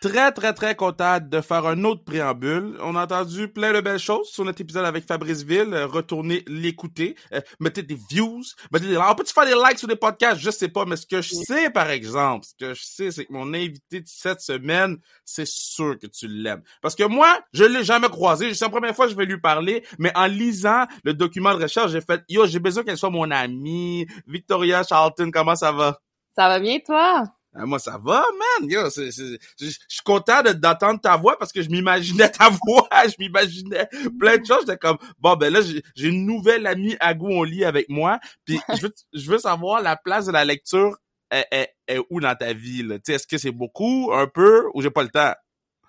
très, 0.00 0.32
très, 0.32 0.54
très 0.54 0.74
content 0.74 1.18
de 1.20 1.40
faire 1.40 1.66
un 1.66 1.84
autre 1.84 2.02
préambule. 2.04 2.76
On 2.80 2.96
a 2.96 3.04
entendu 3.04 3.48
plein 3.48 3.72
de 3.72 3.80
belles 3.80 3.98
choses 3.98 4.28
sur 4.30 4.44
notre 4.44 4.60
épisode 4.60 4.86
avec 4.86 5.06
Fabrice 5.06 5.42
Ville. 5.42 5.74
Euh, 5.74 5.86
retournez 5.86 6.42
l'écouter. 6.46 7.16
Euh, 7.32 7.40
mettez 7.60 7.82
des 7.82 7.98
views. 8.10 8.42
Mettez 8.72 8.88
des... 8.88 8.96
On 8.96 9.14
peut-tu 9.14 9.34
faire 9.34 9.44
des 9.44 9.54
likes 9.54 9.78
sur 9.78 9.88
des 9.88 9.96
podcasts? 9.96 10.40
Je 10.40 10.50
sais 10.50 10.68
pas, 10.68 10.86
mais 10.86 10.96
ce 10.96 11.06
que 11.06 11.20
je 11.20 11.34
sais, 11.34 11.70
par 11.70 11.90
exemple, 11.90 12.46
ce 12.46 12.54
que 12.54 12.74
je 12.74 12.82
sais, 12.82 13.10
c'est 13.10 13.26
que 13.26 13.32
mon 13.32 13.52
invité 13.52 14.00
de 14.00 14.08
cette 14.08 14.40
semaine, 14.40 14.96
c'est 15.24 15.46
sûr 15.46 15.98
que 15.98 16.06
tu 16.06 16.26
l'aimes. 16.28 16.62
Parce 16.80 16.94
que 16.94 17.04
moi, 17.04 17.40
je 17.52 17.64
l'ai 17.64 17.84
jamais 17.84 18.08
croisé. 18.08 18.54
C'est 18.54 18.64
la 18.64 18.70
première 18.70 18.96
fois 18.96 19.04
que 19.04 19.12
je 19.12 19.16
vais 19.16 19.26
lui 19.26 19.40
parler, 19.40 19.84
mais 19.98 20.12
en 20.16 20.26
lisant 20.26 20.86
le 21.04 21.12
document 21.12 21.54
de 21.54 21.62
recherche, 21.62 21.92
j'ai 21.92 22.00
fait, 22.00 22.22
yo, 22.28 22.46
j'ai 22.46 22.58
besoin 22.58 22.84
qu'elle 22.84 22.98
soit 22.98 23.10
mon 23.10 23.30
amie. 23.30 24.06
Victoria 24.26 24.82
Charlton, 24.82 25.30
comment 25.30 25.56
ça 25.56 25.72
va? 25.72 26.00
Ça 26.34 26.48
va 26.48 26.58
bien, 26.58 26.78
toi? 26.78 27.24
Ah, 27.54 27.66
moi, 27.66 27.80
ça 27.80 27.98
va, 28.02 28.22
man. 28.38 28.70
Yo, 28.70 28.82
je 28.90 29.30
suis 29.58 30.02
content 30.04 30.42
d'entendre 30.54 31.00
ta 31.00 31.16
voix 31.16 31.36
parce 31.36 31.52
que 31.52 31.62
je 31.62 31.68
m'imaginais 31.68 32.30
ta 32.30 32.48
voix, 32.66 32.88
je 33.06 33.14
m'imaginais 33.18 33.88
plein 34.18 34.38
de 34.38 34.46
choses. 34.46 34.60
J'étais 34.60 34.76
comme, 34.76 34.98
bon, 35.18 35.34
ben 35.34 35.52
là, 35.52 35.60
j'ai 35.62 36.08
une 36.08 36.26
nouvelle 36.26 36.66
amie 36.66 36.96
à 37.00 37.12
goût 37.14 37.30
au 37.30 37.44
lit 37.44 37.64
avec 37.64 37.88
moi. 37.88 38.20
Puis 38.44 38.60
je 38.76 38.82
veux, 38.82 38.94
je 39.12 39.30
veux 39.30 39.38
savoir 39.38 39.82
la 39.82 39.96
place 39.96 40.26
de 40.26 40.32
la 40.32 40.44
lecture 40.44 40.96
est, 41.32 41.74
où 42.08 42.20
dans 42.20 42.34
ta 42.36 42.52
vie. 42.52 42.86
Est-ce 43.08 43.26
que 43.26 43.38
c'est 43.38 43.50
beaucoup, 43.50 44.10
un 44.12 44.26
peu, 44.28 44.66
ou 44.74 44.82
j'ai 44.82 44.90
pas 44.90 45.02
le 45.02 45.08
temps? 45.08 45.32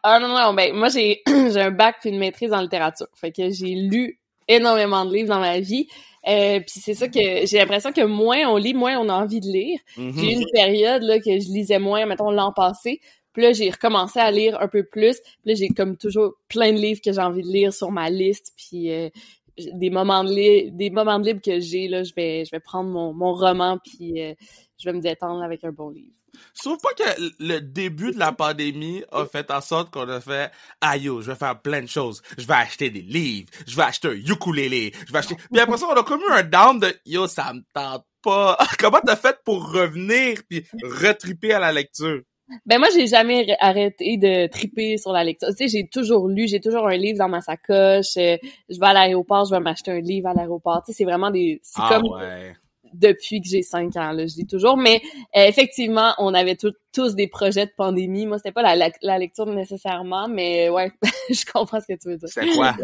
Ah 0.04 0.20
non, 0.20 0.30
non, 0.30 0.54
ben 0.56 0.74
moi, 0.74 0.90
j'ai 0.90 1.22
j'ai 1.28 1.62
un 1.62 1.72
bac 1.72 1.98
puis 2.02 2.10
une 2.10 2.18
maîtrise 2.18 2.54
en 2.54 2.62
littérature. 2.62 3.08
Fait 3.14 3.32
que 3.32 3.52
j'ai 3.52 3.76
lu 3.76 4.20
énormément 4.48 5.06
de 5.06 5.14
livres 5.14 5.30
dans 5.30 5.40
ma 5.40 5.60
vie. 5.60 5.88
Euh, 6.28 6.60
puis 6.60 6.80
c'est 6.80 6.94
ça 6.94 7.08
que 7.08 7.46
j'ai 7.46 7.58
l'impression 7.58 7.92
que 7.92 8.06
moins 8.06 8.48
on 8.48 8.58
lit, 8.58 8.74
moins 8.74 9.00
on 9.00 9.10
a 9.10 9.14
envie 9.14 9.40
de 9.40 9.48
lire. 9.48 9.80
Mhm. 9.98 10.14
J'ai 10.18 10.32
eu 10.32 10.36
une 10.36 10.52
période 10.54 11.04
là 11.04 11.20
que 11.20 11.40
je 11.40 11.52
lisais 11.52 11.80
moins, 11.80 12.06
mettons 12.06 12.32
l'an 12.32 12.54
passé. 12.54 13.00
Puis 13.34 13.44
là, 13.44 13.54
j'ai 13.54 13.70
recommencé 13.70 14.20
à 14.20 14.30
lire 14.30 14.60
un 14.62 14.68
peu 14.68 14.84
plus. 14.84 15.20
Puis 15.22 15.52
là, 15.52 15.54
j'ai 15.56 15.70
comme 15.70 15.98
toujours 15.98 16.34
plein 16.50 16.74
de 16.74 16.78
livres 16.78 17.00
que 17.04 17.14
j'ai 17.14 17.22
envie 17.22 17.44
de 17.44 17.48
lire 17.48 17.74
sur 17.74 17.90
ma 17.90 18.10
liste. 18.10 18.54
Puis 18.58 18.92
euh, 18.92 19.10
des 19.58 19.90
moments 19.90 20.24
de 20.24 20.32
li 20.32 20.72
des 20.72 20.90
moments 20.90 21.20
de 21.20 21.26
libre 21.26 21.42
que 21.42 21.60
j'ai 21.60 21.88
là, 21.88 22.04
je 22.04 22.14
vais 22.14 22.46
je 22.46 22.52
vais 22.52 22.60
prendre 22.60 22.90
mon, 22.90 23.14
mon 23.14 23.34
roman 23.34 23.78
puis 23.84 24.22
euh, 24.22 24.34
je 24.78 24.90
vais 24.90 24.96
me 24.96 25.02
détendre 25.02 25.44
avec 25.44 25.64
un 25.64 25.72
bon 25.72 25.90
livre. 25.90 26.14
Je 26.56 26.62
trouve 26.64 26.78
pas 26.80 26.94
que 26.94 27.22
le 27.40 27.60
début 27.60 28.12
de 28.12 28.20
la 28.20 28.32
pandémie 28.32 29.04
a 29.12 29.26
fait 29.26 29.50
en 29.52 29.62
sorte 29.62 29.92
qu'on 29.92 30.08
a 30.10 30.22
fait 30.22 30.52
ah 30.82 30.98
yo, 30.98 31.22
je 31.22 31.32
vais 31.32 31.38
faire 31.38 31.60
plein 31.62 31.82
de 31.82 31.88
choses. 31.88 32.22
Je 32.38 32.46
vais 32.46 32.54
acheter 32.54 32.90
des 32.90 33.02
livres, 33.02 33.50
je 33.68 33.76
vais 33.76 33.84
acheter 33.84 34.10
un 34.10 34.12
ukulélé, 34.12 34.94
je 35.08 35.12
vais 35.12 35.20
acheter. 35.20 35.36
Puis 35.52 35.62
après 35.62 35.78
ça, 35.78 35.88
on 35.90 35.94
a 35.94 36.04
comme 36.04 36.22
eu 36.22 36.32
un 36.32 36.44
down 36.44 36.80
de 36.80 36.94
yo, 37.06 37.28
ça 37.28 37.54
me 37.54 37.62
tente 37.74 38.06
pas. 38.24 38.58
Comment 38.80 39.00
t'as 39.06 39.16
fait 39.16 39.38
pour 39.44 39.72
revenir 39.72 40.38
puis 40.48 40.66
retriper 40.84 41.54
à 41.54 41.60
la 41.60 41.72
lecture? 41.72 42.22
Ben 42.66 42.80
moi 42.80 42.90
j'ai 42.94 43.08
jamais 43.08 43.56
arrêté 43.60 44.18
de 44.18 44.48
triper 44.48 44.98
sur 44.98 45.14
la 45.14 45.24
lecture. 45.24 45.48
Tu 45.50 45.56
sais, 45.56 45.68
j'ai 45.68 45.88
toujours 45.88 46.28
lu, 46.28 46.48
j'ai 46.48 46.60
toujours 46.60 46.88
un 46.88 46.98
livre 46.98 47.18
dans 47.18 47.30
ma 47.30 47.42
sacoche. 47.42 48.18
Euh, 48.18 48.38
je 48.70 48.80
vais 48.80 48.88
à 48.88 48.94
l'aéroport, 48.94 49.46
je 49.46 49.56
vais 49.56 49.62
m'acheter 49.62 49.92
un 49.92 50.02
livre 50.02 50.28
à 50.28 50.34
l'aéroport. 50.34 50.84
Tu 50.86 50.92
sais, 50.92 50.98
c'est 50.98 51.04
vraiment 51.06 51.32
des 51.32 51.62
c'est 51.64 51.82
Ah 51.82 51.90
comme 51.94 52.12
ouais. 52.12 52.54
Depuis 52.94 53.42
que 53.42 53.48
j'ai 53.48 53.62
cinq 53.62 53.96
ans 53.98 54.12
là, 54.12 54.26
je 54.28 54.34
dis 54.34 54.46
toujours 54.48 54.78
mais 54.78 55.02
euh, 55.36 55.46
effectivement, 55.46 56.14
on 56.18 56.34
avait 56.34 56.56
tout- 56.56 56.74
tous 56.94 57.16
des 57.16 57.28
projets 57.28 57.66
de 57.66 57.72
pandémie. 57.76 58.26
Moi, 58.26 58.38
c'était 58.38 58.52
pas 58.52 58.62
la, 58.62 58.76
la, 58.76 58.90
la 59.02 59.18
lecture 59.20 59.46
nécessairement, 59.46 60.28
mais 60.28 60.68
euh, 60.68 60.74
ouais, 60.74 60.92
je 61.30 61.44
comprends 61.52 61.80
ce 61.82 61.88
que 61.88 61.98
tu 62.00 62.10
veux 62.10 62.18
dire. 62.18 62.30
C'est 62.30 62.48
quoi? 62.56 62.76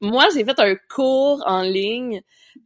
Moi, 0.00 0.26
j'ai 0.34 0.44
fait 0.44 0.58
un 0.58 0.76
cours 0.88 1.42
en 1.46 1.62
ligne 1.62 2.22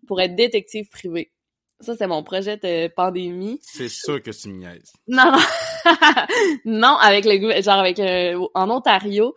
pour 0.07 0.21
être 0.21 0.37
détective 0.37 0.89
privé. 0.89 1.33
Ça, 1.81 1.93
c'était 1.93 2.07
mon 2.07 2.23
projet 2.23 2.57
de 2.57 2.87
pandémie. 2.89 3.59
C'est 3.63 3.89
sûr 3.89 4.23
que 4.23 4.31
tu 4.31 4.49
me 4.49 4.59
niaises. 4.59 4.93
Non, 5.09 5.33
non. 5.33 5.39
non, 6.65 6.97
avec 6.97 7.25
le 7.25 7.61
genre 7.61 7.79
avec 7.81 7.99
euh, 7.99 8.39
en 8.55 8.71
Ontario. 8.71 9.35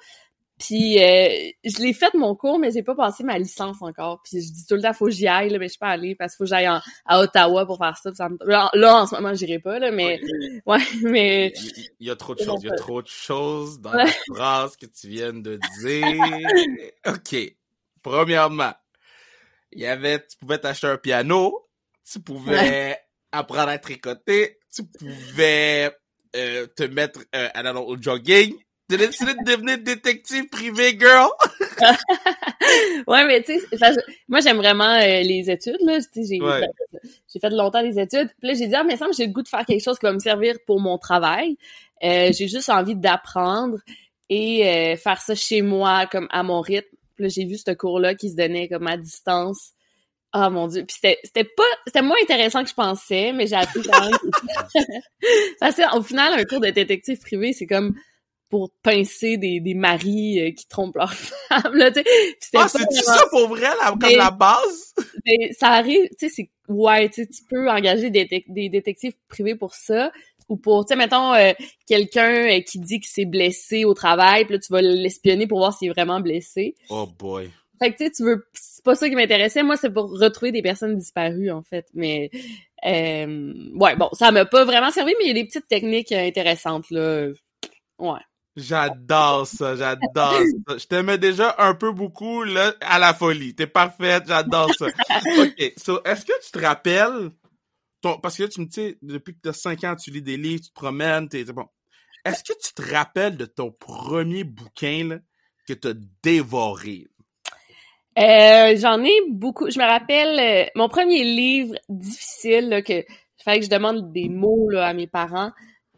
Puis 0.60 0.98
euh, 1.04 1.52
je 1.64 1.82
l'ai 1.84 1.94
fait 1.94 2.14
mon 2.16 2.36
cours, 2.36 2.58
mais 2.58 2.72
j'ai 2.72 2.82
pas 2.82 2.96
passé 2.96 3.24
ma 3.24 3.38
licence 3.38 3.78
encore. 3.82 4.22
Puis 4.24 4.42
je 4.42 4.52
dis 4.52 4.66
tout 4.66 4.74
le 4.76 4.82
temps 4.82 4.94
faut 4.94 5.06
que 5.06 5.12
j'y 5.12 5.28
aille, 5.28 5.50
là, 5.50 5.60
mais 5.60 5.66
je 5.68 5.74
suis 5.74 5.80
pas 5.80 5.90
allée 5.90 6.16
parce 6.16 6.34
qu'il 6.34 6.38
faut 6.38 6.44
que 6.46 6.50
j'aille 6.50 6.68
en- 6.68 6.82
à 7.06 7.20
Ottawa 7.20 7.66
pour 7.68 7.78
faire 7.78 7.96
ça. 7.98 8.12
ça 8.16 8.28
me- 8.30 8.38
là, 8.44 8.70
là, 8.74 9.02
en 9.04 9.06
ce 9.08 9.14
moment, 9.16 9.34
j'irai 9.36 9.60
pas, 9.60 9.78
là, 9.78 9.92
mais 9.92 10.20
ouais, 10.66 10.78
mais 11.04 11.54
Il 11.56 11.90
il 12.00 12.08
y 12.08 12.10
a 12.10 12.16
trop 12.16 12.34
de 12.34 12.40
choses, 12.40 12.64
il 12.64 12.68
y 12.68 12.70
a 12.72 12.76
trop 12.76 13.02
de 13.04 13.08
choses 13.08 13.80
dans 13.80 13.94
la 13.94 14.12
phrase 14.34 14.76
que 14.78 14.88
tu 14.88 15.08
viens 15.10 15.34
de 15.34 15.60
dire. 15.80 16.50
OK. 17.08 17.56
Premièrement, 18.02 18.74
il 19.72 19.82
y 19.82 19.86
avait, 19.86 20.20
tu 20.26 20.38
pouvais 20.38 20.58
t'acheter 20.58 20.88
un 20.88 20.98
piano, 20.98 21.68
tu 22.10 22.20
pouvais 22.20 22.98
apprendre 23.32 23.70
à 23.70 23.78
tricoter, 23.78 24.58
tu 24.74 24.84
pouvais 24.86 25.92
euh, 26.36 26.66
te 26.68 26.84
mettre 26.84 27.20
euh, 27.36 27.50
à 27.54 27.64
la- 27.64 27.76
au 27.80 27.96
jogging. 28.02 28.56
Tu 28.90 28.96
as 28.96 28.98
décidé 29.00 29.34
de 29.34 29.44
devenir 29.44 29.78
détective 29.80 30.48
privé, 30.48 30.98
girl? 30.98 31.28
ouais, 33.08 33.26
mais 33.28 33.44
tu 33.44 33.60
sais, 33.60 33.66
moi 34.30 34.40
j'aime 34.40 34.58
vraiment 34.58 34.94
euh, 34.96 35.22
les 35.24 35.50
études 35.52 35.78
là. 35.82 36.00
J'ai 36.16 36.42
Ouais. 36.42 36.62
fait, 37.32 37.40
fait 37.40 37.50
longtemps 37.50 37.84
des 37.84 38.00
études. 38.00 38.30
Puis 38.40 38.48
là 38.48 38.54
j'ai 38.54 38.68
dit 38.68 38.76
ah 38.76 38.84
mais 38.86 38.96
ça 38.96 39.08
me 39.08 39.14
j'ai 39.14 39.28
le 39.28 39.34
goût 39.34 39.42
de 39.42 39.48
faire 39.50 39.66
quelque 39.66 39.84
chose 39.84 40.00
qui 40.00 40.06
va 40.06 40.14
me 40.14 40.20
servir 40.20 40.56
pour 40.66 40.80
mon 40.80 40.98
travail. 40.98 41.58
Euh, 42.04 42.32
j'ai 42.32 42.48
juste 42.48 42.70
envie 42.70 42.96
d'apprendre 42.96 43.78
et 44.30 44.68
euh, 44.68 44.96
faire 44.96 45.22
ça 45.22 45.36
chez 45.36 45.62
moi 45.62 46.06
comme 46.10 46.28
à 46.32 46.44
mon 46.44 46.62
rythme. 46.62 46.88
Puis 47.16 47.24
là 47.26 47.30
j'ai 47.30 47.44
vu 47.46 47.58
ce 47.58 47.72
cours 47.72 48.00
là 48.00 48.16
qui 48.16 48.30
se 48.30 48.36
donnait 48.36 48.70
comme 48.70 48.88
à 48.88 48.96
distance. 48.96 49.72
Ah 50.32 50.50
mon 50.50 50.68
dieu, 50.68 50.84
puis 50.86 50.96
c'était 50.96 51.18
c'était 51.24 51.44
pas 51.46 51.64
c'était 51.88 52.02
moins 52.02 52.18
intéressant 52.22 52.64
que 52.64 52.70
je 52.70 52.74
pensais, 52.74 53.34
mais 53.34 53.48
j'ai 53.48 53.56
appris 53.56 53.82
quand 53.82 54.00
même. 54.02 54.18
Parce 55.60 55.76
que 55.76 55.98
au 55.98 56.02
final 56.04 56.40
un 56.40 56.44
cours 56.46 56.62
de 56.62 56.70
détective 56.70 57.20
privé, 57.20 57.52
c'est 57.52 57.66
comme 57.68 57.94
pour 58.50 58.72
pincer 58.82 59.38
des, 59.38 59.60
des 59.60 59.74
maris 59.74 60.40
euh, 60.40 60.52
qui 60.52 60.68
trompent 60.68 60.96
leurs 60.96 61.14
femmes 61.50 61.76
là, 61.76 61.92
tu 61.92 62.02
sais. 62.02 62.06
Ah, 62.56 62.68
c'est 62.68 62.78
vraiment- 62.80 63.02
ça 63.02 63.26
pour 63.30 63.48
vrai, 63.50 63.62
là, 63.62 63.90
comme 63.92 64.00
Mais- 64.10 64.16
la 64.16 64.32
base? 64.32 64.94
mais 65.26 65.52
ça 65.54 65.68
arrive, 65.70 66.08
tu 66.20 66.28
sais, 66.28 66.30
c'est 66.30 66.50
ouais, 66.70 67.10
tu 67.10 67.28
tu 67.28 67.44
peux 67.50 67.70
engager 67.70 68.10
des, 68.10 68.28
des 68.48 68.70
détectives 68.70 69.14
privés 69.28 69.56
pour 69.56 69.74
ça 69.74 70.12
ou 70.50 70.56
pour, 70.56 70.86
tu 70.86 70.94
sais, 70.94 70.98
mettons 70.98 71.34
euh, 71.34 71.52
quelqu'un 71.86 72.58
euh, 72.58 72.62
qui 72.62 72.80
dit 72.80 73.00
qu'il 73.02 73.10
s'est 73.10 73.26
blessé 73.26 73.84
au 73.84 73.94
travail, 73.94 74.46
puis 74.46 74.54
là 74.54 74.60
tu 74.60 74.72
vas 74.72 74.82
l'espionner 74.82 75.46
pour 75.48 75.58
voir 75.60 75.78
s'il 75.78 75.90
est 75.90 75.92
vraiment 75.94 76.22
blessé. 76.22 76.76
Oh 76.90 77.06
boy. 77.20 77.50
Fait 77.80 77.92
que 77.92 77.98
tu 77.98 78.06
sais, 78.06 78.12
tu 78.12 78.24
veux, 78.24 78.48
c'est 78.54 78.84
pas 78.84 78.96
ça 78.96 79.08
qui 79.08 79.14
m'intéressait. 79.16 79.62
Moi, 79.62 79.78
c'est 79.78 79.92
pour 79.94 80.10
retrouver 80.20 80.52
des 80.52 80.64
personnes 80.64 80.98
disparues 80.98 81.52
en 81.52 81.62
fait. 81.62 81.86
Mais 81.94 82.32
euh, 82.86 83.54
ouais, 83.76 83.96
bon, 83.96 84.10
ça 84.14 84.32
m'a 84.32 84.46
pas 84.46 84.64
vraiment 84.66 84.90
servi, 84.90 85.14
mais 85.20 85.26
il 85.26 85.28
y 85.28 85.32
a 85.32 85.34
des 85.36 85.46
petites 85.46 85.68
techniques 85.68 86.12
intéressantes 86.12 86.90
là. 86.90 87.28
Ouais. 88.00 88.20
J'adore 88.58 89.46
ça, 89.46 89.76
j'adore 89.76 90.42
ça. 90.68 90.78
Je 90.80 90.88
t'aimais 90.88 91.20
déjà 91.20 91.54
un 91.60 91.76
peu 91.76 91.92
beaucoup, 91.92 92.44
à 92.82 92.98
la 92.98 93.14
folie. 93.14 93.54
T'es 93.54 93.68
parfaite, 93.68 94.24
j'adore 94.28 94.74
ça. 94.74 94.88
OK, 94.88 95.74
so, 95.78 96.04
est-ce 96.04 96.26
que 96.26 96.34
tu 96.44 96.52
te 96.52 96.66
rappelles, 96.66 97.30
parce 98.02 98.36
que 98.36 98.46
tu 98.46 98.62
me 98.62 98.66
dis, 98.66 98.98
depuis 99.04 99.36
que 99.36 99.42
t'as 99.44 99.54
5 99.54 99.84
ans, 99.84 99.96
tu 99.96 100.10
lis 100.10 100.24
des 100.24 100.38
livres, 100.38 100.64
tu 100.64 100.70
te 100.70 100.74
promènes, 100.74 101.30
t'es, 101.30 101.44
bon. 101.46 101.68
Est-ce 102.26 102.44
que 102.44 102.58
tu 102.60 102.74
te 102.74 102.82
rappelles 102.94 103.38
de 103.38 103.46
ton 103.46 103.72
premier 103.72 104.44
bouquin, 104.44 105.20
que 105.68 105.74
t'as 105.74 105.94
dévoré? 106.24 107.06
Euh, 108.18 108.76
j'en 108.76 109.04
ai 109.04 109.22
beaucoup. 109.30 109.70
Je 109.70 109.78
me 109.78 109.86
rappelle 109.86 110.40
euh, 110.40 110.70
mon 110.74 110.90
premier 110.90 111.24
livre 111.24 111.76
difficile 111.90 112.70
là, 112.70 112.82
que 112.82 113.06
fallait 113.44 113.60
que 113.60 113.66
je 113.66 113.70
demande 113.70 114.12
des 114.12 114.30
mots 114.30 114.72
à 114.76 114.94
mes 114.94 115.06
parents. 115.06 115.52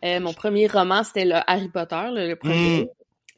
Euh, 0.04 0.20
mon 0.20 0.34
premier 0.34 0.68
roman, 0.68 1.04
c'était 1.04 1.26
le 1.26 1.36
Harry 1.48 1.70
Potter, 1.70 2.10
le 2.12 2.36
premier. 2.36 2.84
Mm. 2.84 2.88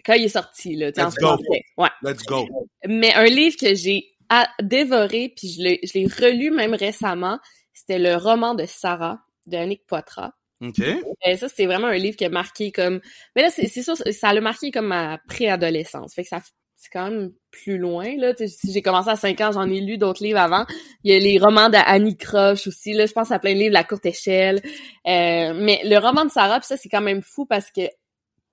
Quand 0.05 0.13
il 0.13 0.25
est 0.25 0.29
sorti, 0.29 0.75
là, 0.75 0.91
tu 0.91 0.99
sais, 0.99 1.05
en 1.05 1.09
Let's 1.09 1.15
go. 1.17 1.37
Ouais. 1.77 1.89
Let's 2.03 2.23
go. 2.23 2.47
Mais 2.87 3.13
un 3.13 3.25
livre 3.25 3.55
que 3.59 3.75
j'ai 3.75 4.15
dévoré, 4.61 5.33
puis 5.35 5.49
je 5.49 5.61
l'ai, 5.61 5.79
je 5.83 5.93
l'ai 5.93 6.07
relu 6.07 6.51
même 6.51 6.73
récemment, 6.73 7.39
c'était 7.73 7.99
le 7.99 8.15
roman 8.15 8.55
de 8.55 8.65
Sarah, 8.65 9.19
de 9.47 9.57
Annick 9.57 9.85
Poitras. 9.85 10.31
OK. 10.61 10.79
Euh, 10.79 11.37
ça, 11.37 11.47
c'est 11.49 11.65
vraiment 11.65 11.87
un 11.87 11.97
livre 11.97 12.15
qui 12.15 12.25
a 12.25 12.29
marqué 12.29 12.71
comme... 12.71 13.01
Mais 13.35 13.41
là, 13.41 13.49
c'est 13.49 13.67
c'est 13.67 13.81
sûr, 13.81 13.95
ça 13.97 14.33
l'a 14.33 14.41
marqué 14.41 14.71
comme 14.71 14.87
ma 14.87 15.17
préadolescence. 15.27 16.13
Fait 16.13 16.23
que 16.23 16.29
ça 16.29 16.39
c'est 16.81 16.89
quand 16.91 17.11
même 17.11 17.31
plus 17.51 17.77
loin, 17.77 18.15
là. 18.17 18.33
J'ai 18.63 18.81
commencé 18.81 19.09
à 19.09 19.15
5 19.15 19.39
ans, 19.41 19.51
j'en 19.51 19.69
ai 19.69 19.79
lu 19.81 19.99
d'autres 19.99 20.23
livres 20.23 20.39
avant. 20.39 20.65
Il 21.03 21.13
y 21.13 21.15
a 21.15 21.19
les 21.19 21.37
romans 21.37 21.69
d'Annie 21.69 22.17
Croche 22.17 22.65
aussi, 22.65 22.93
là. 22.93 23.05
Je 23.05 23.13
pense 23.13 23.31
à 23.31 23.37
plein 23.37 23.53
de 23.53 23.59
livres, 23.59 23.73
La 23.73 23.83
courte 23.83 24.05
échelle. 24.07 24.61
Euh, 25.05 25.53
mais 25.53 25.81
le 25.83 25.97
roman 25.99 26.25
de 26.25 26.31
Sarah, 26.31 26.59
puis 26.59 26.65
ça, 26.67 26.77
c'est 26.77 26.89
quand 26.89 27.01
même 27.01 27.21
fou 27.21 27.45
parce 27.45 27.69
que 27.69 27.81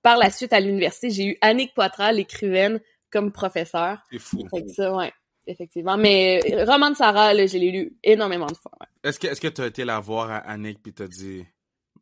par 0.03 0.17
la 0.17 0.29
suite, 0.29 0.53
à 0.53 0.59
l'université, 0.59 1.09
j'ai 1.09 1.25
eu 1.25 1.37
Annick 1.41 1.73
Poitras, 1.73 2.11
l'écrivaine, 2.11 2.79
comme 3.11 3.31
professeur. 3.31 3.97
C'est 4.11 4.19
fou. 4.19 4.47
Fait 4.53 4.61
que 4.61 4.69
ça, 4.69 4.95
ouais. 4.95 5.11
Effectivement. 5.47 5.97
Mais 5.97 6.39
euh, 6.53 6.65
roman 6.65 6.91
de 6.91 6.95
Sarah, 6.95 7.33
là, 7.33 7.47
je 7.47 7.57
l'ai 7.57 7.71
lu 7.71 7.97
énormément 8.03 8.45
de 8.45 8.55
fois. 8.55 8.71
ouais. 8.79 9.09
Est-ce 9.09 9.19
que, 9.19 9.25
est-ce 9.25 9.41
que 9.41 9.47
t'as 9.47 9.65
été 9.65 9.83
la 9.85 9.99
voir 9.99 10.29
à 10.29 10.37
Annick 10.37 10.83
pis 10.83 10.93
t'as 10.93 11.07
dit, 11.07 11.43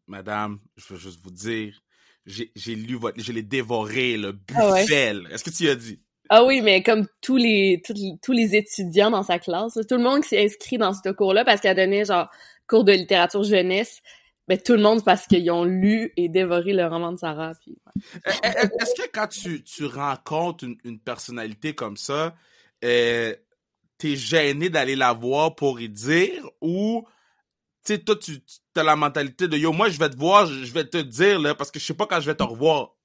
Madame, 0.07 0.59
je 0.75 0.93
veux 0.93 0.99
juste 0.99 1.21
vous 1.23 1.31
dire, 1.31 1.79
j'ai, 2.25 2.51
lu 2.75 2.95
votre, 2.95 3.17
je 3.21 3.31
l'ai 3.31 3.43
dévoré, 3.43 4.17
le 4.17 4.37
Ah 4.53 4.71
ouais. 4.71 4.81
buffel. 4.83 5.27
Est-ce 5.31 5.45
que 5.45 5.49
tu 5.49 5.63
y 5.63 5.69
as 5.69 5.75
dit? 5.75 6.01
Ah 6.29 6.43
oui, 6.43 6.61
mais 6.61 6.83
comme 6.83 7.07
tous 7.21 7.37
les 7.37 7.81
tous, 7.85 7.95
tous 8.21 8.31
les 8.31 8.55
étudiants 8.55 9.11
dans 9.11 9.23
sa 9.23 9.39
classe, 9.39 9.73
tout 9.73 9.95
le 9.95 10.03
monde 10.03 10.23
s'est 10.23 10.43
inscrit 10.43 10.77
dans 10.77 10.93
ce 10.93 11.09
cours-là 11.09 11.45
parce 11.45 11.61
qu'elle 11.61 11.75
donnait 11.75 12.05
genre 12.05 12.29
cours 12.67 12.83
de 12.83 12.91
littérature 12.91 13.43
jeunesse. 13.43 14.01
ben, 14.47 14.57
tout 14.57 14.73
le 14.73 14.81
monde 14.81 15.03
parce 15.03 15.27
qu'ils 15.27 15.49
ont 15.51 15.63
lu 15.63 16.13
et 16.17 16.29
dévoré 16.29 16.73
le 16.73 16.85
roman 16.87 17.11
de 17.11 17.17
Sarah. 17.17 17.53
Puis, 17.61 17.77
Eh, 18.25 18.29
eh, 18.43 18.81
Est-ce 18.81 19.01
que 19.01 19.09
quand 19.11 19.27
tu, 19.27 19.63
tu 19.63 19.85
rencontres 19.85 20.65
une, 20.83 20.99
personnalité 20.99 21.73
comme 21.73 21.97
ça, 21.97 22.35
euh, 22.83 23.35
t'es 23.97 24.15
gêné 24.15 24.69
d'aller 24.69 24.95
la 24.95 25.13
voir 25.13 25.55
pour 25.55 25.79
y 25.81 25.89
dire 25.89 26.49
ou 26.61 27.05
tu 27.83 28.03
toi 28.03 28.15
tu 28.17 28.41
as 28.75 28.83
la 28.83 28.95
mentalité 28.95 29.47
de 29.47 29.57
yo 29.57 29.71
moi 29.71 29.89
je 29.89 29.97
vais 29.97 30.09
te 30.09 30.17
voir 30.17 30.45
je 30.45 30.71
vais 30.71 30.85
te 30.85 30.97
dire 30.97 31.39
là 31.39 31.55
parce 31.55 31.71
que 31.71 31.79
je 31.79 31.85
sais 31.85 31.93
pas 31.93 32.05
quand 32.05 32.19
je 32.19 32.27
vais 32.27 32.35
te 32.35 32.43
revoir 32.43 32.96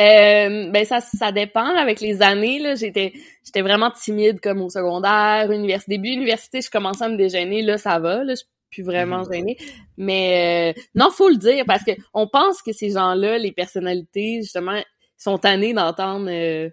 Euh, 0.00 0.70
ben 0.70 0.84
ça 0.84 1.00
ça 1.00 1.30
dépend 1.30 1.74
avec 1.76 2.00
les 2.00 2.22
années 2.22 2.58
là 2.58 2.74
j'étais 2.74 3.12
j'étais 3.44 3.62
vraiment 3.62 3.90
timide 3.90 4.40
comme 4.40 4.62
au 4.62 4.70
secondaire 4.70 5.50
université 5.50 5.96
début 5.98 6.08
université 6.08 6.60
je 6.62 6.70
commençais 6.70 7.04
à 7.04 7.08
me 7.08 7.16
déjeuner 7.16 7.62
là 7.62 7.78
ça 7.78 7.98
va 7.98 8.24
là 8.24 8.32
je 8.34 8.36
suis 8.40 8.46
plus 8.70 8.82
vraiment 8.82 9.18
Mhm. 9.24 9.32
gênée 9.32 9.56
mais 9.96 10.74
euh, 10.74 10.80
non 10.94 11.10
faut 11.10 11.28
le 11.28 11.36
dire 11.36 11.64
parce 11.66 11.84
que 11.84 11.92
on 12.12 12.26
pense 12.26 12.60
que 12.62 12.72
ces 12.72 12.90
gens-là 12.90 13.38
les 13.38 13.52
personnalités 13.52 14.40
justement 14.42 14.80
sont 15.16 15.38
tannés 15.38 15.74
d'entendre 15.74 16.28
euh, 16.30 16.70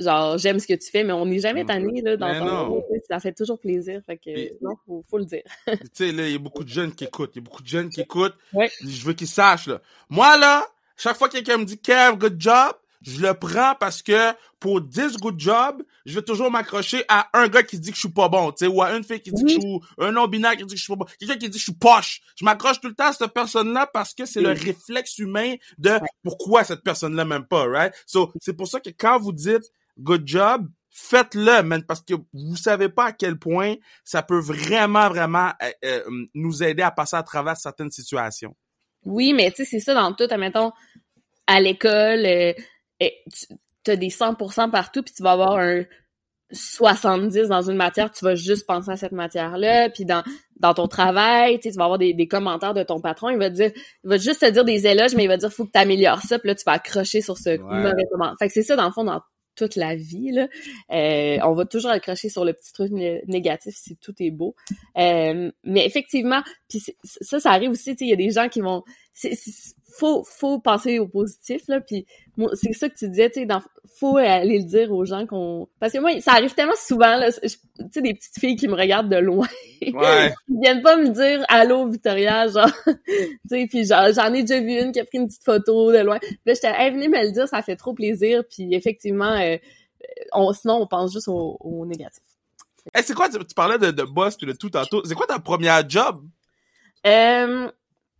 genre 0.00 0.38
j'aime 0.38 0.58
ce 0.60 0.66
que 0.66 0.74
tu 0.74 0.90
fais 0.90 1.04
mais 1.04 1.12
on 1.12 1.26
n'est 1.26 1.40
jamais 1.40 1.62
Mhm. 1.62 1.66
tanné 1.68 2.00
là 2.02 2.16
non. 2.40 2.82
ça, 3.10 3.18
fait 3.20 3.32
toujours 3.34 3.58
plaisir 3.60 4.00
fait 4.06 4.16
que 4.18 4.62
non 4.64 4.76
faut, 4.86 5.04
faut 5.10 5.18
le 5.18 5.24
dire 5.26 5.42
tu 5.66 5.76
sais 5.92 6.12
là 6.12 6.26
il 6.26 6.32
y 6.32 6.36
a 6.36 6.38
beaucoup 6.38 6.64
de 6.64 6.68
jeunes 6.70 6.94
qui 6.94 7.04
écoutent 7.04 7.32
il 7.34 7.38
y 7.38 7.42
a 7.42 7.44
beaucoup 7.44 7.62
de 7.62 7.68
jeunes 7.68 7.90
qui 7.90 8.00
écoutent 8.00 8.36
Ouais. 8.54 8.70
je 8.86 9.04
veux 9.04 9.12
qu'ils 9.14 9.26
sachent 9.28 9.66
là 9.66 9.80
moi 10.08 10.36
là 10.38 10.64
chaque 10.96 11.16
fois 11.16 11.28
que 11.28 11.34
quelqu'un 11.34 11.58
me 11.58 11.64
dit 11.64 11.78
Kev 11.78 12.16
good 12.16 12.36
job 12.38 12.74
je 13.06 13.20
le 13.20 13.34
prends 13.34 13.74
parce 13.78 14.02
que 14.02 14.32
pour 14.58 14.80
10 14.80 15.18
good 15.18 15.38
job, 15.38 15.82
je 16.04 16.14
vais 16.14 16.22
toujours 16.22 16.50
m'accrocher 16.50 17.04
à 17.08 17.28
un 17.34 17.46
gars 17.48 17.62
qui 17.62 17.78
dit 17.78 17.90
que 17.90 17.94
je 17.94 18.00
suis 18.00 18.08
pas 18.08 18.28
bon, 18.28 18.50
tu 18.50 18.64
sais, 18.64 18.66
ou 18.66 18.82
à 18.82 18.96
une 18.96 19.04
fille 19.04 19.20
qui 19.20 19.30
dit 19.30 19.42
que 19.44 19.48
je 19.48 19.60
suis 19.60 19.80
un 19.98 20.12
non-binaire 20.12 20.56
qui 20.56 20.64
dit 20.64 20.74
que 20.74 20.76
je 20.76 20.82
suis 20.82 20.92
pas 20.92 20.96
bon, 20.96 21.06
quelqu'un 21.18 21.34
qui 21.34 21.48
dit 21.48 21.50
que 21.50 21.58
je 21.58 21.64
suis 21.64 21.74
poche. 21.74 22.20
Je 22.36 22.44
m'accroche 22.44 22.80
tout 22.80 22.88
le 22.88 22.94
temps 22.94 23.06
à 23.06 23.12
cette 23.12 23.32
personne-là 23.32 23.86
parce 23.86 24.12
que 24.12 24.26
c'est 24.26 24.40
le 24.40 24.50
réflexe 24.50 25.18
humain 25.18 25.54
de 25.78 25.92
pourquoi 26.22 26.64
cette 26.64 26.82
personne-là 26.82 27.24
m'aime 27.24 27.46
pas, 27.46 27.66
right? 27.66 27.94
So, 28.06 28.32
c'est 28.40 28.54
pour 28.54 28.66
ça 28.66 28.80
que 28.80 28.90
quand 28.90 29.18
vous 29.18 29.32
dites 29.32 29.70
good 29.98 30.26
job, 30.26 30.66
faites-le, 30.90 31.62
man, 31.62 31.84
parce 31.84 32.00
que 32.00 32.14
vous 32.32 32.56
savez 32.56 32.88
pas 32.88 33.06
à 33.06 33.12
quel 33.12 33.38
point 33.38 33.74
ça 34.02 34.22
peut 34.22 34.40
vraiment, 34.40 35.08
vraiment 35.08 35.52
euh, 35.62 35.70
euh, 35.84 36.26
nous 36.34 36.62
aider 36.62 36.82
à 36.82 36.90
passer 36.90 37.16
à 37.16 37.22
travers 37.22 37.56
certaines 37.56 37.90
situations. 37.90 38.56
Oui, 39.06 39.32
mais 39.32 39.50
tu 39.50 39.56
sais, 39.58 39.64
c'est 39.64 39.80
ça 39.80 39.94
dans 39.94 40.12
tout. 40.12 40.26
Admettons, 40.30 40.72
à 41.46 41.60
l'école, 41.60 42.26
euh, 42.26 42.52
tu 43.00 43.90
as 43.90 43.96
des 43.96 44.10
100% 44.10 44.70
partout, 44.70 45.02
puis 45.02 45.14
tu 45.14 45.22
vas 45.22 45.32
avoir 45.32 45.56
un 45.58 45.84
70 46.52 47.48
dans 47.48 47.68
une 47.68 47.76
matière, 47.76 48.10
tu 48.12 48.24
vas 48.24 48.34
juste 48.36 48.66
penser 48.66 48.90
à 48.90 48.96
cette 48.96 49.12
matière-là, 49.12 49.90
puis 49.90 50.04
dans 50.04 50.22
dans 50.58 50.72
ton 50.74 50.86
travail, 50.88 51.56
tu 51.58 51.64
sais, 51.64 51.72
tu 51.72 51.76
vas 51.78 51.84
avoir 51.84 51.98
des, 51.98 52.14
des 52.14 52.28
commentaires 52.28 52.72
de 52.72 52.82
ton 52.82 53.00
patron, 53.00 53.28
il 53.30 53.36
va 53.38 53.50
te 53.50 53.56
dire, 53.56 53.72
il 53.74 54.08
va 54.10 54.16
juste 54.16 54.40
te 54.40 54.50
dire 54.50 54.64
des 54.64 54.86
éloges, 54.86 55.14
mais 55.14 55.24
il 55.24 55.28
va 55.28 55.36
te 55.36 55.40
dire 55.40 55.52
faut 55.52 55.66
que 55.66 55.72
tu 55.72 55.78
améliores 55.78 56.22
ça, 56.22 56.38
puis 56.38 56.48
là 56.48 56.54
tu 56.54 56.62
vas 56.64 56.72
accrocher 56.72 57.20
sur 57.20 57.36
ce 57.36 57.50
Ouais. 57.50 57.58
mauvais 57.58 58.04
commentaire. 58.10 58.36
Fait 58.38 58.46
que 58.48 58.54
c'est 58.54 58.62
ça 58.62 58.76
dans 58.76 58.86
le 58.86 58.92
fond 58.92 59.04
dans 59.04 59.20
toute 59.56 59.76
la 59.76 59.96
vie 59.96 60.30
là. 60.32 60.48
Euh, 60.92 61.38
on 61.42 61.54
va 61.54 61.64
toujours 61.64 61.90
accrocher 61.90 62.28
sur 62.28 62.44
le 62.44 62.52
petit 62.52 62.72
truc 62.72 62.92
né- 62.92 63.22
négatif 63.26 63.74
si 63.76 63.96
tout 63.96 64.14
est 64.20 64.30
beau. 64.30 64.54
Euh, 64.98 65.50
mais 65.64 65.86
effectivement, 65.86 66.42
puis 66.68 66.80
ça 67.02 67.40
ça 67.40 67.50
arrive 67.50 67.70
aussi, 67.70 67.96
il 68.00 68.08
y 68.08 68.12
a 68.12 68.16
des 68.16 68.30
gens 68.30 68.48
qui 68.48 68.60
vont 68.60 68.84
c'est 69.16 69.34
faut 69.98 70.24
faut 70.24 70.58
penser 70.58 70.98
au 70.98 71.08
positif 71.08 71.62
là 71.68 71.80
puis 71.80 72.06
c'est 72.52 72.74
ça 72.74 72.88
que 72.90 72.94
tu 72.94 73.08
disais 73.08 73.30
tu 73.30 73.40
sais 73.40 73.48
faut 73.98 74.18
aller 74.18 74.58
le 74.58 74.64
dire 74.64 74.92
aux 74.92 75.06
gens 75.06 75.26
qu'on 75.26 75.68
parce 75.80 75.94
que 75.94 75.98
moi 75.98 76.20
ça 76.20 76.32
arrive 76.32 76.54
tellement 76.54 76.76
souvent 76.76 77.16
là 77.16 77.32
tu 77.32 77.48
sais 77.48 78.02
des 78.02 78.12
petites 78.12 78.38
filles 78.38 78.56
qui 78.56 78.68
me 78.68 78.74
regardent 78.74 79.08
de 79.08 79.16
loin 79.16 79.48
Ouais. 79.80 80.34
ils 80.48 80.60
viennent 80.60 80.82
pas 80.82 80.96
me 80.96 81.08
dire 81.08 81.44
allô 81.48 81.88
Victoria 81.88 82.46
genre 82.48 82.70
tu 82.86 83.40
sais 83.48 83.66
puis 83.70 83.86
genre, 83.86 84.12
j'en 84.14 84.34
ai 84.34 84.42
déjà 84.42 84.60
vu 84.60 84.78
une 84.78 84.92
qui 84.92 85.00
a 85.00 85.04
pris 85.06 85.16
une 85.16 85.28
petite 85.28 85.44
photo 85.44 85.90
de 85.92 85.98
loin 85.98 86.18
puis 86.18 86.38
là 86.44 86.52
j'étais 86.52 86.72
hey, 86.76 86.90
venez 86.90 87.08
me 87.08 87.24
le 87.24 87.32
dire 87.32 87.48
ça 87.48 87.62
fait 87.62 87.76
trop 87.76 87.94
plaisir 87.94 88.42
puis 88.50 88.74
effectivement 88.74 89.32
euh, 89.40 89.56
on 90.32 90.52
sinon 90.52 90.74
on 90.82 90.86
pense 90.86 91.14
juste 91.14 91.28
au, 91.28 91.56
au 91.60 91.86
négatif 91.86 92.22
Hey, 92.94 93.02
c'est 93.02 93.14
quoi, 93.14 93.28
tu, 93.28 93.36
tu 93.38 93.54
parlais 93.56 93.78
de, 93.78 93.90
de 93.90 94.02
boss 94.04 94.36
puis 94.36 94.46
de 94.46 94.52
tout 94.52 94.70
tantôt. 94.70 95.02
C'est 95.04 95.16
quoi 95.16 95.26
ta 95.26 95.40
première 95.40 95.90
job? 95.90 96.24
Euh, 97.04 97.68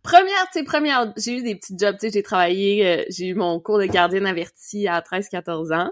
première, 0.03 0.45
tu 0.51 0.59
sais, 0.59 0.63
première, 0.63 1.13
j'ai 1.17 1.37
eu 1.37 1.43
des 1.43 1.55
petits 1.55 1.75
jobs, 1.77 1.95
tu 1.99 2.07
sais, 2.07 2.13
j'ai 2.13 2.23
travaillé, 2.23 2.87
euh, 2.87 3.03
j'ai 3.09 3.27
eu 3.27 3.33
mon 3.35 3.59
cours 3.59 3.79
de 3.79 3.85
gardienne 3.85 4.25
avertie 4.25 4.87
à 4.87 5.01
13-14 5.01 5.73
ans. 5.73 5.91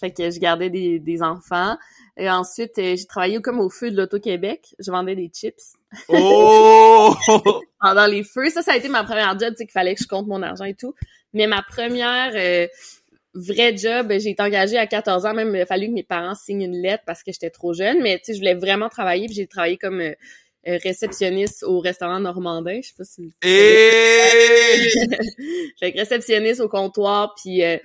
Fait 0.00 0.10
que 0.10 0.30
je 0.30 0.40
gardais 0.40 0.68
des, 0.68 0.98
des 0.98 1.22
enfants. 1.22 1.76
Et 2.16 2.28
ensuite, 2.28 2.76
euh, 2.78 2.96
j'ai 2.96 3.06
travaillé 3.06 3.40
comme 3.40 3.60
au 3.60 3.70
feu 3.70 3.90
de 3.90 3.96
l'Auto-Québec. 3.96 4.74
Je 4.80 4.90
vendais 4.90 5.14
des 5.14 5.30
chips 5.32 5.74
Oh! 6.08 7.14
pendant 7.80 8.06
les 8.06 8.24
feux. 8.24 8.50
Ça, 8.50 8.62
ça 8.62 8.72
a 8.72 8.76
été 8.76 8.88
ma 8.88 9.04
première 9.04 9.38
job, 9.38 9.50
tu 9.50 9.58
sais, 9.58 9.64
qu'il 9.64 9.72
fallait 9.72 9.94
que 9.94 10.02
je 10.02 10.08
compte 10.08 10.26
mon 10.26 10.42
argent 10.42 10.64
et 10.64 10.74
tout. 10.74 10.94
Mais 11.32 11.46
ma 11.46 11.62
première 11.62 12.32
euh, 12.34 12.66
vraie 13.34 13.76
job, 13.76 14.12
j'ai 14.18 14.30
été 14.30 14.42
engagée 14.42 14.76
à 14.76 14.86
14 14.88 15.24
ans. 15.24 15.34
Même, 15.34 15.54
il 15.54 15.60
a 15.60 15.66
fallu 15.66 15.86
que 15.86 15.92
mes 15.92 16.02
parents 16.02 16.34
signent 16.34 16.62
une 16.62 16.82
lettre 16.82 17.04
parce 17.06 17.22
que 17.22 17.32
j'étais 17.32 17.50
trop 17.50 17.72
jeune. 17.72 18.02
Mais, 18.02 18.18
tu 18.18 18.24
sais, 18.24 18.34
je 18.34 18.38
voulais 18.38 18.54
vraiment 18.54 18.88
travailler. 18.88 19.26
Puis 19.26 19.36
j'ai 19.36 19.46
travaillé 19.46 19.78
comme 19.78 20.02
euh, 20.68 20.78
réceptionniste 20.82 21.62
au 21.64 21.80
restaurant 21.80 22.20
Normandin. 22.20 22.80
Je 22.82 22.88
sais 22.88 22.94
pas 22.96 23.04
si... 23.04 23.32
Et... 23.42 24.88
fait 25.80 25.92
que 25.92 25.98
réceptionniste 25.98 26.60
au 26.60 26.68
comptoir, 26.68 27.34
puis... 27.36 27.64
Euh, 27.64 27.78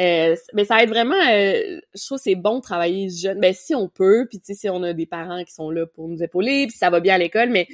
euh, 0.00 0.34
mais 0.52 0.64
ça 0.64 0.82
aide 0.82 0.88
vraiment, 0.88 1.14
euh, 1.14 1.78
je 1.94 2.04
trouve 2.04 2.18
que 2.18 2.24
c'est 2.24 2.34
bon 2.34 2.56
de 2.56 2.62
travailler 2.62 3.08
jeune. 3.10 3.38
Ben 3.38 3.54
si 3.54 3.74
on 3.74 3.88
peut, 3.88 4.26
puis 4.28 4.40
tu 4.40 4.46
sais 4.46 4.54
si 4.54 4.68
on 4.68 4.82
a 4.82 4.92
des 4.92 5.06
parents 5.06 5.44
qui 5.44 5.52
sont 5.52 5.70
là 5.70 5.86
pour 5.86 6.08
nous 6.08 6.20
épauler, 6.22 6.66
puis 6.66 6.76
ça 6.76 6.90
va 6.90 6.98
bien 6.98 7.14
à 7.14 7.18
l'école, 7.18 7.50
mais 7.50 7.68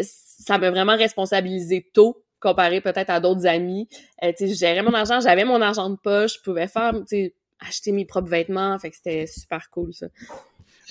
ça 0.00 0.58
m'a 0.58 0.70
vraiment 0.70 0.96
responsabilisé 0.96 1.88
tôt 1.92 2.24
comparé 2.40 2.80
peut-être 2.80 3.10
à 3.10 3.20
d'autres 3.20 3.46
amis. 3.46 3.88
Euh, 4.24 4.32
tu 4.36 4.48
sais, 4.48 4.54
je 4.54 4.58
gérais 4.58 4.82
mon 4.82 4.94
argent, 4.94 5.20
j'avais 5.20 5.44
mon 5.44 5.60
argent 5.60 5.90
de 5.90 5.96
poche, 5.96 6.38
je 6.38 6.40
pouvais 6.42 6.66
faire, 6.66 6.92
tu 6.92 7.04
sais, 7.06 7.34
acheter 7.60 7.92
mes 7.92 8.06
propres 8.06 8.30
vêtements, 8.30 8.78
fait 8.78 8.90
que 8.90 8.96
c'était 8.96 9.26
super 9.26 9.70
cool 9.70 9.92
ça. 9.92 10.06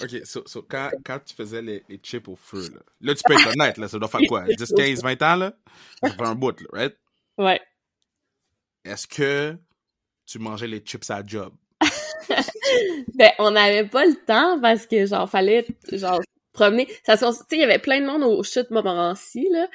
OK, 0.01 0.25
so, 0.25 0.43
so 0.45 0.61
quand, 0.61 0.91
quand 1.05 1.19
tu 1.19 1.35
faisais 1.35 1.61
les, 1.61 1.83
les 1.89 1.97
chips 1.97 2.27
au 2.27 2.35
feu, 2.35 2.69
là, 2.73 2.81
là, 3.01 3.15
tu 3.15 3.21
peux 3.25 3.33
être 3.33 3.47
honnête, 3.47 3.77
là, 3.77 3.87
ça 3.87 3.99
doit 3.99 4.07
faire 4.07 4.21
quoi? 4.27 4.43
10, 4.43 4.73
15, 4.75 5.03
20 5.03 5.21
ans, 5.21 5.35
là? 5.35 5.53
Ça 6.03 6.11
fait 6.11 6.21
un 6.21 6.35
bout, 6.35 6.59
là, 6.61 6.67
right? 6.71 6.97
Ouais. 7.37 7.61
Est-ce 8.85 9.07
que 9.07 9.57
tu 10.25 10.39
mangeais 10.39 10.67
les 10.67 10.79
chips 10.79 11.09
à 11.09 11.23
job? 11.25 11.53
Ben, 13.15 13.31
on 13.39 13.51
n'avait 13.51 13.87
pas 13.87 14.05
le 14.05 14.15
temps 14.25 14.59
parce 14.61 14.85
que, 14.85 15.05
genre, 15.05 15.29
fallait, 15.29 15.65
genre, 15.91 16.21
promener. 16.53 16.87
Ça 17.03 17.17
se, 17.17 17.25
tu 17.25 17.31
sais, 17.31 17.45
il 17.51 17.59
y 17.59 17.63
avait 17.63 17.79
plein 17.79 17.99
de 17.99 18.05
monde 18.05 18.23
au 18.23 18.43
chute 18.43 18.69
Montmorency, 18.69 19.47
là. 19.51 19.67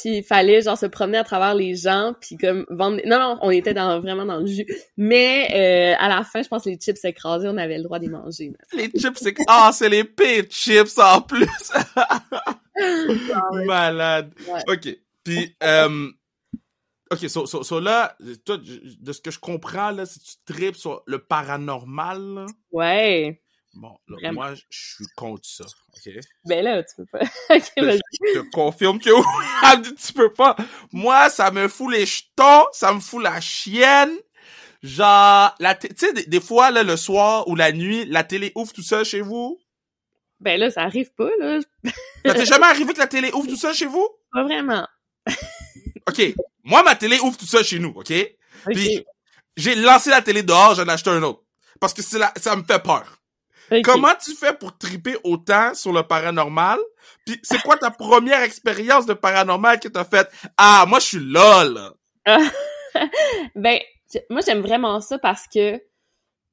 Puis 0.00 0.18
il 0.18 0.22
fallait, 0.22 0.62
genre, 0.62 0.78
se 0.78 0.86
promener 0.86 1.18
à 1.18 1.24
travers 1.24 1.54
les 1.54 1.74
gens, 1.74 2.14
puis 2.20 2.36
comme 2.36 2.64
vendre... 2.70 3.00
Non, 3.04 3.18
non, 3.18 3.38
on 3.42 3.50
était 3.50 3.74
dans, 3.74 4.00
vraiment 4.00 4.24
dans 4.24 4.38
le 4.38 4.46
jus. 4.46 4.66
Mais 4.96 5.48
euh, 5.54 6.02
à 6.02 6.08
la 6.08 6.22
fin, 6.22 6.42
je 6.42 6.48
pense 6.48 6.64
que 6.64 6.70
les 6.70 6.76
chips 6.76 7.04
écrasés, 7.04 7.48
on 7.48 7.56
avait 7.56 7.78
le 7.78 7.82
droit 7.82 7.98
de 7.98 8.04
les 8.04 8.10
manger. 8.10 8.50
là. 8.50 8.58
Les 8.78 8.90
chips, 8.98 9.18
c'est... 9.18 9.34
Ah, 9.48 9.70
c'est 9.72 9.88
les 9.88 10.04
pires 10.04 10.44
chips, 10.48 10.96
en 10.98 11.20
plus! 11.20 11.48
Malade. 13.66 14.32
Ouais. 14.48 14.60
OK. 14.68 14.98
Puis, 15.24 15.56
euh, 15.62 16.08
OK, 17.10 17.28
so, 17.28 17.46
so, 17.46 17.62
so 17.62 17.80
là, 17.80 18.16
toi, 18.44 18.56
de 18.58 19.12
ce 19.12 19.20
que 19.20 19.30
je 19.30 19.38
comprends, 19.38 19.90
là, 19.90 20.06
si 20.06 20.20
tu 20.20 20.34
tripes 20.46 20.76
sur 20.76 21.02
le 21.06 21.18
paranormal, 21.18 22.20
là, 22.34 22.46
Ouais. 22.70 23.42
Bon, 23.78 23.96
là, 24.08 24.32
moi, 24.32 24.54
je 24.54 24.62
suis 24.70 25.06
contre 25.16 25.46
ça, 25.46 25.64
OK? 25.64 26.12
Ben 26.44 26.64
là, 26.64 26.82
tu 26.82 26.96
peux 26.96 27.06
pas. 27.06 27.20
vas-y. 27.48 28.00
Je 28.34 28.40
te 28.40 28.50
confirme 28.50 28.98
que 28.98 29.10
tu 30.06 30.12
peux 30.12 30.32
pas. 30.32 30.56
Moi, 30.92 31.30
ça 31.30 31.50
me 31.50 31.68
fout 31.68 31.92
les 31.92 32.06
jetons, 32.06 32.66
ça 32.72 32.92
me 32.92 33.00
fout 33.00 33.22
la 33.22 33.40
chienne. 33.40 34.16
Genre, 34.82 35.54
la 35.58 35.74
tu 35.74 35.88
sais, 35.96 36.12
des, 36.12 36.24
des 36.24 36.40
fois, 36.40 36.70
là, 36.70 36.82
le 36.82 36.96
soir 36.96 37.48
ou 37.48 37.56
la 37.56 37.72
nuit, 37.72 38.04
la 38.04 38.24
télé 38.24 38.52
ouvre 38.54 38.72
tout 38.72 38.82
seul 38.82 39.04
chez 39.04 39.20
vous? 39.20 39.58
Ben 40.40 40.58
là, 40.58 40.70
ça 40.70 40.82
arrive 40.82 41.12
pas, 41.14 41.30
là. 41.40 41.58
Ça 42.24 42.34
t'est 42.34 42.46
jamais 42.46 42.66
arrivé 42.66 42.92
que 42.92 42.98
la 42.98 43.06
télé 43.06 43.32
ouvre 43.32 43.48
tout 43.48 43.56
seul 43.56 43.74
chez 43.74 43.86
vous? 43.86 44.08
Pas 44.32 44.42
vraiment. 44.42 44.86
OK. 46.08 46.34
Moi, 46.62 46.82
ma 46.82 46.94
télé 46.94 47.18
ouvre 47.20 47.36
tout 47.36 47.46
seul 47.46 47.64
chez 47.64 47.78
nous, 47.78 47.92
OK? 47.96 48.12
Puis, 48.66 49.04
j'ai 49.56 49.74
lancé 49.74 50.10
la 50.10 50.20
télé 50.20 50.42
dehors, 50.42 50.74
j'en 50.74 50.86
ai 50.86 50.90
acheté 50.90 51.10
un 51.10 51.22
autre. 51.22 51.42
Parce 51.80 51.94
que 51.94 52.02
c'est 52.02 52.18
la, 52.18 52.32
ça 52.36 52.54
me 52.54 52.62
fait 52.62 52.82
peur. 52.82 53.18
Comment 53.84 54.14
tu 54.22 54.34
fais 54.34 54.52
pour 54.54 54.76
triper 54.76 55.16
autant 55.24 55.74
sur 55.74 55.92
le 55.92 56.02
paranormal? 56.02 56.78
Puis, 57.24 57.38
c'est 57.42 57.60
quoi 57.62 57.76
ta 57.76 57.90
première 57.90 58.42
expérience 58.42 59.06
de 59.06 59.14
paranormal 59.14 59.78
que 59.80 59.88
t'as 59.88 60.04
faite? 60.04 60.30
Ah, 60.56 60.84
moi, 60.88 60.98
je 61.00 61.04
suis 61.06 61.32
là, 61.32 61.64
là. 61.64 61.92
ben, 63.54 63.78
moi, 64.30 64.40
j'aime 64.44 64.60
vraiment 64.60 65.00
ça 65.00 65.18
parce 65.18 65.46
que 65.46 65.80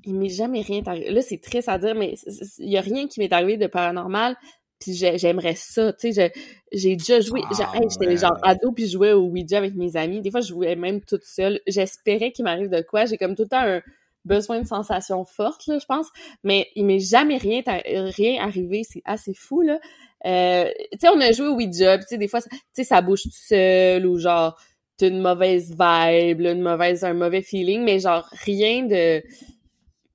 il 0.08 0.14
m'est 0.16 0.30
jamais 0.30 0.62
rien 0.62 0.82
arrivé. 0.86 1.10
Là, 1.12 1.22
c'est 1.22 1.42
triste 1.42 1.68
à 1.70 1.78
dire, 1.80 1.96
mais 1.96 2.16
il 2.60 2.70
y 2.70 2.78
a 2.78 2.82
rien 2.82 3.08
qui 3.08 3.20
m'est 3.20 3.34
arrivé 3.34 3.58
de 3.58 3.68
paranormal. 3.68 4.36
Puis 4.80 4.94
j'ai- 4.94 5.18
j'aimerais 5.18 5.56
ça, 5.56 5.94
tu 5.94 6.12
sais, 6.14 6.32
je- 6.34 6.78
j'ai 6.78 6.96
déjà 6.98 7.22
joué, 7.22 7.42
Ah, 7.50 7.72
hey, 7.76 7.88
j'étais 7.90 8.08
ouais. 8.08 8.18
genre 8.18 8.38
ado 8.44 8.72
puis 8.74 8.88
je 8.88 8.92
jouais 8.92 9.14
au 9.14 9.22
Ouija 9.22 9.58
avec 9.58 9.74
mes 9.74 9.96
amis. 9.96 10.22
Des 10.22 10.30
fois, 10.32 10.42
je 10.42 10.50
jouais 10.50 10.76
même 10.76 11.02
toute 11.02 11.24
seule. 11.24 11.62
J'espérais 11.66 12.32
qu'il 12.34 12.44
m'arrive 12.44 12.70
de 12.70 12.82
quoi. 12.82 13.06
J'ai 13.06 13.18
comme 13.18 13.36
tout 13.36 13.44
le 13.44 13.48
temps 13.50 13.62
un 13.62 13.82
besoin 14.26 14.62
de 14.62 14.68
sensations 14.68 15.26
fortes, 15.26 15.68
là, 15.68 15.80
je 15.80 15.86
pense. 15.86 16.08
Mais 16.44 16.70
il 16.76 16.86
m'est 16.86 17.00
jamais 17.00 17.38
rien, 17.38 17.62
rien 17.66 18.44
arrivé. 18.44 18.84
C'est 18.84 19.02
assez 19.06 19.34
fou, 19.34 19.62
là. 19.62 19.80
Euh, 20.26 20.70
tu 20.92 21.00
sais, 21.00 21.10
on 21.10 21.20
a 21.22 21.32
joué 21.32 21.48
au 21.48 21.56
Ouija, 21.56 21.98
tu 22.00 22.06
sais, 22.08 22.18
des 22.18 22.28
fois, 22.28 22.42
tu 22.42 22.50
sais, 22.74 22.84
ça 22.84 23.02
bouge 23.02 23.24
tout 23.24 23.30
seul, 23.32 24.08
ou 24.08 24.18
genre, 24.18 24.60
t'as 24.98 25.08
une 25.08 25.22
mauvaise 25.22 25.70
vibe, 25.70 26.40
là, 26.40 26.52
une 26.52 26.62
mauvaise, 26.62 27.04
un 27.04 27.14
mauvais 27.14 27.42
feeling, 27.42 27.84
mais 27.84 28.00
genre, 28.00 28.28
rien 28.44 28.86
de... 28.86 29.24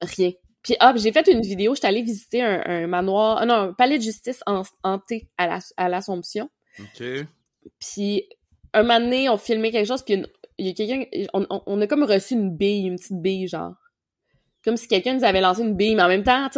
Rien. 0.02 0.32
Puis, 0.62 0.76
hop, 0.80 0.96
j'ai 0.96 1.12
fait 1.12 1.26
une 1.28 1.42
vidéo, 1.42 1.74
j'étais 1.74 1.86
allée 1.86 2.02
visiter 2.02 2.42
un, 2.42 2.62
un 2.64 2.86
manoir, 2.86 3.38
ah 3.40 3.46
non, 3.46 3.54
un 3.54 3.72
palais 3.72 3.98
de 3.98 4.02
justice 4.02 4.40
hanté 4.82 5.28
à 5.38 5.88
l'Assomption. 5.88 6.50
OK. 6.78 7.04
Puis, 7.78 8.28
un 8.72 8.82
moment 8.82 9.00
donné, 9.00 9.28
on 9.28 9.36
filmait 9.36 9.70
quelque 9.70 9.86
chose, 9.86 10.02
puis 10.02 10.22
il 10.58 10.66
y 10.66 10.70
a 10.70 10.74
quelqu'un, 10.74 11.04
on, 11.32 11.46
on, 11.66 11.80
a 11.80 11.86
comme 11.86 12.04
reçu 12.04 12.34
une 12.34 12.56
bille, 12.56 12.86
une 12.86 12.96
petite 12.96 13.20
bille, 13.20 13.48
genre. 13.48 13.74
Comme 14.62 14.76
si 14.76 14.88
quelqu'un 14.88 15.14
nous 15.14 15.24
avait 15.24 15.40
lancé 15.40 15.62
une 15.62 15.74
bille, 15.74 15.94
mais 15.94 16.02
en 16.02 16.08
même 16.08 16.22
temps, 16.22 16.48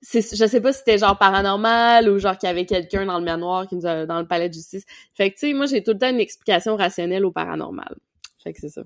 sais, 0.00 0.22
je 0.22 0.46
sais 0.46 0.60
pas 0.60 0.72
si 0.72 0.78
c'était 0.78 0.96
genre 0.96 1.18
paranormal 1.18 2.08
ou 2.08 2.18
genre 2.18 2.38
qu'il 2.38 2.46
y 2.46 2.50
avait 2.50 2.64
quelqu'un 2.64 3.04
dans 3.04 3.18
le 3.18 3.24
manoir 3.24 3.68
qui 3.68 3.76
nous 3.76 3.86
a, 3.86 4.06
dans 4.06 4.18
le 4.20 4.26
palais 4.26 4.48
de 4.48 4.54
justice. 4.54 4.84
Fait 5.14 5.30
que, 5.30 5.34
tu 5.34 5.48
sais, 5.48 5.52
moi, 5.52 5.66
j'ai 5.66 5.82
tout 5.82 5.92
le 5.92 5.98
temps 5.98 6.08
une 6.08 6.20
explication 6.20 6.76
rationnelle 6.76 7.24
au 7.24 7.32
paranormal. 7.32 7.96
Fait 8.42 8.54
que 8.54 8.60
c'est 8.60 8.70
ça. 8.70 8.82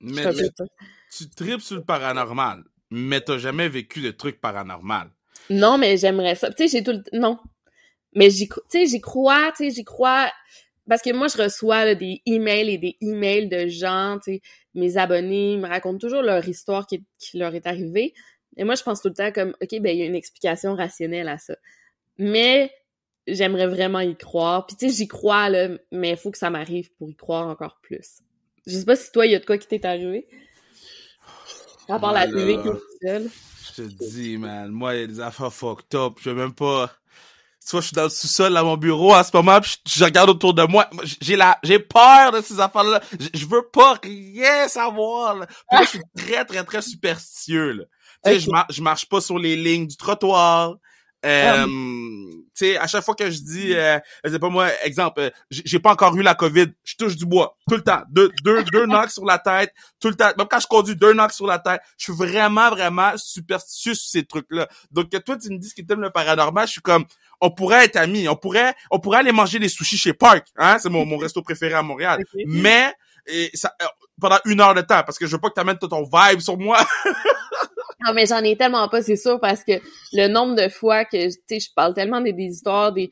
Mais, 0.00 0.24
tu 1.16 1.28
tripes 1.30 1.60
sur 1.60 1.76
le 1.76 1.84
paranormal, 1.84 2.64
mais 2.90 3.20
t'as 3.20 3.38
jamais 3.38 3.68
vécu 3.68 4.00
de 4.00 4.10
trucs 4.10 4.40
paranormal. 4.40 5.10
Non, 5.48 5.78
mais 5.78 5.96
j'aimerais 5.96 6.34
ça. 6.34 6.50
Tu 6.50 6.68
sais, 6.68 6.78
j'ai 6.78 6.84
tout 6.84 6.92
le... 6.92 7.02
Non. 7.12 7.38
Mais 8.14 8.30
j'y, 8.30 8.48
tu 8.48 8.56
sais, 8.68 8.86
j'y 8.86 9.00
crois, 9.00 9.52
tu 9.56 9.64
sais, 9.64 9.70
j'y 9.70 9.84
crois 9.84 10.30
parce 10.90 11.02
que 11.02 11.12
moi, 11.12 11.28
je 11.28 11.40
reçois 11.40 11.94
des 11.94 12.20
emails 12.26 12.68
et 12.68 12.76
des 12.76 12.96
emails 13.00 13.48
de 13.48 13.68
gens, 13.68 14.18
tu 14.20 14.32
sais, 14.32 14.42
mes 14.74 14.96
abonnés 14.96 15.56
me 15.56 15.68
racontent 15.68 15.98
toujours 15.98 16.20
leur 16.20 16.46
histoire 16.48 16.84
qui, 16.84 17.06
leur 17.34 17.54
est 17.54 17.68
arrivée. 17.68 18.12
Et 18.56 18.64
moi, 18.64 18.74
je 18.74 18.82
pense 18.82 19.00
tout 19.00 19.06
le 19.06 19.14
temps 19.14 19.30
comme, 19.30 19.54
OK, 19.62 19.80
ben, 19.80 19.96
il 19.96 20.00
y 20.00 20.02
a 20.02 20.06
une 20.06 20.16
explication 20.16 20.74
rationnelle 20.74 21.28
à 21.28 21.38
ça. 21.38 21.54
Mais 22.18 22.72
j'aimerais 23.28 23.68
vraiment 23.68 24.00
y 24.00 24.16
croire. 24.16 24.66
Puis, 24.66 24.76
tu 24.76 24.90
sais, 24.90 24.96
j'y 24.96 25.06
crois, 25.06 25.48
là, 25.48 25.68
mais 25.92 26.10
il 26.10 26.16
faut 26.16 26.32
que 26.32 26.38
ça 26.38 26.50
m'arrive 26.50 26.90
pour 26.98 27.08
y 27.08 27.14
croire 27.14 27.46
encore 27.46 27.78
plus. 27.80 28.22
Je 28.66 28.76
sais 28.76 28.84
pas 28.84 28.96
si 28.96 29.12
toi, 29.12 29.26
il 29.26 29.32
y 29.32 29.36
a 29.36 29.38
de 29.38 29.46
quoi 29.46 29.58
qui 29.58 29.68
t'est 29.68 29.84
arrivé. 29.84 30.26
À 31.88 32.00
part 32.00 32.12
la 32.12 32.26
télé 32.26 32.58
seule. 33.00 33.30
Je 33.76 33.82
te 33.82 34.10
dis, 34.10 34.38
man, 34.38 34.72
moi, 34.72 34.96
il 34.96 35.00
y 35.02 35.04
a 35.04 35.06
des 35.06 35.20
affaires 35.20 35.52
fucked 35.52 35.94
up. 35.94 36.14
Je 36.20 36.30
veux 36.30 36.36
même 36.36 36.52
pas 36.52 36.90
tu 37.64 37.72
vois, 37.72 37.80
je 37.80 37.86
suis 37.86 37.94
dans 37.94 38.04
le 38.04 38.08
sous-sol 38.08 38.56
à 38.56 38.62
mon 38.62 38.76
bureau 38.76 39.14
en 39.14 39.22
ce 39.22 39.30
moment, 39.34 39.60
puis 39.60 39.76
je, 39.86 40.04
regarde 40.04 40.30
autour 40.30 40.54
de 40.54 40.62
moi. 40.64 40.88
J'ai 41.20 41.36
la, 41.36 41.58
j'ai 41.62 41.78
peur 41.78 42.32
de 42.32 42.40
ces 42.40 42.58
affaires-là. 42.58 43.00
Je, 43.34 43.46
veux 43.46 43.68
pas 43.72 43.98
rien 44.02 44.66
savoir. 44.66 45.36
Là. 45.36 45.46
Puis 45.46 45.78
là, 45.78 45.82
je 45.82 45.88
suis 45.88 46.00
très, 46.16 46.44
très, 46.44 46.64
très 46.64 46.82
superstitieux. 46.82 47.72
Là. 47.72 47.84
Tu 48.24 48.32
sais, 48.32 48.40
je, 48.40 48.50
je 48.70 48.82
marche 48.82 49.06
pas 49.08 49.20
sur 49.20 49.38
les 49.38 49.56
lignes 49.56 49.86
du 49.86 49.96
trottoir. 49.96 50.76
Euh, 51.24 51.66
tu 51.66 52.42
sais, 52.54 52.76
à 52.78 52.86
chaque 52.86 53.04
fois 53.04 53.14
que 53.14 53.30
je 53.30 53.40
dis, 53.40 53.74
euh, 53.74 53.98
c'est 54.24 54.38
pas 54.38 54.48
moi, 54.48 54.68
exemple, 54.84 55.30
j'ai 55.50 55.78
pas 55.78 55.92
encore 55.92 56.16
eu 56.16 56.22
la 56.22 56.34
COVID, 56.34 56.66
je 56.82 56.96
touche 56.96 57.16
du 57.16 57.26
bois 57.26 57.56
tout 57.68 57.76
le 57.76 57.82
temps, 57.82 58.02
deux, 58.10 58.30
deux, 58.42 58.64
deux 58.64 58.86
knocks 58.86 59.10
sur 59.10 59.24
la 59.24 59.38
tête, 59.38 59.72
tout 60.00 60.08
le 60.08 60.14
temps. 60.14 60.30
Même 60.38 60.46
quand 60.50 60.60
je 60.60 60.66
conduis, 60.66 60.96
deux 60.96 61.12
knocks 61.12 61.32
sur 61.32 61.46
la 61.46 61.58
tête. 61.58 61.80
Je 61.98 62.04
suis 62.04 62.12
vraiment, 62.12 62.70
vraiment 62.70 63.12
superstitieux 63.16 63.94
sur 63.94 64.10
ces 64.10 64.24
trucs-là. 64.24 64.68
Donc 64.90 65.10
que 65.10 65.18
toi, 65.18 65.36
tu 65.36 65.50
me 65.50 65.58
dis 65.58 65.72
que 65.74 65.82
t'aimes 65.82 66.00
le 66.00 66.10
paranormal, 66.10 66.66
je 66.66 66.72
suis 66.72 66.80
comme, 66.80 67.04
on 67.40 67.50
pourrait 67.50 67.84
être 67.84 67.96
amis, 67.96 68.28
on 68.28 68.36
pourrait, 68.36 68.74
on 68.90 68.98
pourrait 68.98 69.18
aller 69.18 69.32
manger 69.32 69.58
des 69.58 69.68
sushis 69.68 69.98
chez 69.98 70.14
Park, 70.14 70.46
hein, 70.56 70.78
c'est 70.78 70.90
mon, 70.90 71.04
mon 71.04 71.16
resto 71.18 71.42
préféré 71.42 71.74
à 71.74 71.82
Montréal. 71.82 72.24
Mais 72.46 72.94
et 73.26 73.50
ça, 73.54 73.74
euh, 73.82 73.86
pendant 74.20 74.38
une 74.44 74.60
heure 74.60 74.74
de 74.74 74.80
temps, 74.80 75.02
parce 75.02 75.18
que 75.18 75.26
je 75.26 75.32
veux 75.32 75.40
pas 75.40 75.48
que 75.48 75.54
t'amènes 75.54 75.78
ton 75.78 76.02
vibe 76.02 76.40
sur 76.40 76.58
moi. 76.58 76.78
Non, 78.06 78.12
mais 78.14 78.26
j'en 78.26 78.42
ai 78.42 78.56
tellement 78.56 78.88
pas, 78.88 79.02
c'est 79.02 79.16
sûr, 79.16 79.38
parce 79.40 79.62
que 79.64 79.72
le 80.12 80.28
nombre 80.28 80.54
de 80.54 80.68
fois 80.68 81.04
que, 81.04 81.28
tu 81.28 81.38
sais, 81.48 81.60
je 81.60 81.68
parle 81.74 81.94
tellement 81.94 82.20
des, 82.20 82.32
histoires, 82.32 82.92
des... 82.92 83.10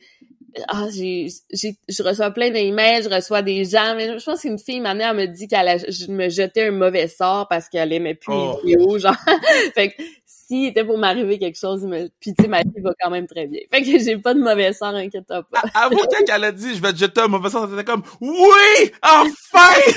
Ah, 0.66 0.87
j'ai, 0.92 1.28
j'ai, 1.52 1.76
je 1.88 2.02
reçois 2.02 2.30
plein 2.30 2.50
d'emails, 2.50 3.02
je 3.02 3.11
reçois 3.11 3.42
des 3.42 3.64
gens, 3.64 3.95
mais 3.97 4.18
je 4.18 4.25
pense 4.25 4.40
qu'une 4.40 4.59
fille, 4.59 4.80
ma 4.80 4.95
mère 4.95 5.14
me 5.14 5.26
dit 5.26 5.47
qu'elle 5.47 5.78
me 6.09 6.28
jetait 6.30 6.68
un 6.68 6.71
mauvais 6.71 7.07
sort 7.07 7.47
parce 7.49 7.68
qu'elle 7.68 7.92
aimait 7.92 8.14
plus 8.14 8.33
les 8.33 8.38
oh. 8.38 8.61
vidéos, 8.64 8.99
genre. 8.99 9.14
fait 9.75 9.90
que, 9.90 10.02
s'il 10.26 10.66
était 10.66 10.85
pour 10.85 10.97
m'arriver 10.97 11.38
quelque 11.38 11.59
chose, 11.59 11.85
me... 11.85 12.09
puis 12.18 12.35
tu 12.35 12.42
sais, 12.42 12.49
ma 12.49 12.62
fille 12.62 12.80
va 12.83 12.92
quand 12.99 13.11
même 13.11 13.26
très 13.26 13.47
bien. 13.47 13.61
Fait 13.71 13.83
que 13.83 13.99
j'ai 13.99 14.16
pas 14.16 14.33
de 14.33 14.40
mauvais 14.40 14.73
sort, 14.73 14.88
inquiète-toi 14.88 15.42
pas. 15.42 15.62
Avoue 15.75 15.99
qu'elle 16.26 16.45
a 16.45 16.52
dit, 16.52 16.75
je 16.75 16.80
vais 16.80 16.92
te 16.92 16.99
jeter 16.99 17.21
un 17.21 17.28
mauvais 17.28 17.50
sort, 17.50 17.68
t'étais 17.68 17.85
comme, 17.85 18.02
oui! 18.23 18.90
Enfin! 19.02 19.92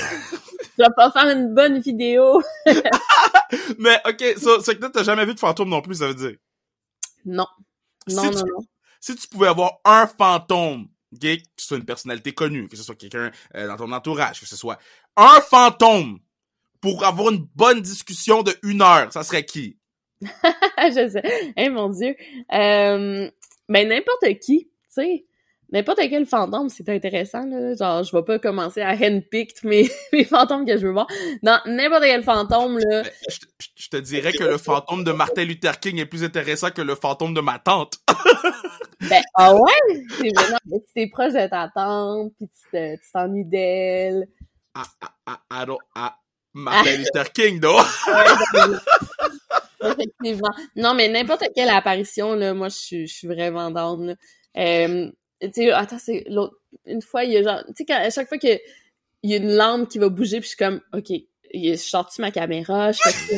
Tu 0.62 0.82
vas 0.82 0.90
pas 0.90 1.10
faire 1.10 1.28
une 1.28 1.54
bonne 1.54 1.80
vidéo. 1.80 2.42
Mais, 3.78 4.00
ok, 4.06 4.24
c'est 4.62 4.78
que 4.78 4.86
t'as 4.86 5.02
jamais 5.02 5.26
vu 5.26 5.34
de 5.34 5.40
fantôme 5.40 5.68
non 5.68 5.82
plus, 5.82 5.96
ça 5.96 6.08
veut 6.08 6.14
dire? 6.14 6.36
Non. 7.24 7.46
Non, 8.08 8.24
non, 8.24 8.30
non. 8.32 8.66
Si 9.00 9.14
tu 9.16 9.28
pouvais 9.28 9.48
avoir 9.48 9.80
un 9.84 10.06
fantôme, 10.06 10.88
okay, 11.14 11.38
que 11.38 11.48
ce 11.56 11.68
soit 11.68 11.76
une 11.76 11.84
personnalité 11.84 12.32
connue, 12.32 12.68
que 12.68 12.76
ce 12.76 12.82
soit 12.82 12.94
quelqu'un 12.94 13.30
euh, 13.54 13.66
dans 13.66 13.76
ton 13.76 13.92
entourage, 13.92 14.40
que 14.40 14.46
ce 14.46 14.56
soit 14.56 14.78
un 15.16 15.40
fantôme 15.40 16.18
pour 16.80 17.04
avoir 17.04 17.32
une 17.32 17.46
bonne 17.54 17.80
discussion 17.80 18.42
de 18.42 18.52
une 18.62 18.82
heure, 18.82 19.12
ça 19.12 19.22
serait 19.22 19.44
qui? 19.44 19.78
je 20.20 21.08
sais. 21.12 21.52
Eh, 21.56 21.68
mon 21.68 21.90
Dieu. 21.90 22.14
Euh, 22.52 23.30
ben, 23.68 23.88
n'importe 23.88 24.38
qui, 24.40 24.64
tu 24.64 24.70
sais 24.88 25.26
n'importe 25.72 26.00
quel 26.08 26.26
fantôme, 26.26 26.68
c'est 26.68 26.88
intéressant, 26.88 27.44
là. 27.46 27.74
Genre, 27.74 28.04
je 28.04 28.14
vais 28.14 28.22
pas 28.22 28.38
commencer 28.38 28.82
à 28.82 28.92
handpick 28.92 29.64
mes, 29.64 29.90
mes 30.12 30.24
fantômes 30.24 30.66
que 30.66 30.76
je 30.76 30.86
veux 30.86 30.92
voir. 30.92 31.08
Non, 31.42 31.58
n'importe 31.66 32.04
quel 32.04 32.22
fantôme, 32.22 32.78
là. 32.78 33.02
Je, 33.76 33.88
te 33.88 33.96
dirais 33.96 34.32
que 34.32 34.44
le 34.44 34.58
fantôme 34.58 35.02
de 35.02 35.12
Martin 35.12 35.44
Luther 35.44 35.80
King 35.80 35.98
est 35.98 36.06
plus 36.06 36.22
intéressant 36.22 36.70
que 36.70 36.82
le 36.82 36.94
fantôme 36.94 37.34
de 37.34 37.40
ma 37.40 37.58
tante. 37.58 37.94
ben, 39.00 39.22
ah 39.34 39.54
ouais? 39.54 40.04
C'est 40.18 40.30
vraiment, 40.34 40.58
tu 40.64 40.80
t'es 40.94 41.08
proche 41.08 41.32
de 41.32 41.46
ta 41.48 41.70
tante, 41.74 42.32
pis 42.38 42.48
tu 42.72 42.98
t'ennuies 43.12 43.44
d'elle. 43.44 44.28
Ah, 44.74 44.84
ah, 45.00 45.12
ah, 45.26 45.40
ah, 45.50 45.66
ah, 45.96 46.18
Martin 46.54 46.96
Luther 46.96 47.32
King, 47.32 47.60
non? 47.60 47.78
Effectivement. 49.84 50.54
Non, 50.76 50.94
mais 50.94 51.08
n'importe 51.08 51.44
quelle 51.54 51.70
apparition, 51.70 52.34
là, 52.34 52.54
moi, 52.54 52.68
je 52.68 53.06
suis 53.06 53.26
vraiment 53.26 53.70
down, 53.70 54.06
là. 54.06 54.14
Euh, 54.56 55.10
tu 55.42 55.52
sais, 55.52 55.72
attends, 55.72 55.98
c'est 55.98 56.24
l'autre, 56.28 56.56
une 56.86 57.02
fois, 57.02 57.24
il 57.24 57.32
y 57.32 57.36
a 57.36 57.42
genre, 57.42 57.64
tu 57.76 57.84
sais, 57.84 57.92
à 57.92 58.10
chaque 58.10 58.28
fois 58.28 58.38
qu'il 58.38 58.60
y 59.22 59.34
a 59.34 59.36
une 59.36 59.54
lampe 59.54 59.88
qui 59.88 59.98
va 59.98 60.08
bouger, 60.08 60.40
puis 60.40 60.50
je 60.50 60.56
suis 60.56 60.56
comme, 60.56 60.80
OK, 60.92 61.12
je 61.54 61.76
sorti 61.76 62.20
ma 62.20 62.30
caméra, 62.30 62.92
je 62.92 62.98
fais 63.02 63.36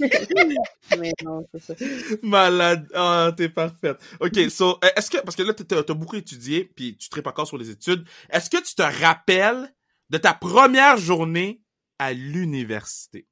Mais 0.98 1.12
non, 1.24 1.46
c'est 1.52 1.60
ça. 1.60 1.74
Malade. 2.22 2.88
Ah, 2.94 3.32
t'es 3.36 3.48
parfaite. 3.48 3.98
OK, 4.20 4.38
so, 4.50 4.78
euh, 4.84 4.88
est-ce 4.96 5.10
que, 5.10 5.18
parce 5.18 5.36
que 5.36 5.42
là, 5.42 5.52
t'as 5.52 5.78
as 5.78 5.94
beaucoup 5.94 6.16
étudié, 6.16 6.64
puis 6.64 6.96
tu 6.96 7.08
tripes 7.08 7.26
encore 7.26 7.46
sur 7.46 7.58
les 7.58 7.70
études, 7.70 8.04
est-ce 8.30 8.48
que 8.48 8.62
tu 8.62 8.74
te 8.74 8.82
rappelles 8.82 9.72
de 10.10 10.18
ta 10.18 10.34
première 10.34 10.96
journée 10.96 11.60
à 11.98 12.12
l'université? 12.12 13.26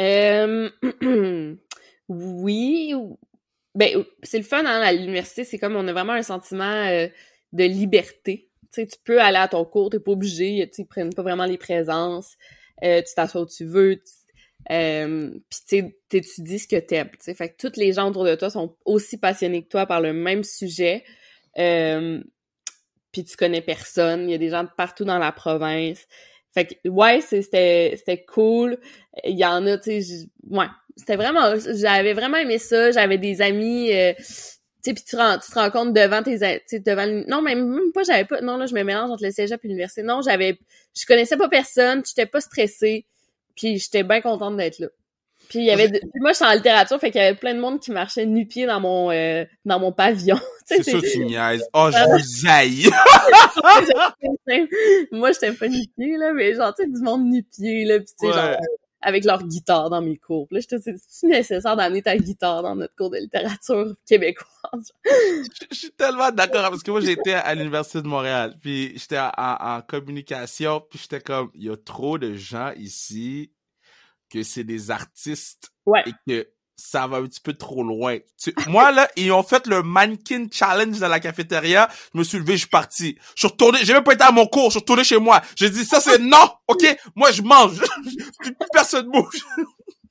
Euh, 0.00 0.70
oui, 2.08 2.94
ben, 3.74 4.04
c'est 4.22 4.38
le 4.38 4.44
fun 4.44 4.64
hein, 4.64 4.80
à 4.80 4.92
l'université, 4.92 5.44
c'est 5.44 5.58
comme 5.58 5.76
on 5.76 5.86
a 5.86 5.92
vraiment 5.92 6.12
un 6.12 6.22
sentiment 6.22 6.64
euh, 6.64 7.08
de 7.52 7.64
liberté. 7.64 8.48
Tu 8.72 8.82
sais, 8.82 8.86
tu 8.86 8.98
peux 9.04 9.20
aller 9.20 9.38
à 9.38 9.48
ton 9.48 9.64
cours, 9.64 9.90
t'es 9.90 10.00
pas 10.00 10.12
obligé, 10.12 10.68
tu 10.72 10.82
ils 10.82 10.86
prennent 10.86 11.12
pas 11.12 11.22
vraiment 11.22 11.44
les 11.44 11.58
présences, 11.58 12.36
euh, 12.84 13.02
tu 13.02 13.14
t'assois 13.14 13.42
où 13.42 13.46
tu 13.46 13.64
veux, 13.64 14.00
euh, 14.70 15.30
puis 15.48 15.60
tu 15.68 15.96
t'étudies 16.08 16.58
ce 16.58 16.68
que 16.68 16.76
t'aimes. 16.76 17.10
Tu 17.10 17.18
sais, 17.20 17.34
fait 17.34 17.50
que 17.50 17.68
tous 17.68 17.78
les 17.78 17.92
gens 17.92 18.10
autour 18.10 18.24
de 18.24 18.34
toi 18.34 18.50
sont 18.50 18.76
aussi 18.84 19.18
passionnés 19.18 19.62
que 19.62 19.68
toi 19.68 19.86
par 19.86 20.00
le 20.00 20.12
même 20.12 20.44
sujet. 20.44 21.04
Euh, 21.58 22.22
puis 23.12 23.24
tu 23.24 23.36
connais 23.36 23.62
personne, 23.62 24.28
il 24.28 24.32
y 24.32 24.34
a 24.34 24.38
des 24.38 24.50
gens 24.50 24.64
de 24.64 24.70
partout 24.76 25.04
dans 25.04 25.18
la 25.18 25.32
province. 25.32 26.06
Fait 26.52 26.66
que 26.66 26.88
ouais, 26.88 27.20
c'était 27.20 28.24
cool. 28.28 28.78
Il 29.24 29.38
y 29.38 29.44
en 29.44 29.66
a, 29.66 29.78
tu 29.78 30.02
sais, 30.02 30.28
ouais, 30.48 30.66
c'était 31.00 31.16
vraiment 31.16 31.54
j'avais 31.74 32.12
vraiment 32.12 32.36
aimé 32.36 32.58
ça 32.58 32.90
j'avais 32.90 33.18
des 33.18 33.42
amis 33.42 33.92
euh, 33.92 34.12
tu 34.16 34.24
sais 34.24 34.94
puis 34.94 35.04
tu, 35.04 35.16
tu 35.16 35.16
te 35.16 35.58
rends 35.58 35.70
compte 35.70 35.92
devant 35.92 36.22
tes 36.22 36.38
devant 36.38 37.24
non 37.26 37.42
même 37.42 37.78
pas 37.92 38.02
j'avais 38.02 38.24
pas 38.24 38.40
non 38.40 38.56
là 38.56 38.66
je 38.66 38.74
me 38.74 38.82
mélange 38.82 39.10
entre 39.10 39.24
le 39.24 39.30
cégep 39.30 39.60
et 39.64 39.68
l'université 39.68 40.02
non 40.02 40.22
j'avais 40.22 40.58
je 40.94 41.06
connaissais 41.06 41.36
pas 41.36 41.48
personne 41.48 42.02
j'étais 42.06 42.26
pas 42.26 42.40
stressée 42.40 43.06
puis 43.56 43.78
j'étais 43.78 44.02
bien 44.02 44.20
contente 44.20 44.56
d'être 44.56 44.78
là. 44.78 44.88
Puis 45.48 45.60
il 45.60 45.64
y 45.64 45.70
avait 45.70 45.90
moi 46.20 46.30
je 46.30 46.36
suis 46.36 46.44
en 46.44 46.52
littérature 46.52 47.00
fait 47.00 47.10
qu'il 47.10 47.20
y 47.20 47.24
avait 47.24 47.36
plein 47.36 47.54
de 47.54 47.60
monde 47.60 47.80
qui 47.80 47.90
marchait 47.90 48.24
nu-pied 48.24 48.66
dans 48.66 48.78
mon 48.78 49.10
euh, 49.10 49.44
dans 49.64 49.80
mon 49.80 49.90
pavillon 49.90 50.38
c'est 50.64 50.82
ça 50.82 50.98
tu 51.00 51.24
niaises. 51.24 51.64
oh 51.72 51.88
je 51.90 52.08
vous 52.08 52.48
haïs. 52.48 52.88
Moi 55.12 55.32
j'étais 55.32 55.52
pas 55.52 55.66
nu-pied 55.66 56.16
là 56.18 56.32
mais 56.32 56.54
genre 56.54 56.72
tu 56.74 56.84
sais 56.84 56.88
du 56.88 57.00
monde 57.00 57.24
nu-pied 57.24 57.84
là 57.84 57.98
puis 57.98 58.06
tu 58.06 58.28
sais 58.28 58.32
genre 58.32 58.56
avec 59.02 59.24
leur 59.24 59.42
guitare 59.42 59.90
dans 59.90 60.02
mes 60.02 60.16
cours. 60.16 60.46
là, 60.50 60.60
je 60.60 60.66
te 60.66 60.76
dis, 60.76 61.02
c'est 61.08 61.26
nécessaire 61.26 61.76
d'amener 61.76 62.02
ta 62.02 62.16
guitare 62.16 62.62
dans 62.62 62.76
notre 62.76 62.94
cours 62.94 63.10
de 63.10 63.18
littérature 63.18 63.94
québécoise? 64.06 64.92
je, 65.70 65.76
suis 65.76 65.90
tellement 65.92 66.30
d'accord 66.30 66.70
parce 66.70 66.82
que 66.82 66.90
moi 66.90 67.00
j'étais 67.00 67.32
à 67.32 67.54
l'université 67.54 68.02
de 68.02 68.06
Montréal, 68.06 68.56
puis 68.60 68.92
j'étais 68.96 69.18
en, 69.18 69.80
communication, 69.88 70.82
puis 70.88 70.98
j'étais 70.98 71.20
comme, 71.20 71.50
il 71.54 71.64
y 71.64 71.70
a 71.70 71.76
trop 71.76 72.18
de 72.18 72.34
gens 72.34 72.72
ici 72.76 73.52
que 74.28 74.42
c'est 74.42 74.64
des 74.64 74.90
artistes 74.90 75.70
ouais. 75.86 76.02
et 76.06 76.12
que 76.26 76.48
ça 76.80 77.06
va 77.06 77.18
un 77.18 77.24
petit 77.24 77.40
peu 77.40 77.52
trop 77.52 77.82
loin. 77.82 78.18
moi, 78.66 78.90
là, 78.92 79.08
ils 79.16 79.30
ont 79.32 79.42
fait 79.42 79.66
le 79.66 79.82
mannequin 79.82 80.46
challenge 80.50 80.98
dans 80.98 81.08
la 81.08 81.20
cafétéria. 81.20 81.88
Je 82.12 82.18
me 82.18 82.24
suis 82.24 82.38
levé, 82.38 82.54
je 82.54 82.60
suis 82.60 82.68
parti. 82.68 83.18
Je 83.34 83.40
suis 83.40 83.48
retourné, 83.48 83.78
j'ai 83.82 83.92
même 83.92 84.04
pas 84.04 84.14
été 84.14 84.24
à 84.24 84.32
mon 84.32 84.46
cours, 84.46 84.66
je 84.66 84.70
suis 84.70 84.78
retourné 84.80 85.04
chez 85.04 85.18
moi. 85.18 85.40
J'ai 85.56 85.70
dit, 85.70 85.84
ça 85.84 86.00
c'est 86.00 86.18
non, 86.18 86.50
ok? 86.68 86.84
Moi, 87.14 87.30
je 87.32 87.42
mange. 87.42 87.78
Plus 88.40 88.54
personne 88.72 89.10
bouge. 89.10 89.44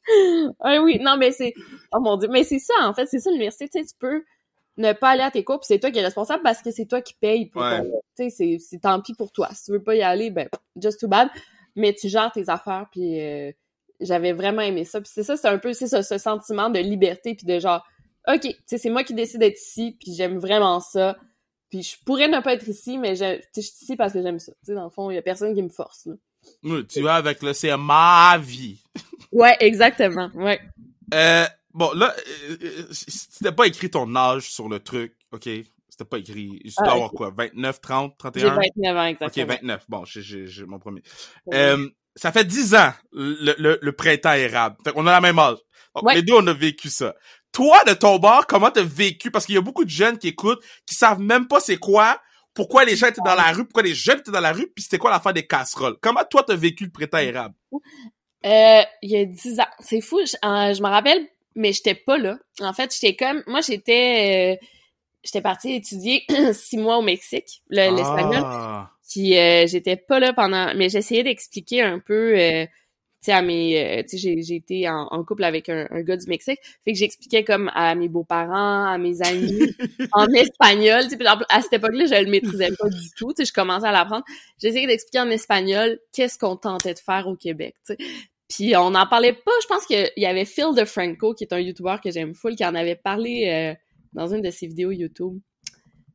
ah 0.59 0.81
oui, 0.81 0.99
non, 1.01 1.17
mais 1.17 1.31
c'est, 1.31 1.53
oh 1.91 1.99
mon 1.99 2.17
dieu, 2.17 2.29
mais 2.31 2.43
c'est 2.43 2.59
ça, 2.59 2.73
en 2.81 2.93
fait, 2.93 3.07
c'est 3.07 3.19
ça 3.19 3.29
l'université, 3.29 3.67
tu 3.69 3.79
sais, 3.79 3.85
tu 3.85 3.95
peux 3.99 4.23
ne 4.77 4.93
pas 4.93 5.09
aller 5.09 5.23
à 5.23 5.31
tes 5.31 5.43
cours, 5.43 5.59
c'est 5.63 5.79
toi 5.79 5.91
qui 5.91 5.99
es 5.99 6.03
responsable 6.03 6.41
parce 6.41 6.61
que 6.61 6.71
c'est 6.71 6.85
toi 6.85 7.01
qui 7.01 7.13
paye 7.13 7.47
pour 7.47 7.63
tu 8.17 8.29
sais, 8.29 8.57
c'est 8.59 8.79
tant 8.79 9.01
pis 9.01 9.13
pour 9.13 9.31
toi. 9.31 9.49
Si 9.53 9.65
tu 9.65 9.71
veux 9.71 9.83
pas 9.83 9.95
y 9.95 10.01
aller, 10.01 10.29
ben, 10.29 10.47
just 10.81 10.99
too 10.99 11.07
bad, 11.07 11.29
mais 11.75 11.93
tu 11.93 12.09
gères 12.09 12.31
tes 12.31 12.49
affaires, 12.49 12.87
puis 12.91 13.21
euh, 13.21 13.51
j'avais 13.99 14.33
vraiment 14.33 14.61
aimé 14.61 14.85
ça. 14.85 15.01
Puis 15.01 15.11
c'est 15.13 15.23
ça, 15.23 15.37
c'est 15.37 15.47
un 15.47 15.57
peu, 15.57 15.73
c'est 15.73 15.87
ça, 15.87 16.03
ce 16.03 16.17
sentiment 16.17 16.69
de 16.69 16.79
liberté, 16.79 17.35
puis 17.35 17.45
de 17.45 17.59
genre, 17.59 17.85
OK, 18.27 18.41
tu 18.41 18.53
sais, 18.65 18.77
c'est 18.77 18.89
moi 18.89 19.03
qui 19.03 19.13
décide 19.13 19.39
d'être 19.39 19.59
ici, 19.59 19.97
puis 19.99 20.13
j'aime 20.13 20.37
vraiment 20.37 20.79
ça. 20.79 21.17
Puis 21.69 21.83
je 21.83 22.03
pourrais 22.03 22.27
ne 22.27 22.39
pas 22.41 22.53
être 22.53 22.67
ici, 22.67 22.97
mais 22.97 23.15
je, 23.15 23.39
je 23.55 23.61
suis 23.61 23.83
ici 23.83 23.95
parce 23.95 24.13
que 24.13 24.21
j'aime 24.21 24.39
ça. 24.39 24.51
Tu 24.53 24.67
sais, 24.67 24.73
dans 24.73 24.85
le 24.85 24.89
fond, 24.89 25.11
il 25.11 25.15
y 25.15 25.17
a 25.17 25.21
personne 25.21 25.53
qui 25.53 25.61
me 25.61 25.69
force, 25.69 26.05
là. 26.05 26.15
Oui, 26.63 26.85
tu 26.87 27.01
vas 27.01 27.15
avec 27.15 27.41
le 27.41 27.53
c'est 27.53 27.75
ma 27.77 28.37
vie. 28.41 28.81
ouais, 29.31 29.55
exactement. 29.59 30.29
Ouais. 30.33 30.59
Euh, 31.13 31.45
bon, 31.73 31.91
là, 31.93 32.13
euh, 32.49 32.57
euh, 32.61 32.87
c'était 32.91 33.51
pas 33.51 33.67
écrit 33.67 33.89
ton 33.89 34.15
âge 34.15 34.49
sur 34.49 34.69
le 34.69 34.79
truc, 34.79 35.15
OK? 35.31 35.49
C'était 35.89 36.05
pas 36.05 36.17
écrit. 36.17 36.61
Je 36.63 36.75
dois 36.77 36.87
ah, 36.87 36.93
avoir 36.93 37.11
quoi? 37.11 37.33
29, 37.35 37.81
30, 37.81 38.17
31? 38.17 38.41
J'ai 38.41 38.69
29 38.77 38.97
ans, 38.97 39.05
exactement. 39.05 39.45
OK, 39.45 39.49
29. 39.49 39.85
Bon, 39.89 40.05
j'ai 40.05 40.65
mon 40.65 40.79
premier. 40.79 41.01
Euh, 41.53 41.89
ça 42.19 42.31
fait 42.31 42.45
10 42.45 42.75
ans, 42.75 42.91
le, 43.13 43.55
le, 43.57 43.79
le 43.81 43.91
printemps 43.93 44.33
érable. 44.33 44.75
Fait 44.83 44.91
qu'on 44.91 45.07
a 45.07 45.11
la 45.11 45.21
même 45.21 45.39
âge. 45.39 45.57
Les 46.13 46.21
deux, 46.21 46.33
on 46.33 46.47
a 46.47 46.53
vécu 46.53 46.89
ça. 46.89 47.15
Toi, 47.51 47.81
de 47.87 47.93
ton 47.93 48.19
bord, 48.19 48.45
comment 48.47 48.69
t'as 48.69 48.83
vécu? 48.83 49.31
Parce 49.31 49.45
qu'il 49.45 49.55
y 49.55 49.57
a 49.57 49.61
beaucoup 49.61 49.83
de 49.83 49.89
jeunes 49.89 50.17
qui 50.17 50.27
écoutent, 50.27 50.63
qui 50.85 50.95
savent 50.95 51.19
même 51.19 51.47
pas 51.47 51.59
c'est 51.59 51.77
quoi, 51.77 52.21
pourquoi 52.53 52.85
les 52.85 52.95
gens 52.95 53.07
étaient 53.07 53.21
dans 53.25 53.35
la 53.35 53.51
rue, 53.51 53.65
pourquoi 53.65 53.83
les 53.83 53.95
jeunes 53.95 54.19
étaient 54.19 54.31
dans 54.31 54.39
la 54.39 54.51
rue, 54.51 54.67
puis 54.67 54.83
c'était 54.83 54.97
quoi 54.97 55.11
la 55.11 55.19
fin 55.19 55.33
des 55.33 55.47
casseroles. 55.47 55.97
Comment 56.01 56.23
toi, 56.29 56.43
t'as 56.45 56.55
vécu 56.55 56.85
le 56.85 56.91
printemps 56.91 57.17
érable? 57.17 57.55
Euh, 58.45 58.81
il 59.01 59.09
y 59.09 59.17
a 59.17 59.25
10 59.25 59.59
ans. 59.59 59.67
C'est 59.79 60.01
fou, 60.01 60.19
je, 60.25 60.35
euh, 60.45 60.73
je 60.73 60.81
me 60.81 60.87
rappelle, 60.87 61.25
mais 61.55 61.73
j'étais 61.73 61.95
pas 61.95 62.17
là. 62.17 62.37
En 62.61 62.73
fait, 62.73 62.93
j'étais 62.93 63.15
comme, 63.15 63.43
moi, 63.47 63.61
j'étais, 63.61 64.57
euh, 64.59 64.65
j'étais 65.23 65.41
partie 65.41 65.73
étudier 65.73 66.25
six 66.53 66.77
mois 66.77 66.97
au 66.97 67.01
Mexique, 67.01 67.63
l'espagnol. 67.69 68.43
Ah. 68.45 68.91
Puis 69.09 69.37
euh, 69.37 69.65
j'étais 69.67 69.95
pas 69.95 70.19
là 70.19 70.33
pendant, 70.33 70.73
mais 70.75 70.87
j'essayais 70.87 71.23
d'expliquer 71.23 71.81
un 71.81 71.97
peu, 71.97 72.37
euh, 72.37 72.65
tu 72.65 72.71
sais, 73.21 73.31
à 73.31 73.41
mes, 73.41 74.05
tu 74.07 74.19
sais, 74.19 74.41
j'ai 74.41 74.55
été 74.55 74.87
en, 74.87 75.23
couple 75.23 75.43
avec 75.43 75.67
un, 75.67 75.87
gars 76.01 76.15
du 76.15 76.27
Mexique, 76.27 76.59
fait 76.85 76.93
que 76.93 76.97
j'expliquais 76.97 77.43
comme 77.43 77.71
à 77.73 77.95
mes 77.95 78.07
beaux-parents, 78.07 78.85
à 78.85 78.97
mes 78.99 79.21
amis, 79.23 79.75
en 80.13 80.27
espagnol. 80.27 81.03
Tu 81.09 81.17
sais, 81.17 81.25
à 81.25 81.61
cette 81.61 81.73
époque-là, 81.73 82.05
je 82.05 82.23
le 82.23 82.29
maîtrisais 82.29 82.69
pas 82.79 82.87
du 82.87 83.09
tout. 83.17 83.33
Tu 83.33 83.37
sais, 83.37 83.45
je 83.45 83.53
commençais 83.53 83.87
à 83.87 83.91
l'apprendre. 83.91 84.23
J'essayais 84.61 84.85
d'expliquer 84.85 85.21
en 85.21 85.29
espagnol 85.29 85.99
qu'est-ce 86.13 86.37
qu'on 86.37 86.55
tentait 86.55 86.93
de 86.93 86.99
faire 86.99 87.27
au 87.27 87.35
Québec. 87.35 87.75
Tu 87.87 87.95
sais. 87.95 87.97
Puis 88.47 88.75
on 88.77 88.91
n'en 88.91 89.07
parlait 89.07 89.33
pas. 89.33 89.51
Je 89.61 89.67
pense 89.67 89.85
qu'il 89.85 90.11
y 90.17 90.25
avait 90.25 90.45
Phil 90.45 90.73
DeFranco, 90.75 91.33
qui 91.33 91.43
est 91.43 91.53
un 91.53 91.59
YouTuber 91.59 91.97
que 92.03 92.11
j'aime 92.11 92.35
full, 92.35 92.55
qui 92.55 92.65
en 92.65 92.75
avait 92.75 92.95
parlé 92.95 93.75
dans 94.13 94.27
une 94.33 94.41
de 94.41 94.49
ses 94.51 94.67
vidéos 94.67 94.91
YouTube. 94.91 95.39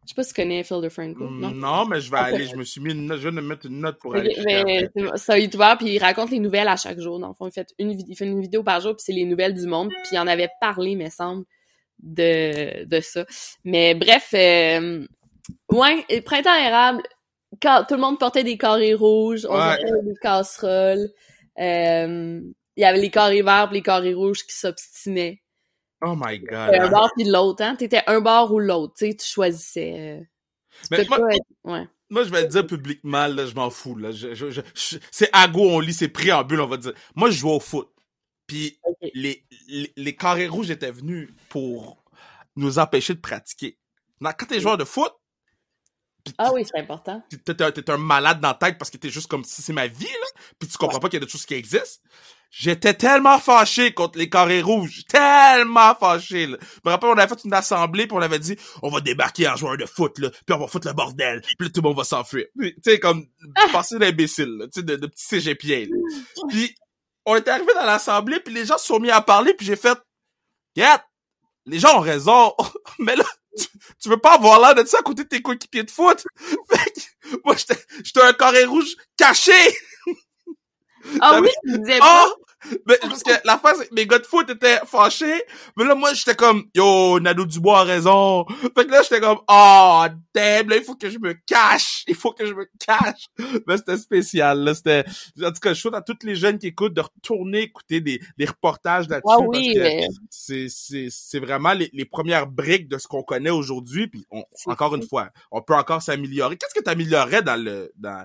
Je 0.05 0.11
sais 0.11 0.15
pas 0.15 0.23
si 0.23 0.35
tu 0.35 0.43
connais 0.43 0.63
Phil 0.65 0.83
DeFranco. 0.83 1.31
Non, 1.31 1.51
non 1.51 1.87
mais 1.87 2.01
je 2.01 2.11
vais 2.11 2.19
aller. 2.19 2.47
Je 2.47 2.57
me 2.57 2.65
suis 2.65 2.81
mis 2.81 2.93
une 2.93 3.07
note. 3.07 3.21
Je 3.21 3.29
vais 3.29 3.35
me 3.35 3.41
mettre 3.41 3.67
une 3.67 3.81
note 3.81 3.99
pour 3.99 4.15
aller. 4.15 4.35
C'est 5.17 5.33
un 5.33 5.77
puis 5.77 5.95
il 5.95 5.99
raconte 5.99 6.31
les 6.31 6.41
nouvelles 6.41 6.69
à 6.69 6.77
chaque 6.77 7.01
jour. 7.01 7.19
Dans 7.19 7.29
le 7.29 7.35
fond, 7.35 7.49
il 7.49 7.53
fait 7.53 7.69
une, 7.79 7.93
il 7.93 8.15
fait 8.15 8.27
une 8.27 8.41
vidéo 8.41 8.63
par 8.63 8.81
jour, 8.81 8.95
puis 8.95 9.05
c'est 9.05 9.13
les 9.13 9.25
nouvelles 9.25 9.55
du 9.55 9.67
monde. 9.67 9.89
Puis 9.89 10.11
il 10.13 10.19
en 10.19 10.27
avait 10.27 10.51
parlé, 10.61 10.95
me 10.95 11.09
semble, 11.09 11.45
de, 12.01 12.85
de 12.85 13.01
ça. 13.01 13.25
Mais 13.65 13.95
bref, 13.95 14.29
euh, 14.35 15.07
ouais, 15.71 16.05
printemps 16.23 16.55
érable, 16.55 17.03
quand, 17.63 17.85
tout 17.89 17.95
le 17.95 18.01
monde 18.01 18.19
portait 18.19 18.45
des 18.45 18.59
carrés 18.59 18.95
rouges, 18.95 19.47
on 19.49 19.57
ouais. 19.57 19.79
des 20.05 20.15
casseroles. 20.21 21.09
Euh, 21.59 22.41
il 22.77 22.81
y 22.81 22.85
avait 22.85 22.99
les 22.99 23.11
carrés 23.11 23.43
verts 23.43 23.69
et 23.71 23.75
les 23.75 23.83
carrés 23.83 24.15
rouges 24.15 24.45
qui 24.45 24.55
s'obstinaient. 24.55 25.44
Oh 26.05 26.15
my 26.17 26.39
god. 26.39 26.75
Un 26.75 26.91
bord 26.91 27.11
puis 27.17 27.25
l'autre, 27.25 27.63
hein? 27.63 27.77
T'étais 27.77 28.03
un 28.07 28.21
bord 28.21 28.53
ou 28.53 28.61
l'autre, 28.61 28.95
tu 28.99 29.07
sais, 29.07 29.15
tu 29.15 29.27
choisissais. 29.27 30.21
Euh, 30.21 30.25
Mais 30.91 31.07
moi, 31.09 31.19
ouais. 31.65 31.89
moi, 32.11 32.25
je 32.25 32.31
vais 32.31 32.43
le 32.43 32.49
dire 32.49 32.67
publiquement, 32.67 33.27
là, 33.27 33.47
je 33.47 33.55
m'en 33.55 33.71
fous, 33.71 33.97
là. 33.97 34.13
Je, 34.13 34.35
je, 34.35 34.61
c'est 35.11 35.31
ago, 35.33 35.63
on 35.63 35.81
lit, 35.81 35.95
c'est 35.95 36.09
préambule, 36.09 36.61
on 36.61 36.67
va 36.67 36.77
dire. 36.77 36.93
Moi, 37.15 37.31
je 37.31 37.39
joue 37.39 37.51
au 37.51 37.61
foot. 37.61 37.91
Puis 38.47 38.79
les, 39.15 39.47
les, 39.97 40.17
carrés 40.17 40.49
rouges 40.49 40.71
étaient 40.71 40.91
venus 40.91 41.31
pour 41.49 42.05
nous 42.57 42.79
empêcher 42.79 43.15
de 43.15 43.21
pratiquer. 43.21 43.79
Quand 44.21 44.47
t'es 44.47 44.61
joueur 44.61 44.77
de 44.77 44.85
foot, 44.85 45.13
ah 46.39 46.53
oui, 46.53 46.65
c'est 46.65 46.79
important. 46.79 47.23
T'es 47.45 47.91
un, 47.91 47.97
malade 47.99 48.41
dans 48.41 48.49
la 48.49 48.55
tête 48.55 48.79
parce 48.79 48.91
que 48.91 48.97
t'es 48.97 49.11
juste 49.11 49.27
comme 49.27 49.45
si 49.45 49.63
c'est 49.63 49.73
ma 49.73 49.87
vie, 49.87 50.05
là. 50.05 50.41
Puis 50.59 50.69
tu 50.69 50.77
comprends 50.79 50.99
pas 50.99 51.09
qu'il 51.09 51.21
y 51.21 51.23
a 51.23 51.27
des 51.27 51.31
choses 51.31 51.45
qui 51.45 51.55
existent. 51.55 52.03
J'étais 52.57 52.95
tellement 52.95 53.41
fâché 53.41 53.93
contre 53.93 54.17
les 54.17 54.31
carrés 54.31 54.63
rouges. 54.63 55.03
Tellement 55.09 55.95
fâché, 55.97 56.47
là. 56.47 56.57
Je 56.61 56.81
me 56.85 56.91
rappelle, 56.91 57.11
on 57.11 57.19
avait 57.19 57.27
fait 57.27 57.45
une 57.45 57.53
assemblée 57.53 58.07
puis 58.07 58.17
on 58.17 58.23
avait 58.23 58.39
dit, 58.39 58.57
on 58.83 58.91
va 58.91 59.01
débarquer 59.01 59.49
en 59.49 59.57
joueur 59.57 59.77
de 59.77 59.87
foot, 59.87 60.19
là. 60.21 60.31
Puis 60.31 60.55
on 60.55 60.59
va 60.59 60.69
foutre 60.69 60.87
le 60.87 60.95
bordel. 60.95 61.43
Puis 61.59 61.73
tout 61.73 61.81
le 61.81 61.89
monde 61.89 61.97
va 61.97 62.05
s'enfuir. 62.05 62.47
Tu 62.61 62.75
sais, 62.85 63.01
comme, 63.01 63.27
ah! 63.57 63.67
passer 63.73 63.99
l'imbécile, 63.99 64.69
Tu 64.73 64.81
sais, 64.81 64.83
de, 64.83 64.95
de 64.95 65.07
petits 65.09 65.27
cégepiens, 65.27 65.87
Puis, 66.49 66.75
on 67.27 67.35
était 67.37 67.51
arrivé 67.51 67.73
dans 67.75 67.87
l'assemblée 67.87 68.39
puis 68.39 68.55
les 68.55 68.67
gens 68.67 68.79
se 68.79 68.87
sont 68.87 69.01
mis 69.01 69.11
à 69.11 69.21
parler 69.21 69.55
puis 69.55 69.67
j'ai 69.67 69.77
fait, 69.77 69.99
Gat, 70.77 71.05
les 71.67 71.81
gens 71.81 71.99
ont 71.99 72.03
raison. 72.03 72.55
Mais 73.01 73.17
là, 73.17 73.25
tu, 74.01 74.09
veux 74.09 74.19
pas 74.19 74.35
avoir 74.35 74.61
l'air 74.61 74.75
de 74.81 74.89
ça 74.89 74.99
à 74.99 75.03
côté 75.03 75.25
de 75.25 75.29
tes 75.29 75.43
coéquipiers 75.43 75.85
de 75.85 75.91
foot? 75.91 76.25
Fait 76.71 76.91
que, 76.93 77.37
moi, 77.45 77.57
j'étais 77.57 78.23
un 78.23 78.33
carré 78.33 78.65
rouge 78.65 78.95
caché. 79.17 79.53
Ah 81.21 81.41
oui, 81.41 81.49
tu 81.67 81.79
disais 81.79 81.99
pas. 81.99 82.27
Oh! 82.29 82.41
Mais, 82.87 82.97
parce 83.03 83.23
que 83.23 83.33
la 83.45 83.59
face, 83.59 83.79
mes 83.93 84.07
gars 84.07 84.19
de 84.19 84.25
foot 84.25 84.49
étaient 84.49 84.79
fâchés. 84.87 85.43
Mais 85.77 85.85
là, 85.85 85.95
moi, 85.95 86.15
j'étais 86.15 86.35
comme, 86.35 86.65
yo, 86.75 87.21
Nado 87.21 87.45
Dubois 87.45 87.81
a 87.81 87.85
raison. 87.85 88.47
Fait 88.75 88.87
que 88.87 88.91
là, 88.91 89.03
j'étais 89.03 89.21
comme, 89.21 89.41
oh, 89.49 90.05
damn, 90.35 90.69
là, 90.69 90.77
il 90.77 90.83
faut 90.83 90.95
que 90.95 91.11
je 91.11 91.19
me 91.19 91.35
cache. 91.47 92.05
Il 92.09 92.15
faut 92.15 92.33
que 92.33 92.47
je 92.47 92.55
me 92.55 92.67
cache. 92.79 93.27
Mais 93.67 93.77
c'était 93.77 93.99
spécial, 93.99 94.61
là. 94.61 94.75
C'était, 94.75 95.05
en 95.43 95.53
tout 95.53 95.61
cas, 95.61 95.75
je 95.75 95.81
souhaite 95.81 95.95
à 95.95 96.01
toutes 96.01 96.23
les 96.23 96.37
jeunes 96.37 96.59
qui 96.59 96.69
écoutent 96.69 96.95
de 96.95 97.03
retourner 97.03 97.63
écouter 97.63 98.01
des, 98.01 98.21
des 98.39 98.47
reportages 98.47 99.09
là-dessus. 99.09 99.27
Ah 99.29 99.41
oui, 99.41 99.79
c'est, 100.31 100.69
c'est, 100.71 101.09
c'est 101.11 101.41
vraiment 101.41 101.75
les, 101.75 101.91
les 101.93 102.07
premières 102.07 102.47
briques 102.47 102.89
de 102.89 102.97
ce 102.97 103.07
qu'on 103.07 103.23
connaît 103.23 103.51
aujourd'hui. 103.51 104.07
Puis, 104.07 104.27
encore 104.67 104.95
une 104.95 105.07
fois, 105.07 105.29
on 105.51 105.61
peut 105.61 105.75
encore 105.75 106.01
s'améliorer. 106.01 106.57
Qu'est-ce 106.57 106.75
que 106.75 106.83
tu 106.83 106.91
améliorerais 106.91 107.43
dans 107.43 107.63
le, 107.63 107.93
dans, 107.97 108.25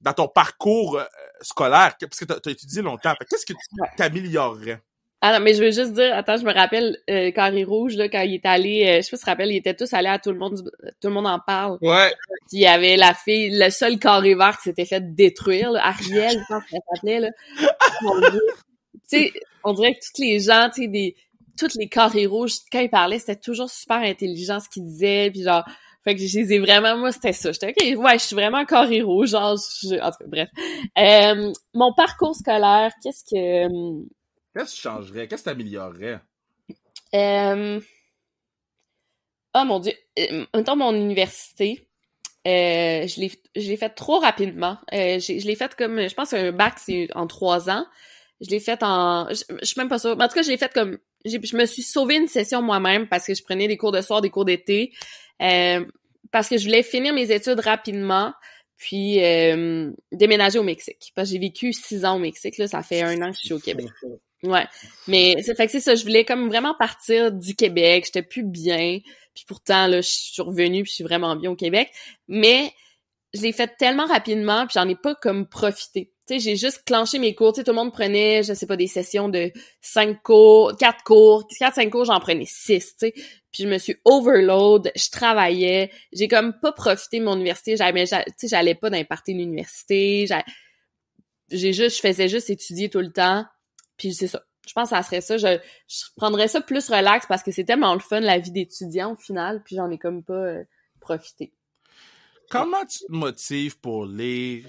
dans 0.00 0.12
ton 0.12 0.28
parcours 0.28 0.98
euh, 0.98 1.04
scolaire, 1.40 1.96
parce 2.00 2.20
que 2.20 2.24
tu 2.24 2.48
as, 2.48 2.52
étudié 2.52 2.82
longtemps, 2.82 3.14
qu'est-ce 3.28 3.46
que 3.46 3.52
tu 3.52 3.96
t'améliorerais? 3.96 4.80
Ah 5.22 5.38
non, 5.38 5.44
mais 5.44 5.52
je 5.52 5.62
veux 5.62 5.70
juste 5.70 5.92
dire, 5.92 6.16
attends, 6.16 6.38
je 6.38 6.44
me 6.44 6.52
rappelle, 6.52 6.96
euh, 7.10 7.30
Carré 7.30 7.62
Rouge, 7.62 7.94
là, 7.94 8.08
quand 8.08 8.22
il 8.22 8.34
est 8.34 8.46
allé, 8.46 8.86
euh, 8.86 8.96
je 8.96 9.02
sais 9.02 9.10
pas 9.10 9.16
si 9.16 9.20
tu 9.20 9.24
te 9.24 9.30
rappelles, 9.30 9.52
ils 9.52 9.56
étaient 9.56 9.74
tous 9.74 9.92
allés 9.92 10.08
à 10.08 10.18
tout 10.18 10.30
le 10.30 10.38
monde, 10.38 10.62
tout 10.98 11.08
le 11.08 11.12
monde 11.12 11.26
en 11.26 11.38
parle. 11.38 11.76
Ouais. 11.82 12.10
Puis 12.48 12.58
il 12.58 12.60
y 12.60 12.66
avait 12.66 12.96
la 12.96 13.12
fille, 13.12 13.50
le 13.52 13.68
seul 13.68 13.98
carré 13.98 14.34
vert 14.34 14.56
qui 14.56 14.62
s'était 14.62 14.86
fait 14.86 15.14
détruire, 15.14 15.72
là, 15.72 15.88
Ariel, 15.88 16.32
je 16.32 16.44
pense 16.48 16.64
qu'elle 16.64 16.80
s'appelait, 16.94 17.20
là. 17.20 17.28
tu 17.58 17.68
sais, 19.08 19.32
on 19.62 19.74
dirait 19.74 19.92
que 19.92 19.98
tous 19.98 20.22
les 20.22 20.40
gens, 20.40 20.70
tu 20.72 20.82
sais, 20.82 20.88
des, 20.88 21.14
tous 21.58 21.76
les 21.78 21.90
carrés 21.90 22.24
rouges, 22.24 22.54
quand 22.72 22.80
ils 22.80 22.88
parlaient, 22.88 23.18
c'était 23.18 23.36
toujours 23.36 23.68
super 23.68 23.98
intelligent 23.98 24.58
ce 24.58 24.70
qu'ils 24.70 24.86
disaient, 24.86 25.30
puis 25.30 25.42
genre, 25.42 25.64
fait 26.04 26.14
que 26.14 26.26
je 26.26 26.38
les 26.38 26.54
ai 26.54 26.58
vraiment, 26.58 26.96
moi, 26.96 27.12
c'était 27.12 27.32
ça. 27.32 27.52
J'étais, 27.52 27.68
OK, 27.68 27.98
ouais, 27.98 28.18
je 28.18 28.24
suis 28.24 28.34
vraiment 28.34 28.64
héros, 28.90 29.26
genre, 29.26 29.56
je, 29.56 30.00
en 30.00 30.10
tout 30.10 30.18
cas, 30.18 30.26
bref. 30.26 30.48
Euh, 30.98 31.52
mon 31.74 31.92
parcours 31.92 32.34
scolaire, 32.34 32.92
qu'est-ce 33.02 33.24
que... 33.24 33.66
Euh, 33.66 34.02
qu'est-ce 34.54 34.70
que 34.72 34.76
tu 34.76 34.82
changerais? 34.82 35.28
Qu'est-ce 35.28 35.44
que 35.44 35.50
tu 35.50 35.54
améliorerais? 35.54 36.20
Euh... 37.14 37.80
Oh 39.54 39.64
mon 39.64 39.80
Dieu. 39.80 39.92
Euh, 40.18 40.46
mettons 40.54 40.76
mon 40.76 40.94
université. 40.94 41.86
Euh, 42.46 43.06
je 43.06 43.20
l'ai 43.20 43.32
je 43.56 43.68
l'ai 43.68 43.76
fait 43.76 43.90
trop 43.90 44.20
rapidement. 44.20 44.78
Euh, 44.94 45.18
je 45.18 45.46
l'ai 45.46 45.56
fait 45.56 45.74
comme 45.74 46.08
je 46.08 46.14
pense 46.14 46.32
un 46.32 46.52
bac 46.52 46.74
c'est 46.78 47.08
en 47.14 47.26
trois 47.26 47.68
ans. 47.68 47.84
Je 48.40 48.48
l'ai 48.48 48.60
fait 48.60 48.82
en 48.82 49.28
je, 49.28 49.42
je, 49.60 49.64
suis 49.64 49.78
même 49.78 49.88
pas 49.88 49.98
sûre. 49.98 50.16
Mais 50.16 50.24
en 50.24 50.28
tout 50.28 50.34
cas, 50.34 50.42
je 50.42 50.50
l'ai 50.50 50.56
fait 50.56 50.72
comme 50.72 50.98
je 51.24 51.56
me 51.56 51.66
suis 51.66 51.82
sauvé 51.82 52.16
une 52.16 52.28
session 52.28 52.62
moi-même 52.62 53.08
parce 53.08 53.26
que 53.26 53.34
je 53.34 53.42
prenais 53.42 53.68
des 53.68 53.76
cours 53.76 53.92
de 53.92 54.00
soir, 54.00 54.20
des 54.20 54.30
cours 54.30 54.44
d'été. 54.44 54.92
Euh, 55.40 55.84
parce 56.30 56.48
que 56.48 56.58
je 56.58 56.64
voulais 56.64 56.82
finir 56.82 57.12
mes 57.12 57.30
études 57.32 57.60
rapidement, 57.60 58.32
puis 58.76 59.22
euh, 59.22 59.90
déménager 60.12 60.58
au 60.58 60.62
Mexique. 60.62 61.12
Parce 61.14 61.28
que 61.28 61.34
j'ai 61.34 61.40
vécu 61.40 61.72
six 61.72 62.04
ans 62.04 62.16
au 62.16 62.18
Mexique, 62.18 62.58
là, 62.58 62.66
ça 62.66 62.82
fait 62.82 63.02
un 63.02 63.20
an 63.22 63.30
que 63.30 63.36
je 63.36 63.46
suis 63.46 63.52
au 63.52 63.58
Québec. 63.58 63.88
Ouais. 64.42 64.66
Mais 65.06 65.36
c'est 65.42 65.54
fait 65.54 65.66
que 65.66 65.72
c'est 65.72 65.80
ça, 65.80 65.94
je 65.94 66.02
voulais 66.02 66.24
comme 66.24 66.48
vraiment 66.48 66.74
partir 66.74 67.30
du 67.30 67.54
Québec, 67.54 68.04
j'étais 68.06 68.22
plus 68.22 68.42
bien. 68.42 69.00
Puis 69.34 69.44
pourtant, 69.46 69.86
là, 69.86 70.00
je 70.00 70.08
suis 70.08 70.42
revenue, 70.42 70.82
puis 70.82 70.90
je 70.90 70.94
suis 70.96 71.04
vraiment 71.04 71.36
bien 71.36 71.50
au 71.50 71.56
Québec. 71.56 71.90
Mais 72.26 72.72
je 73.34 73.42
l'ai 73.42 73.52
fait 73.52 73.70
tellement 73.78 74.06
rapidement, 74.06 74.66
puis 74.66 74.74
j'en 74.74 74.88
ai 74.88 74.96
pas 74.96 75.14
comme 75.14 75.46
profité. 75.46 76.10
J'ai 76.38 76.56
juste 76.56 76.84
clenché 76.84 77.18
mes 77.18 77.34
cours. 77.34 77.52
Tout 77.52 77.62
le 77.66 77.72
monde 77.72 77.92
prenait, 77.92 78.42
je 78.42 78.54
sais 78.54 78.66
pas, 78.66 78.76
des 78.76 78.86
sessions 78.86 79.28
de 79.28 79.50
cinq 79.80 80.22
cours, 80.22 80.76
quatre 80.78 81.02
cours, 81.04 81.46
quatre, 81.58 81.74
cinq 81.74 81.90
cours, 81.90 82.04
j'en 82.04 82.20
prenais 82.20 82.46
six, 82.46 82.96
tu 82.96 83.06
sais. 83.06 83.12
Puis 83.52 83.64
je 83.64 83.68
me 83.68 83.78
suis 83.78 83.96
overload, 84.04 84.92
je 84.94 85.10
travaillais, 85.10 85.90
j'ai 86.12 86.28
comme 86.28 86.54
pas 86.60 86.72
profité 86.72 87.18
de 87.18 87.24
mon 87.24 87.34
université, 87.34 87.76
j'allais, 87.76 88.04
j'allais 88.42 88.74
pas 88.76 88.90
dans 88.90 89.00
de 89.00 89.32
l'université, 89.32 90.26
j'ai 91.50 91.72
juste, 91.72 91.96
je 91.96 92.00
faisais 92.00 92.28
juste 92.28 92.48
étudier 92.48 92.88
tout 92.88 93.00
le 93.00 93.10
temps, 93.10 93.44
puis 93.96 94.14
c'est 94.14 94.28
ça. 94.28 94.42
Je 94.68 94.72
pense 94.72 94.90
que 94.90 94.96
ça 94.96 95.02
serait 95.02 95.20
ça. 95.20 95.36
Je, 95.36 95.58
je 95.88 96.04
prendrais 96.16 96.46
ça 96.46 96.60
plus 96.60 96.88
relax 96.88 97.26
parce 97.26 97.42
que 97.42 97.50
c'est 97.50 97.64
tellement 97.64 97.92
le 97.94 97.98
fun, 97.98 98.20
la 98.20 98.38
vie 98.38 98.52
d'étudiant, 98.52 99.14
au 99.14 99.16
final, 99.16 99.62
puis 99.64 99.74
j'en 99.74 99.90
ai 99.90 99.98
comme 99.98 100.22
pas 100.22 100.34
euh, 100.34 100.62
profité. 101.00 101.52
Comment 102.50 102.84
tu 102.84 103.00
te 103.06 103.12
motives 103.12 103.80
pour 103.80 104.06
lire? 104.06 104.68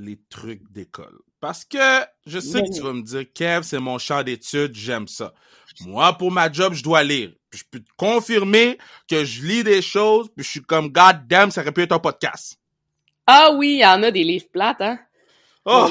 Les 0.00 0.18
trucs 0.28 0.70
d'école? 0.72 1.18
Parce 1.40 1.64
que 1.64 2.04
je 2.26 2.38
sais 2.38 2.62
que 2.62 2.74
tu 2.74 2.82
vas 2.82 2.92
me 2.92 3.02
dire, 3.02 3.24
Kev, 3.32 3.62
c'est 3.62 3.78
mon 3.78 3.98
champ 3.98 4.22
d'études, 4.22 4.74
j'aime 4.74 5.08
ça. 5.08 5.32
Moi, 5.80 6.12
pour 6.18 6.30
ma 6.30 6.52
job, 6.52 6.74
je 6.74 6.82
dois 6.82 7.02
lire. 7.02 7.30
Puis 7.48 7.60
je 7.60 7.64
peux 7.70 7.80
te 7.80 7.90
confirmer 7.96 8.78
que 9.08 9.24
je 9.24 9.42
lis 9.42 9.64
des 9.64 9.82
choses, 9.82 10.28
puis 10.36 10.44
je 10.44 10.50
suis 10.50 10.62
comme, 10.62 10.88
God 10.88 11.26
damn, 11.26 11.50
ça 11.50 11.62
aurait 11.62 11.72
pu 11.72 11.82
être 11.82 11.92
un 11.92 11.98
podcast. 11.98 12.58
Ah 13.26 13.52
oui, 13.56 13.74
il 13.74 13.80
y 13.80 13.86
en 13.86 14.02
a 14.02 14.10
des 14.10 14.24
livres 14.24 14.48
plates, 14.52 14.80
hein? 14.80 14.98
Oh! 15.64 15.90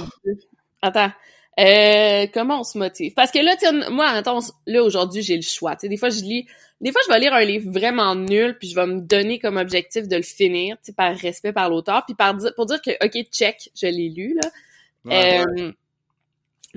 Attends. 0.82 1.12
Euh, 1.60 2.28
comment 2.34 2.62
on 2.62 2.63
se 2.63 2.78
motive? 2.78 3.13
Parce 3.13 3.32
que 3.32 3.39
là, 3.39 3.56
moi, 3.89 4.08
attends, 4.08 4.39
là, 4.65 4.84
aujourd'hui, 4.84 5.22
j'ai 5.22 5.36
le 5.36 5.41
choix. 5.41 5.76
des 5.76 5.98
fois, 5.98 6.10
je 6.10 6.22
lis, 6.22 6.48
des 6.81 6.91
fois, 6.91 7.01
je 7.07 7.13
vais 7.13 7.19
lire 7.19 7.33
un 7.33 7.43
livre 7.43 7.71
vraiment 7.71 8.15
nul, 8.15 8.57
puis 8.57 8.69
je 8.69 8.75
vais 8.75 8.85
me 8.85 9.01
donner 9.01 9.39
comme 9.39 9.57
objectif 9.57 10.07
de 10.07 10.15
le 10.15 10.21
finir, 10.21 10.77
par 10.95 11.15
respect 11.15 11.51
par 11.51 11.69
l'auteur, 11.69 12.05
puis 12.05 12.15
par, 12.15 12.35
pour 12.55 12.65
dire 12.65 12.81
que, 12.81 12.91
OK, 13.05 13.27
check, 13.31 13.69
je 13.75 13.87
l'ai 13.87 14.09
lu, 14.09 14.37
là. 14.41 14.49
euh, 15.11 15.71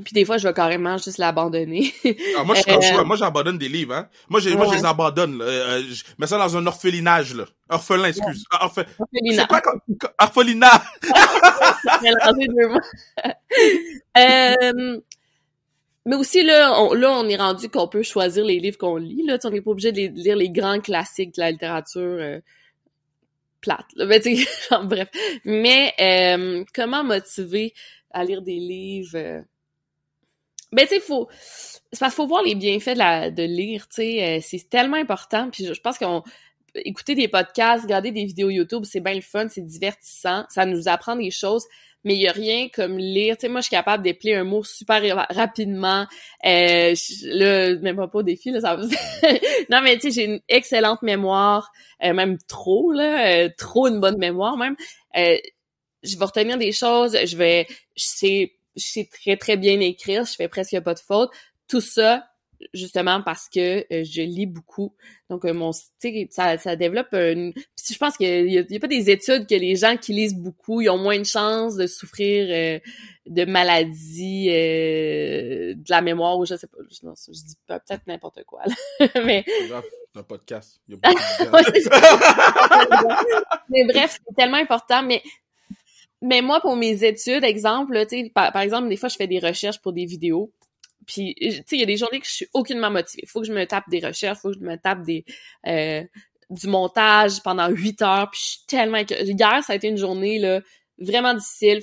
Puis 0.03 0.13
des 0.13 0.25
fois, 0.25 0.39
je 0.39 0.49
vais 0.49 0.55
carrément 0.55 0.97
juste 0.99 1.19
l'abandonner. 1.19 1.93
Ah, 2.37 2.45
moi, 2.45 2.57
je 2.57 2.63
euh, 2.99 3.05
moi, 3.05 3.15
j'abandonne 3.17 3.59
des 3.59 3.69
livres, 3.69 3.95
hein. 3.95 4.09
Moi, 4.29 4.41
moi, 4.57 4.67
je 4.71 4.79
les 4.79 4.85
abandonne, 4.85 5.39
là. 5.39 5.45
Euh, 5.45 5.83
je 5.83 6.03
mets 6.19 6.27
ça 6.27 6.39
dans 6.39 6.57
un 6.57 6.67
orphelinage, 6.67 7.35
là. 7.35 7.45
Orphelin, 7.69 8.07
excuse. 8.07 8.45
Ouais. 8.53 8.59
Orphe... 8.61 8.79
Orphelinat. 8.99 9.43
C'est 9.43 9.49
quoi, 9.49 9.63
orphelinat? 10.19 10.83
euh, 14.19 15.01
mais 16.05 16.17
aussi, 16.17 16.43
là, 16.43 16.81
on, 16.81 16.95
là, 16.95 17.13
on 17.13 17.29
est 17.29 17.37
rendu 17.37 17.69
qu'on 17.69 17.87
peut 17.87 18.03
choisir 18.03 18.45
les 18.45 18.59
livres 18.59 18.79
qu'on 18.79 18.97
lit. 18.97 19.23
Là. 19.25 19.39
on 19.45 19.51
n'est 19.51 19.61
pas 19.61 19.71
obligé 19.71 19.93
de 19.93 20.09
lire 20.15 20.37
les 20.37 20.51
grands 20.51 20.81
classiques 20.81 21.35
de 21.37 21.41
la 21.41 21.51
littérature 21.53 22.01
euh, 22.01 22.41
plate. 23.61 23.87
Là. 23.95 24.07
Mais, 24.07 24.21
bref. 24.85 25.09
Mais 25.45 25.95
euh, 26.01 26.65
comment 26.75 27.05
motiver 27.05 27.73
à 28.11 28.25
lire 28.25 28.43
des 28.43 28.59
livres? 28.59 29.17
Euh? 29.17 29.43
Ben, 30.73 30.87
tu 30.87 30.95
sais, 30.95 31.01
faut... 31.01 31.29
C'est 31.41 32.01
parce 32.01 32.15
qu'il 32.15 32.23
faut 32.23 32.27
voir 32.27 32.43
les 32.43 32.55
bienfaits 32.55 32.95
de, 32.95 32.99
la, 32.99 33.31
de 33.31 33.43
lire, 33.43 33.87
tu 33.87 33.97
sais. 33.97 34.41
c'est 34.43 34.71
tellement 34.71 34.97
important. 34.97 35.51
Puis 35.51 35.67
je, 35.67 35.75
je 35.75 35.81
pense 35.83 35.99
qu'on 35.99 36.23
écouter 36.75 37.15
des 37.15 37.29
podcasts, 37.29 37.85
regarder 37.85 38.13
des 38.13 38.25
vidéos 38.25 38.51
YouTube, 38.51 38.85
c'est 38.85 39.01
bien 39.01 39.15
le 39.15 39.21
fun, 39.21 39.49
c'est 39.49 39.65
divertissant, 39.65 40.45
ça 40.49 40.65
nous 40.65 40.89
apprend 40.89 41.17
des 41.17 41.31
choses 41.31 41.67
mais 42.05 42.15
il 42.15 42.21
y 42.21 42.29
a 42.29 42.33
rien 42.33 42.69
comme 42.69 42.99
lire. 42.99 43.37
Tu 43.37 43.43
sais, 43.43 43.49
moi, 43.49 43.61
je 43.61 43.67
suis 43.67 43.77
capable 43.77 44.03
d'épeler 44.03 44.35
un 44.35 44.45
mot 44.45 44.65
super 44.65 45.27
rapidement. 45.31 46.07
Euh, 46.45 46.95
là, 47.25 47.75
même 47.77 47.97
pas, 47.97 48.09
pas 48.09 48.19
au 48.19 48.23
défi, 48.23 48.51
là, 48.51 48.61
ça 48.61 48.77
Non, 49.71 49.81
mais 49.83 49.97
tu 49.97 50.03
sais, 50.03 50.11
j'ai 50.11 50.25
une 50.25 50.41
excellente 50.49 51.03
mémoire, 51.03 51.71
euh, 52.03 52.13
même 52.13 52.39
trop, 52.49 52.93
là, 52.93 53.45
euh, 53.45 53.49
trop 53.57 53.87
une 53.89 54.01
bonne 54.01 54.19
mémoire, 54.19 54.57
même. 54.57 54.77
Euh, 55.17 55.37
je 56.03 56.19
vais 56.19 56.25
retenir 56.25 56.59
des 56.59 56.73
choses, 56.73 57.17
je 57.25 57.37
vais... 57.37 57.67
Je 57.97 58.05
sais, 58.05 58.53
je 58.75 58.85
sais 58.85 59.09
très, 59.11 59.37
très 59.37 59.57
bien 59.57 59.79
écrire, 59.81 60.25
je 60.25 60.35
fais 60.35 60.49
presque 60.49 60.81
pas 60.81 60.95
de 60.95 60.99
fautes. 60.99 61.31
Tout 61.69 61.81
ça, 61.81 62.27
justement 62.75 63.23
parce 63.23 63.49
que 63.49 63.85
euh, 63.93 64.05
je 64.05 64.23
lis 64.23 64.47
beaucoup. 64.47 64.95
Donc 65.31 65.45
euh, 65.45 65.53
mon 65.53 65.73
ça 65.73 66.59
ça 66.59 66.77
développe 66.77 67.13
une 67.13 67.53
je 67.91 67.99
pense 67.99 68.17
qu'il 68.17 68.51
y, 68.51 68.59
a 68.59 68.81
pas 68.81 68.87
des 68.87 69.11
études 69.11 69.47
que 69.47 69.55
les 69.55 69.77
gens 69.77 69.97
qui 69.97 70.13
lisent 70.13 70.35
beaucoup, 70.37 70.81
ils 70.81 70.89
ont 70.89 70.99
moins 70.99 71.19
de 71.19 71.25
chances 71.25 71.77
de 71.77 71.87
souffrir 71.87 72.47
euh, 72.51 72.79
de 73.27 73.45
maladies 73.45 74.47
de 74.47 75.91
la 75.91 76.01
mémoire 76.01 76.39
ou 76.39 76.47
je 76.47 76.57
sais 76.57 76.67
pas 76.67 76.79
je, 76.91 77.07
non, 77.07 77.15
je 77.17 77.33
dis 77.33 77.57
peut-être 77.67 78.07
n'importe 78.07 78.45
quoi 78.45 78.63
là. 78.67 78.75
mais 79.25 79.45
un 80.15 80.23
podcast. 80.23 80.81
mais 83.71 83.85
bref, 83.85 84.19
c'est 84.27 84.35
tellement 84.37 84.59
important 84.59 85.03
mais 85.03 85.23
mais 86.23 86.41
moi, 86.41 86.61
pour 86.61 86.77
mes 86.77 87.03
études, 87.05 87.43
exemple, 87.43 87.99
tu 88.07 88.23
sais, 88.25 88.31
par, 88.33 88.57
exemple, 88.59 88.89
des 88.89 88.97
fois, 88.97 89.09
je 89.09 89.17
fais 89.17 89.27
des 89.27 89.41
recherches 89.41 89.81
pour 89.81 89.93
des 89.93 90.07
vidéos. 90.07 90.53
Puis, 91.07 91.35
tu 91.39 91.51
sais, 91.51 91.65
il 91.73 91.81
y 91.81 91.83
a 91.83 91.87
des 91.87 91.97
journées 91.97 92.21
que 92.21 92.27
je 92.27 92.33
suis 92.33 92.49
aucunement 92.53 92.91
motivée. 92.91 93.27
Faut 93.27 93.41
que 93.41 93.47
je 93.47 93.53
me 93.53 93.65
tape 93.67 93.89
des 93.89 94.01
recherches, 94.01 94.39
faut 94.39 94.51
que 94.51 94.59
je 94.59 94.65
me 94.65 94.77
tape 94.77 95.03
des 95.03 95.25
euh, 95.67 96.03
du 96.51 96.67
montage 96.67 97.43
pendant 97.43 97.69
huit 97.69 98.03
heures. 98.03 98.31
Puis, 98.31 98.41
je 98.43 98.49
suis 98.51 98.67
tellement... 98.67 98.99
Hier, 98.99 99.63
ça 99.65 99.73
a 99.73 99.77
été 99.77 99.89
une 99.89 99.97
journée, 99.97 100.39
là, 100.39 100.61
vraiment 100.99 101.35
difficile. 101.35 101.81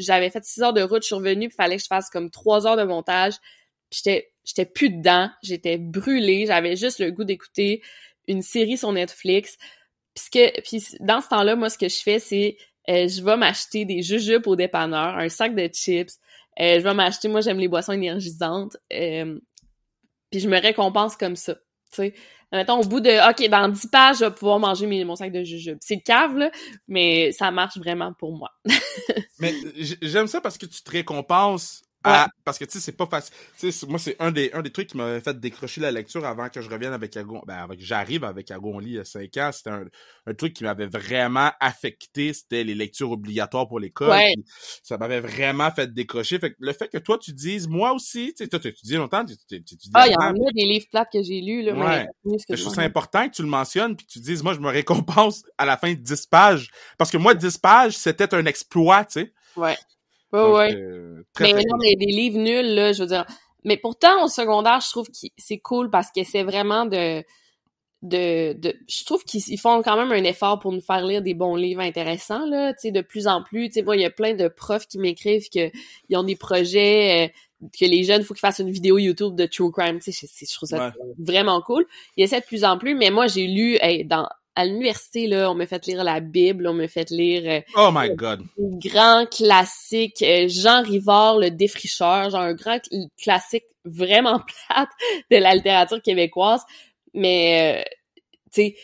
J'avais 0.00 0.30
fait 0.30 0.44
six 0.44 0.62
heures 0.62 0.72
de 0.72 0.82
route, 0.82 1.02
je 1.02 1.06
suis 1.06 1.14
revenue, 1.14 1.48
puis 1.48 1.56
fallait 1.56 1.76
que 1.76 1.82
je 1.82 1.88
fasse 1.88 2.10
comme 2.10 2.30
trois 2.30 2.66
heures 2.66 2.76
de 2.76 2.84
montage. 2.84 3.34
Puis, 3.90 4.02
j'étais 4.04 4.32
j'étais 4.44 4.66
plus 4.66 4.90
dedans. 4.90 5.30
J'étais 5.42 5.78
brûlée. 5.78 6.46
J'avais 6.46 6.76
juste 6.76 6.98
le 6.98 7.10
goût 7.10 7.24
d'écouter 7.24 7.82
une 8.28 8.42
série 8.42 8.76
sur 8.76 8.92
Netflix. 8.92 9.56
Puisque, 10.14 10.60
puis 10.64 10.82
dans 11.00 11.20
ce 11.20 11.28
temps-là, 11.28 11.56
moi, 11.56 11.70
ce 11.70 11.78
que 11.78 11.88
je 11.88 12.02
fais, 12.02 12.18
c'est 12.18 12.56
euh, 12.88 13.06
je 13.08 13.22
vais 13.22 13.36
m'acheter 13.36 13.84
des 13.84 14.02
jujubes 14.02 14.46
au 14.46 14.56
dépanneur, 14.56 15.16
un 15.18 15.28
sac 15.28 15.54
de 15.54 15.68
chips, 15.72 16.10
euh, 16.10 16.16
je 16.60 16.84
vais 16.84 16.94
m'acheter, 16.94 17.28
moi 17.28 17.40
j'aime 17.40 17.58
les 17.58 17.68
boissons 17.68 17.92
énergisantes. 17.92 18.76
Euh, 18.92 19.38
puis 20.30 20.40
je 20.40 20.48
me 20.48 20.60
récompense 20.60 21.16
comme 21.16 21.36
ça. 21.36 21.54
Tu 21.54 21.60
sais. 21.90 22.14
Mettons, 22.52 22.80
au 22.80 22.84
bout 22.84 23.00
de 23.00 23.30
OK, 23.30 23.48
dans 23.48 23.68
10 23.68 23.86
pages, 23.86 24.18
je 24.18 24.24
vais 24.24 24.30
pouvoir 24.30 24.58
manger 24.58 24.86
mon 25.04 25.14
sac 25.14 25.30
de 25.30 25.44
jujubes. 25.44 25.78
C'est 25.80 26.00
cave, 26.00 26.36
là, 26.36 26.50
mais 26.88 27.30
ça 27.30 27.50
marche 27.52 27.78
vraiment 27.78 28.12
pour 28.12 28.36
moi. 28.36 28.50
mais 29.38 29.54
j'aime 29.76 30.26
ça 30.26 30.40
parce 30.40 30.58
que 30.58 30.66
tu 30.66 30.82
te 30.82 30.90
récompenses 30.90 31.82
ah, 32.04 32.28
parce 32.44 32.58
que 32.58 32.64
tu 32.64 32.72
sais, 32.72 32.80
c'est 32.80 32.96
pas 32.96 33.06
facile. 33.06 33.34
Moi, 33.88 33.98
c'est 33.98 34.16
un 34.20 34.30
des, 34.30 34.50
un 34.54 34.62
des 34.62 34.70
trucs 34.70 34.88
qui 34.88 34.96
m'avait 34.96 35.20
fait 35.20 35.38
décrocher 35.38 35.80
la 35.80 35.90
lecture 35.90 36.24
avant 36.24 36.48
que 36.48 36.62
je 36.62 36.70
revienne 36.70 36.92
avec 36.92 37.16
Agon. 37.16 37.42
Ben, 37.46 37.56
avec, 37.56 37.80
j'arrive 37.80 38.24
avec 38.24 38.50
Agonli 38.50 38.90
il 38.90 38.96
y 38.96 38.98
a 38.98 39.04
cinq 39.04 39.36
ans. 39.36 39.50
C'était 39.52 39.70
un, 39.70 39.84
un 40.26 40.34
truc 40.34 40.54
qui 40.54 40.64
m'avait 40.64 40.86
vraiment 40.86 41.50
affecté. 41.60 42.32
C'était 42.32 42.64
les 42.64 42.74
lectures 42.74 43.10
obligatoires 43.10 43.68
pour 43.68 43.80
l'école. 43.80 44.18
Ça 44.82 44.96
m'avait 44.96 45.20
vraiment 45.20 45.70
fait 45.70 45.92
décrocher. 45.92 46.38
Fait 46.38 46.50
que 46.50 46.56
le 46.58 46.72
fait 46.72 46.88
que 46.88 46.98
toi, 46.98 47.18
tu 47.18 47.32
dises, 47.32 47.68
moi 47.68 47.92
aussi, 47.92 48.28
tu 48.28 48.44
sais, 48.44 48.48
toi, 48.48 48.58
tu 48.58 48.68
étudies 48.68 48.96
longtemps, 48.96 49.24
tu, 49.24 49.36
tu, 49.36 49.62
tu, 49.62 49.76
Ah, 49.94 50.06
il 50.06 50.12
y 50.12 50.16
en 50.16 50.30
a 50.30 50.52
des 50.54 50.64
livres 50.64 50.86
plates 50.90 51.08
que 51.12 51.22
j'ai 51.22 51.40
lus, 51.40 51.62
là. 51.62 51.74
Ouais. 51.74 52.06
je 52.48 52.60
trouve 52.62 52.74
ça 52.74 52.82
important 52.82 53.28
que 53.28 53.34
tu 53.34 53.42
le 53.42 53.48
mentionnes 53.48 53.96
puis 53.96 54.06
tu 54.06 54.20
dises, 54.20 54.42
moi, 54.42 54.54
je 54.54 54.60
me 54.60 54.68
récompense 54.68 55.42
à 55.58 55.66
la 55.66 55.76
fin 55.76 55.90
de 55.90 55.98
10 55.98 56.26
pages. 56.26 56.70
Parce 56.96 57.10
que 57.10 57.18
moi, 57.18 57.34
10 57.34 57.58
pages, 57.58 57.96
c'était 57.96 58.34
un 58.34 58.46
exploit, 58.46 59.04
tu 59.04 59.20
sais. 59.20 59.32
Ouais. 59.56 59.76
Ouais, 60.32 60.52
ouais. 60.52 60.74
Euh, 60.74 61.24
mais 61.40 61.52
non, 61.52 61.76
mais 61.80 61.96
des 61.96 62.06
livres 62.06 62.38
nuls, 62.38 62.74
là, 62.74 62.92
je 62.92 63.02
veux 63.02 63.08
dire. 63.08 63.26
Mais 63.64 63.76
pourtant, 63.76 64.24
au 64.24 64.28
secondaire, 64.28 64.80
je 64.80 64.90
trouve 64.90 65.08
que 65.08 65.26
c'est 65.36 65.58
cool 65.58 65.90
parce 65.90 66.10
que 66.10 66.24
c'est 66.24 66.42
vraiment 66.42 66.86
de, 66.86 67.22
de, 68.02 68.54
de, 68.54 68.74
je 68.88 69.04
trouve 69.04 69.22
qu'ils 69.24 69.58
font 69.58 69.82
quand 69.82 69.96
même 69.96 70.12
un 70.12 70.24
effort 70.24 70.58
pour 70.60 70.72
nous 70.72 70.80
faire 70.80 71.04
lire 71.04 71.20
des 71.20 71.34
bons 71.34 71.56
livres 71.56 71.82
intéressants, 71.82 72.46
là, 72.46 72.72
tu 72.72 72.80
sais, 72.82 72.90
de 72.90 73.02
plus 73.02 73.26
en 73.26 73.42
plus. 73.42 73.68
Tu 73.68 73.80
sais, 73.80 73.84
il 73.94 74.00
y 74.00 74.04
a 74.04 74.10
plein 74.10 74.34
de 74.34 74.48
profs 74.48 74.86
qui 74.86 74.98
m'écrivent 74.98 75.48
qu'ils 75.48 75.72
ont 76.14 76.22
des 76.22 76.36
projets, 76.36 77.26
euh, 77.26 77.68
que 77.78 77.84
les 77.84 78.04
jeunes, 78.04 78.22
faut 78.22 78.32
qu'ils 78.32 78.40
fassent 78.40 78.60
une 78.60 78.70
vidéo 78.70 78.96
YouTube 78.96 79.34
de 79.34 79.44
true 79.44 79.70
crime, 79.70 79.98
tu 79.98 80.12
sais, 80.12 80.26
je, 80.26 80.54
trouve 80.54 80.68
ça 80.68 80.94
vraiment 81.18 81.60
cool. 81.60 81.84
Il 82.16 82.24
essaie 82.24 82.40
de 82.40 82.46
plus 82.46 82.64
en 82.64 82.78
plus, 82.78 82.94
mais 82.94 83.10
moi, 83.10 83.26
j'ai 83.26 83.46
lu, 83.46 83.78
dans, 84.06 84.26
à 84.54 84.66
l'université, 84.66 85.26
là, 85.26 85.50
on 85.50 85.54
m'a 85.54 85.66
fait 85.66 85.86
lire 85.86 86.04
la 86.04 86.20
Bible, 86.20 86.66
on 86.66 86.74
m'a 86.74 86.88
fait 86.88 87.10
lire 87.10 87.42
euh, 87.46 87.60
Oh 87.76 87.90
my 87.92 88.14
God. 88.14 88.40
un 88.40 88.78
grand 88.78 89.26
classique, 89.30 90.22
euh, 90.22 90.48
Jean 90.48 90.82
Rivard, 90.82 91.38
le 91.38 91.50
défricheur, 91.50 92.30
genre 92.30 92.40
un 92.40 92.54
grand 92.54 92.80
classique 93.22 93.64
vraiment 93.84 94.40
plate 94.68 94.90
de 95.30 95.36
la 95.36 95.54
littérature 95.54 96.02
québécoise. 96.02 96.62
Mais 97.14 97.80
euh, 97.80 97.90
tu 98.52 98.62
sais, 98.62 98.76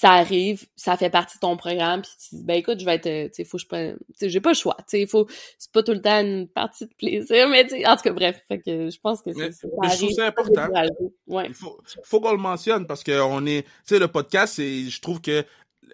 ça 0.00 0.12
arrive, 0.12 0.64
ça 0.76 0.96
fait 0.96 1.10
partie 1.10 1.36
de 1.36 1.40
ton 1.40 1.58
programme, 1.58 2.00
puis 2.00 2.10
tu 2.18 2.36
dis, 2.36 2.42
ben 2.42 2.54
écoute, 2.54 2.80
je 2.80 2.86
vais 2.86 2.94
être, 2.94 3.06
euh, 3.06 3.28
tu 3.28 3.34
sais, 3.34 3.44
faut 3.44 3.58
que 3.58 3.64
je 3.64 3.68
prenne, 3.68 3.98
tu 3.98 4.14
sais, 4.16 4.30
j'ai 4.30 4.40
pas 4.40 4.48
le 4.48 4.54
choix, 4.54 4.74
tu 4.78 4.96
sais, 4.96 5.06
faut, 5.06 5.26
c'est 5.58 5.70
pas 5.72 5.82
tout 5.82 5.92
le 5.92 6.00
temps 6.00 6.20
une 6.22 6.48
partie 6.48 6.86
de 6.86 6.94
plaisir, 6.94 7.50
mais 7.50 7.66
tu 7.66 7.84
en 7.84 7.96
tout 7.96 8.04
cas, 8.04 8.12
bref, 8.12 8.42
fait 8.48 8.60
que 8.62 8.88
je 8.88 8.98
pense 8.98 9.20
que 9.20 9.30
c'est 9.34 9.52
ça. 9.52 9.68
je 9.90 9.96
trouve 9.98 10.10
ça 10.12 10.28
important. 10.28 10.68
Ouais. 11.26 11.48
Il 11.48 11.54
faut, 11.54 11.78
faut 12.02 12.18
qu'on 12.18 12.32
le 12.32 12.38
mentionne 12.38 12.86
parce 12.86 13.02
que 13.02 13.20
on 13.20 13.44
est, 13.44 13.64
tu 13.64 13.68
sais, 13.84 13.98
le 13.98 14.08
podcast, 14.08 14.54
c'est, 14.54 14.84
je 14.84 15.00
trouve 15.02 15.20
que 15.20 15.44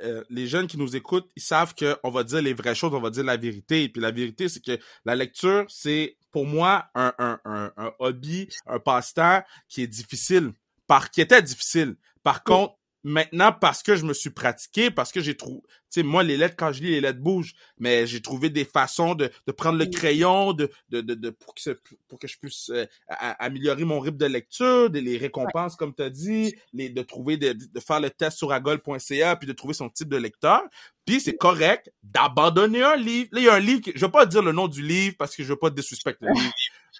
euh, 0.04 0.22
les 0.30 0.46
jeunes 0.46 0.68
qui 0.68 0.78
nous 0.78 0.94
écoutent, 0.94 1.28
ils 1.34 1.42
savent 1.42 1.74
qu'on 1.74 2.10
va 2.10 2.22
dire 2.22 2.42
les 2.42 2.54
vraies 2.54 2.76
choses, 2.76 2.94
on 2.94 3.00
va 3.00 3.10
dire 3.10 3.24
la 3.24 3.36
vérité. 3.36 3.82
Et 3.82 3.88
puis 3.88 4.00
la 4.00 4.12
vérité, 4.12 4.48
c'est 4.48 4.64
que 4.64 4.78
la 5.04 5.16
lecture, 5.16 5.64
c'est 5.68 6.16
pour 6.30 6.46
moi 6.46 6.84
un, 6.94 7.12
un, 7.18 7.40
un, 7.44 7.72
un 7.76 7.92
hobby, 7.98 8.48
un 8.68 8.78
passe-temps 8.78 9.42
qui 9.68 9.82
est 9.82 9.88
difficile, 9.88 10.52
par 10.86 11.10
qui 11.10 11.22
était 11.22 11.42
difficile. 11.42 11.96
Par 12.22 12.44
contre, 12.44 12.75
maintenant, 13.06 13.52
parce 13.52 13.84
que 13.84 13.94
je 13.94 14.04
me 14.04 14.12
suis 14.12 14.30
pratiqué, 14.30 14.90
parce 14.90 15.12
que 15.12 15.20
j'ai 15.20 15.36
trouvé, 15.36 15.60
tu 15.62 15.70
sais, 15.90 16.02
moi, 16.02 16.24
les 16.24 16.36
lettres, 16.36 16.56
quand 16.58 16.72
je 16.72 16.82
lis, 16.82 16.90
les 16.90 17.00
lettres 17.00 17.20
bougent, 17.20 17.54
mais 17.78 18.04
j'ai 18.04 18.20
trouvé 18.20 18.50
des 18.50 18.64
façons 18.64 19.14
de, 19.14 19.30
de 19.46 19.52
prendre 19.52 19.78
le 19.78 19.86
crayon, 19.86 20.52
de, 20.52 20.68
de, 20.88 21.02
de, 21.02 21.14
de 21.14 21.30
pour, 21.30 21.54
que, 21.54 21.70
pour 22.08 22.18
que 22.18 22.26
je 22.26 22.36
puisse 22.36 22.68
euh, 22.70 22.84
améliorer 23.06 23.84
mon 23.84 24.00
rythme 24.00 24.16
de 24.16 24.26
lecture, 24.26 24.90
de, 24.90 24.98
les 24.98 25.18
récompenses, 25.18 25.76
comme 25.76 25.94
tu 25.94 26.02
as 26.02 26.10
dit, 26.10 26.56
les, 26.72 26.88
de 26.88 27.02
trouver, 27.02 27.36
de, 27.36 27.52
de 27.52 27.80
faire 27.80 28.00
le 28.00 28.10
test 28.10 28.38
sur 28.38 28.50
agol.ca, 28.50 29.36
puis 29.36 29.46
de 29.46 29.52
trouver 29.52 29.74
son 29.74 29.88
type 29.88 30.08
de 30.08 30.16
lecteur. 30.16 30.62
Puis 31.06 31.20
c'est 31.20 31.36
correct 31.36 31.92
d'abandonner 32.02 32.82
un 32.82 32.96
livre. 32.96 33.28
Là, 33.30 33.40
il 33.40 33.44
y 33.44 33.48
a 33.48 33.54
un 33.54 33.60
livre, 33.60 33.82
que, 33.82 33.92
je 33.94 34.04
vais 34.04 34.10
pas 34.10 34.26
dire 34.26 34.42
le 34.42 34.50
nom 34.50 34.66
du 34.66 34.82
livre 34.82 35.14
parce 35.16 35.36
que 35.36 35.44
je 35.44 35.48
veux 35.48 35.56
pas 35.56 35.70
désuspecter 35.70 36.26
le 36.26 36.32
livre, 36.32 36.54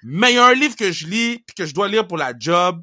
mais 0.05 0.31
il 0.31 0.35
y 0.37 0.39
a 0.39 0.47
un 0.47 0.55
livre 0.55 0.77
que 0.77 0.93
je 0.93 1.09
lis, 1.09 1.43
puis 1.45 1.57
que 1.57 1.67
je 1.67 1.75
dois 1.75 1.89
lire 1.89 2.07
pour 2.07 2.17
la 2.17 2.33
job, 2.39 2.81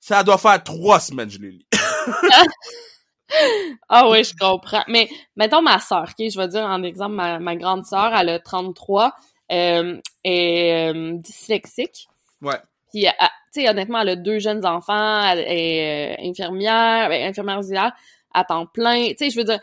ça 0.00 0.22
doit 0.22 0.36
faire 0.38 0.62
trois 0.62 1.00
semaines 1.00 1.28
que 1.28 1.34
je 1.34 1.38
l'ai 1.38 1.50
lu. 1.52 1.64
ah 3.88 4.08
oui, 4.10 4.24
je 4.24 4.34
comprends. 4.38 4.84
Mais 4.88 5.08
mettons 5.36 5.62
ma 5.62 5.78
soeur, 5.78 6.04
ok, 6.08 6.30
je 6.30 6.38
vais 6.38 6.48
dire 6.48 6.64
en 6.64 6.82
exemple 6.82 7.14
ma, 7.14 7.38
ma 7.38 7.56
grande 7.56 7.84
sœur, 7.84 8.14
elle 8.14 8.28
a 8.30 8.38
33, 8.38 9.14
euh, 9.52 10.00
est 10.24 10.92
euh, 10.92 11.12
dyslexique. 11.14 12.08
Ouais. 12.42 12.56
Puis, 12.92 13.04
tu 13.04 13.08
sais, 13.62 13.68
honnêtement, 13.68 14.00
elle 14.00 14.10
a 14.10 14.16
deux 14.16 14.38
jeunes 14.38 14.64
enfants, 14.64 15.22
elle 15.22 15.40
est 15.40 16.18
euh, 16.18 16.28
infirmière, 16.28 17.08
ben, 17.08 17.28
infirmière 17.28 17.58
auxiliaire 17.58 17.92
à 18.32 18.44
temps 18.44 18.66
plein. 18.66 19.08
Tu 19.08 19.16
sais, 19.18 19.30
je 19.30 19.36
veux 19.36 19.44
dire, 19.44 19.60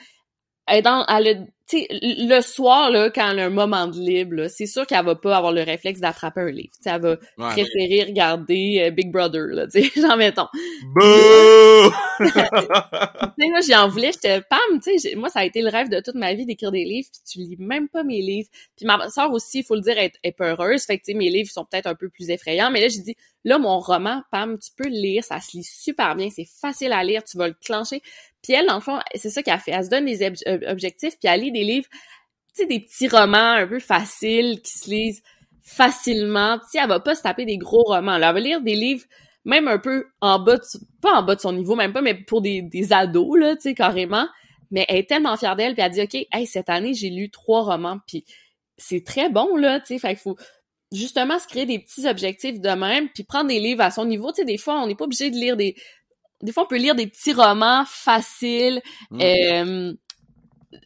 elle, 0.67 0.83
dans, 0.83 1.05
elle 1.07 1.27
a 1.27 1.33
sais, 1.67 1.87
le 1.89 2.41
soir, 2.41 2.91
là, 2.91 3.09
quand 3.09 3.31
elle 3.31 3.39
a 3.39 3.45
un 3.45 3.49
moment 3.49 3.87
de 3.87 3.97
libre, 3.97 4.47
c'est 4.47 4.67
sûr 4.67 4.85
qu'elle 4.85 5.03
va 5.03 5.15
pas 5.15 5.37
avoir 5.37 5.51
le 5.51 5.63
réflexe 5.63 5.99
d'attraper 5.99 6.41
un 6.41 6.51
livre. 6.51 6.73
T'sais, 6.79 6.91
elle 6.91 7.01
va 7.01 7.17
préférer 7.37 8.03
regarder 8.03 8.83
euh, 8.83 8.91
Big 8.91 9.11
Brother, 9.11 9.47
là, 9.47 9.67
tu 9.67 9.83
sais, 9.83 10.01
genre, 10.01 10.17
mettons. 10.17 10.47
Bouh! 10.93 11.91
tu 12.19 12.29
sais, 12.29 13.49
moi, 13.49 13.59
j'en 13.67 13.87
voulais, 13.87 14.11
j'étais 14.11 14.41
pam, 14.41 14.59
tu 14.83 14.97
sais, 14.99 15.15
moi, 15.15 15.29
ça 15.29 15.39
a 15.39 15.45
été 15.45 15.61
le 15.61 15.69
rêve 15.69 15.89
de 15.89 15.99
toute 16.01 16.15
ma 16.15 16.33
vie 16.33 16.45
d'écrire 16.45 16.71
des 16.71 16.85
livres, 16.85 17.09
puis 17.11 17.21
tu 17.27 17.39
lis 17.39 17.57
même 17.57 17.89
pas 17.89 18.03
mes 18.03 18.21
livres. 18.21 18.49
Puis 18.77 18.85
ma 18.85 19.09
soeur 19.09 19.31
aussi, 19.31 19.59
il 19.59 19.63
faut 19.63 19.75
le 19.75 19.81
dire, 19.81 19.97
est, 19.97 20.13
est 20.23 20.31
peureuse, 20.31 20.83
fait 20.83 20.99
que, 20.99 21.05
tu 21.05 21.13
sais, 21.13 21.17
mes 21.17 21.29
livres 21.29 21.49
sont 21.49 21.65
peut-être 21.65 21.87
un 21.87 21.95
peu 21.95 22.09
plus 22.09 22.29
effrayants, 22.29 22.69
mais 22.69 22.81
là, 22.81 22.89
j'ai 22.89 23.01
dit, 23.01 23.15
là, 23.43 23.57
mon 23.57 23.79
roman, 23.79 24.21
pam, 24.31 24.57
tu 24.59 24.69
peux 24.77 24.87
le 24.87 24.95
lire, 24.95 25.23
ça 25.23 25.39
se 25.39 25.57
lit 25.57 25.63
super 25.63 26.15
bien, 26.15 26.29
c'est 26.29 26.47
facile 26.61 26.93
à 26.93 27.03
lire, 27.03 27.23
tu 27.23 27.37
vas 27.37 27.47
le 27.47 27.55
clencher. 27.63 28.01
Puis 28.45 28.53
elle, 28.53 28.67
dans 28.67 28.75
le 28.75 28.81
fond, 28.81 28.99
c'est 29.15 29.31
ça 29.31 29.41
qu'elle 29.41 29.57
fait. 29.57 29.71
Elle 29.71 29.85
se 29.85 29.89
donne 29.89 30.05
des 30.05 30.23
objectifs, 30.67 31.17
puis 31.19 31.27
elle 31.27 31.41
lit 31.41 31.51
des 31.51 31.63
livres, 31.63 31.87
tu 31.89 32.61
sais, 32.61 32.65
des 32.67 32.79
petits 32.79 33.07
romans 33.07 33.53
un 33.53 33.65
peu 33.65 33.79
faciles 33.79 34.61
qui 34.61 34.77
se 34.77 34.89
lisent 34.89 35.23
facilement. 35.63 36.59
Tu 36.59 36.65
sais, 36.71 36.77
elle 36.79 36.89
va 36.89 36.99
pas 36.99 37.15
se 37.15 37.23
taper 37.23 37.45
des 37.45 37.57
gros 37.57 37.81
romans. 37.81 38.15
Elle 38.15 38.21
va 38.21 38.39
lire 38.39 38.61
des 38.61 38.75
livres 38.75 39.03
même 39.45 39.67
un 39.67 39.79
peu 39.79 40.05
en 40.21 40.37
bas, 40.39 40.57
de, 40.57 40.63
pas 41.01 41.19
en 41.19 41.23
bas 41.23 41.35
de 41.35 41.41
son 41.41 41.53
niveau, 41.53 41.75
même 41.75 41.91
pas, 41.91 42.01
mais 42.01 42.13
pour 42.13 42.41
des, 42.41 42.61
des 42.61 42.93
ados, 42.93 43.57
carrément. 43.75 44.27
Mais 44.69 44.85
elle 44.89 44.97
est 44.97 45.09
tellement 45.09 45.37
fière 45.37 45.55
d'elle, 45.55 45.73
puis 45.73 45.83
elle 45.83 45.91
dit, 45.91 46.01
OK, 46.01 46.45
cette 46.47 46.69
année, 46.69 46.93
j'ai 46.93 47.09
lu 47.09 47.29
trois 47.29 47.63
romans, 47.63 47.97
puis 48.07 48.25
c'est 48.77 49.03
très 49.03 49.29
bon, 49.29 49.55
là, 49.55 49.79
tu 49.79 49.87
sais, 49.87 49.99
fait 49.99 50.15
faut 50.15 50.35
justement 50.91 51.39
se 51.39 51.47
créer 51.47 51.65
des 51.65 51.79
petits 51.79 52.07
objectifs 52.07 52.59
de 52.59 52.69
même, 52.69 53.09
puis 53.09 53.23
prendre 53.23 53.47
des 53.47 53.59
livres 53.59 53.81
à 53.81 53.91
son 53.91 54.05
niveau. 54.05 54.31
Tu 54.31 54.37
sais, 54.37 54.45
des 54.45 54.57
fois, 54.57 54.81
on 54.81 54.87
n'est 54.87 54.95
pas 54.95 55.05
obligé 55.05 55.31
de 55.31 55.35
lire 55.35 55.57
des 55.57 55.75
des 56.41 56.51
fois, 56.51 56.63
on 56.63 56.67
peut 56.67 56.77
lire 56.77 56.95
des 56.95 57.07
petits 57.07 57.33
romans 57.33 57.85
faciles. 57.87 58.81
Mm. 59.11 59.21
Euh, 59.21 59.93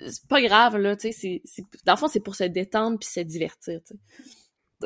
c'est 0.08 0.28
pas 0.28 0.42
grave, 0.42 0.78
là, 0.78 0.96
tu 0.96 1.12
sais. 1.12 1.42
Dans 1.86 1.94
le 1.94 1.98
fond, 1.98 2.08
c'est 2.08 2.20
pour 2.20 2.36
se 2.36 2.44
détendre 2.44 3.00
puis 3.00 3.10
se 3.10 3.20
divertir, 3.22 3.82
tu 3.84 3.96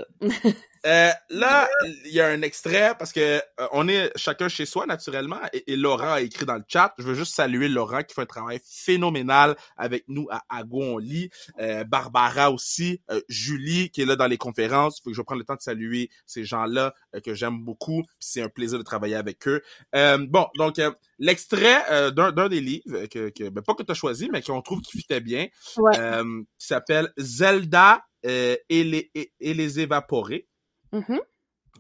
sais. 0.02 0.56
Euh, 0.86 1.12
là, 1.30 1.70
il 2.06 2.12
y 2.12 2.20
a 2.20 2.28
un 2.28 2.42
extrait 2.42 2.94
parce 3.00 3.14
que 3.14 3.38
euh, 3.38 3.68
on 3.72 3.88
est 3.88 4.12
chacun 4.18 4.50
chez 4.50 4.66
soi 4.66 4.86
naturellement 4.86 5.40
et, 5.54 5.78
Laurent 5.78 6.14
a 6.14 6.22
écrit 6.22 6.46
dans 6.46 6.56
le 6.56 6.64
chat. 6.68 6.94
Je 6.98 7.04
veux 7.04 7.14
juste 7.14 7.34
saluer 7.34 7.70
Laurent 7.70 8.04
qui 8.04 8.14
fait 8.14 8.22
un 8.22 8.26
travail 8.26 8.60
phénoménal 8.66 9.56
avec 9.78 10.04
nous 10.10 10.28
à 10.30 10.44
Ago 10.50 10.82
on 10.82 10.98
lit, 10.98 11.30
euh, 11.60 11.86
Barbara 11.86 12.52
aussi, 12.52 13.02
Julie 13.30 13.92
qui 13.92 14.02
est 14.02 14.06
là 14.06 14.18
dans 14.18 14.28
les 14.28 14.38
conférences. 14.38 15.00
Faut 15.02 15.12
que 15.12 15.16
je 15.16 15.22
prenne 15.22 15.38
le 15.38 15.46
temps 15.46 15.56
de 15.56 15.62
saluer 15.62 16.10
ces 16.26 16.44
gens-là 16.44 16.94
que 17.24 17.34
j'aime 17.34 17.64
beaucoup. 17.64 18.04
C'est 18.20 18.42
un 18.42 18.50
plaisir 18.50 18.78
de 18.78 18.84
travailler 18.84 19.16
avec 19.16 19.48
eux. 19.48 19.62
bon, 19.94 20.48
donc 20.58 20.82
l'extrait 21.18 22.12
d'un 22.12 22.50
des 22.50 22.62
livres 22.62 23.06
que, 23.06 23.30
que 23.30 23.50
ben, 23.50 23.62
pas 23.62 23.74
que 23.74 23.84
tu 23.84 23.92
as 23.92 23.96
choisi 23.96 24.30
mais 24.30 24.42
qu'on 24.42 24.62
trouve 24.62 24.82
qui 24.82 24.98
fitait 24.98 25.22
bien, 25.22 25.48
qui 25.78 26.68
s'appelle 26.68 27.12
Zelda 27.18 28.04
et 28.24 28.60
les 28.70 29.12
et, 29.16 29.32
et 29.40 29.54
les 29.54 29.80
évaporés. 29.80 30.48
Mm-hmm. 30.94 31.20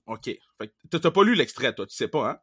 OK. 0.07 0.29
T'as 0.89 1.11
pas 1.11 1.23
lu 1.23 1.35
l'extrait, 1.35 1.73
toi, 1.73 1.85
tu 1.85 1.95
sais 1.95 2.07
pas, 2.07 2.31
hein? 2.31 2.39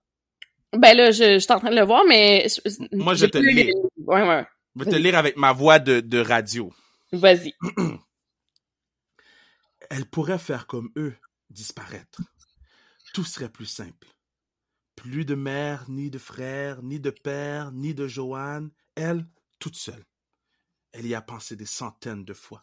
Ben 0.73 0.97
là, 0.97 1.11
je, 1.11 1.35
je 1.35 1.39
suis 1.39 1.53
en 1.53 1.59
train 1.59 1.71
de 1.71 1.77
le 1.77 1.85
voir, 1.85 2.05
mais... 2.07 2.47
Moi, 2.93 3.15
je 3.15 3.27
te 3.27 3.39
le 3.39 3.51
lire. 3.51 3.75
Ouais, 4.07 4.27
ouais. 4.27 4.47
Je 4.77 4.85
vais 4.85 4.91
te 4.91 4.97
lire 4.97 5.17
avec 5.19 5.37
ma 5.37 5.53
voix 5.53 5.81
de, 5.81 5.99
de 6.01 6.19
radio. 6.19 6.73
Vas-y. 7.13 7.55
Elle 9.91 10.07
pourrait 10.07 10.39
faire 10.39 10.69
comme 10.69 10.91
eux, 10.97 11.17
disparaître. 11.51 12.23
Tout 13.13 13.25
serait 13.25 13.49
plus 13.49 13.67
simple. 13.67 14.07
Plus 14.95 15.25
de 15.25 15.35
mère, 15.35 15.87
ni 15.89 16.09
de 16.09 16.19
frère, 16.19 16.83
ni 16.85 17.01
de 17.01 17.11
père, 17.11 17.73
ni 17.73 17.93
de 17.93 18.07
Joanne. 18.07 18.71
Elle, 18.95 19.27
toute 19.59 19.75
seule. 19.75 20.05
Elle 20.93 21.09
y 21.09 21.17
a 21.17 21.21
pensé 21.23 21.57
des 21.57 21.67
centaines 21.67 22.25
de 22.25 22.35
fois. 22.35 22.63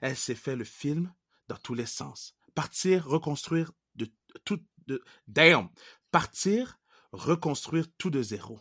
Elle 0.00 0.16
s'est 0.16 0.36
fait 0.36 0.54
le 0.54 0.64
film 0.64 1.12
dans 1.48 1.56
tous 1.56 1.74
les 1.74 1.86
sens 1.86 2.36
partir, 2.54 3.06
reconstruire 3.06 3.72
de 3.94 4.08
tout, 4.44 4.60
de, 4.86 5.02
damn, 5.28 5.68
partir, 6.10 6.78
reconstruire 7.12 7.86
tout 7.98 8.10
de 8.10 8.22
zéro. 8.22 8.60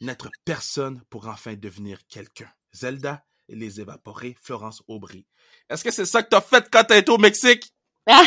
N'être 0.00 0.30
personne 0.44 1.02
pour 1.10 1.28
enfin 1.28 1.54
devenir 1.54 1.98
quelqu'un. 2.08 2.50
Zelda 2.72 3.24
et 3.48 3.54
les 3.54 3.80
évaporés, 3.80 4.36
Florence 4.40 4.82
Aubry. 4.88 5.26
Est-ce 5.68 5.84
que 5.84 5.90
c'est 5.90 6.06
ça 6.06 6.22
que 6.22 6.28
t'as 6.28 6.40
fait 6.40 6.68
quand 6.70 6.90
été 6.90 7.10
au 7.10 7.18
Mexique? 7.18 7.72
ah 8.06 8.26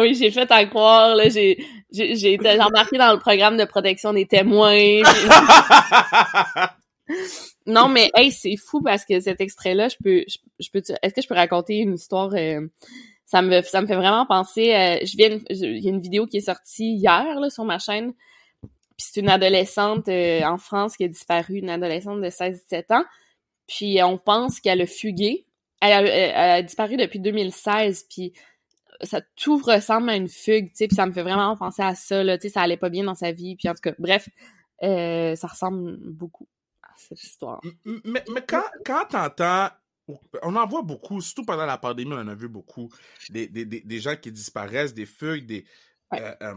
oui, 0.00 0.14
j'ai 0.14 0.30
fait 0.30 0.50
à 0.50 0.64
croire, 0.66 1.14
là, 1.14 1.28
j'ai, 1.28 1.64
j'ai, 1.92 2.16
j'ai 2.16 2.34
été 2.34 2.60
embarqué 2.60 2.98
dans 2.98 3.12
le 3.12 3.18
programme 3.18 3.56
de 3.56 3.64
protection 3.64 4.12
des 4.12 4.26
témoins. 4.26 5.02
non, 7.66 7.88
mais 7.88 8.10
hey, 8.14 8.30
c'est 8.30 8.56
fou 8.56 8.82
parce 8.82 9.04
que 9.04 9.20
cet 9.20 9.40
extrait-là, 9.40 9.88
je 9.88 9.96
peux, 10.02 10.24
je, 10.28 10.70
peux, 10.70 10.82
est-ce 11.02 11.14
que 11.14 11.22
je 11.22 11.28
peux 11.28 11.34
raconter 11.34 11.78
une 11.78 11.94
histoire 11.94 12.30
euh, 12.34 12.60
Ça 13.24 13.40
me, 13.40 13.62
ça 13.62 13.80
me 13.80 13.86
fait 13.86 13.96
vraiment 13.96 14.26
penser. 14.26 14.74
Euh, 14.74 14.98
je 15.04 15.16
viens, 15.16 15.38
il 15.48 15.82
y 15.82 15.88
a 15.88 15.90
une 15.90 16.00
vidéo 16.00 16.26
qui 16.26 16.38
est 16.38 16.42
sortie 16.42 16.94
hier 16.94 17.40
là 17.40 17.48
sur 17.48 17.64
ma 17.64 17.78
chaîne. 17.78 18.12
Puis 18.62 19.06
c'est 19.10 19.20
une 19.20 19.30
adolescente 19.30 20.08
euh, 20.08 20.42
en 20.42 20.58
France 20.58 20.96
qui 20.96 21.04
a 21.04 21.08
disparu, 21.08 21.56
une 21.56 21.70
adolescente 21.70 22.20
de 22.20 22.28
16-17 22.28 22.94
ans. 22.94 23.04
Puis 23.66 24.02
on 24.02 24.18
pense 24.18 24.60
qu'elle 24.60 24.82
a 24.82 24.86
fugué. 24.86 25.46
Elle 25.80 25.92
a, 25.92 26.02
elle 26.02 26.50
a, 26.50 26.62
disparu 26.62 26.98
depuis 26.98 27.18
2016. 27.18 28.06
Puis 28.10 28.34
ça 29.00 29.22
tout 29.36 29.56
ressemble 29.56 30.10
à 30.10 30.16
une 30.16 30.28
fugue, 30.28 30.68
tu 30.68 30.76
sais. 30.76 30.86
Puis 30.86 30.96
ça 30.96 31.06
me 31.06 31.12
fait 31.12 31.22
vraiment 31.22 31.56
penser 31.56 31.82
à 31.82 31.94
ça 31.94 32.22
là. 32.22 32.36
Tu 32.36 32.48
sais, 32.48 32.54
ça 32.54 32.60
allait 32.60 32.76
pas 32.76 32.90
bien 32.90 33.04
dans 33.04 33.14
sa 33.14 33.32
vie. 33.32 33.56
Puis 33.56 33.70
en 33.70 33.72
tout 33.72 33.80
cas, 33.82 33.94
bref, 33.98 34.28
ça 34.82 35.46
ressemble 35.46 35.96
beaucoup 36.12 36.46
cette 36.96 37.22
histoire. 37.22 37.60
Mais, 37.84 38.24
mais 38.28 38.44
quand, 38.46 38.64
quand 38.84 39.04
t'entends 39.10 39.70
on 40.42 40.56
en 40.56 40.66
voit 40.66 40.82
beaucoup, 40.82 41.20
surtout 41.20 41.44
pendant 41.44 41.66
la 41.66 41.78
pandémie, 41.78 42.12
on 42.12 42.18
en 42.18 42.28
a 42.28 42.34
vu 42.34 42.48
beaucoup. 42.48 42.90
Des, 43.30 43.46
des, 43.46 43.64
des, 43.64 44.00
gens 44.00 44.16
qui 44.16 44.30
disparaissent, 44.30 44.94
des 44.94 45.06
feuilles, 45.06 45.42
des. 45.42 45.64
Euh, 46.12 46.34
euh, 46.42 46.54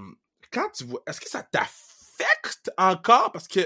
quand 0.52 0.69
tu 0.73 0.84
vois. 0.84 1.02
Est-ce 1.08 1.21
que 1.21 1.30
ça 1.30 1.43
t'affecte 1.43 2.71
encore? 2.78 3.32
Parce 3.32 3.47
que 3.47 3.62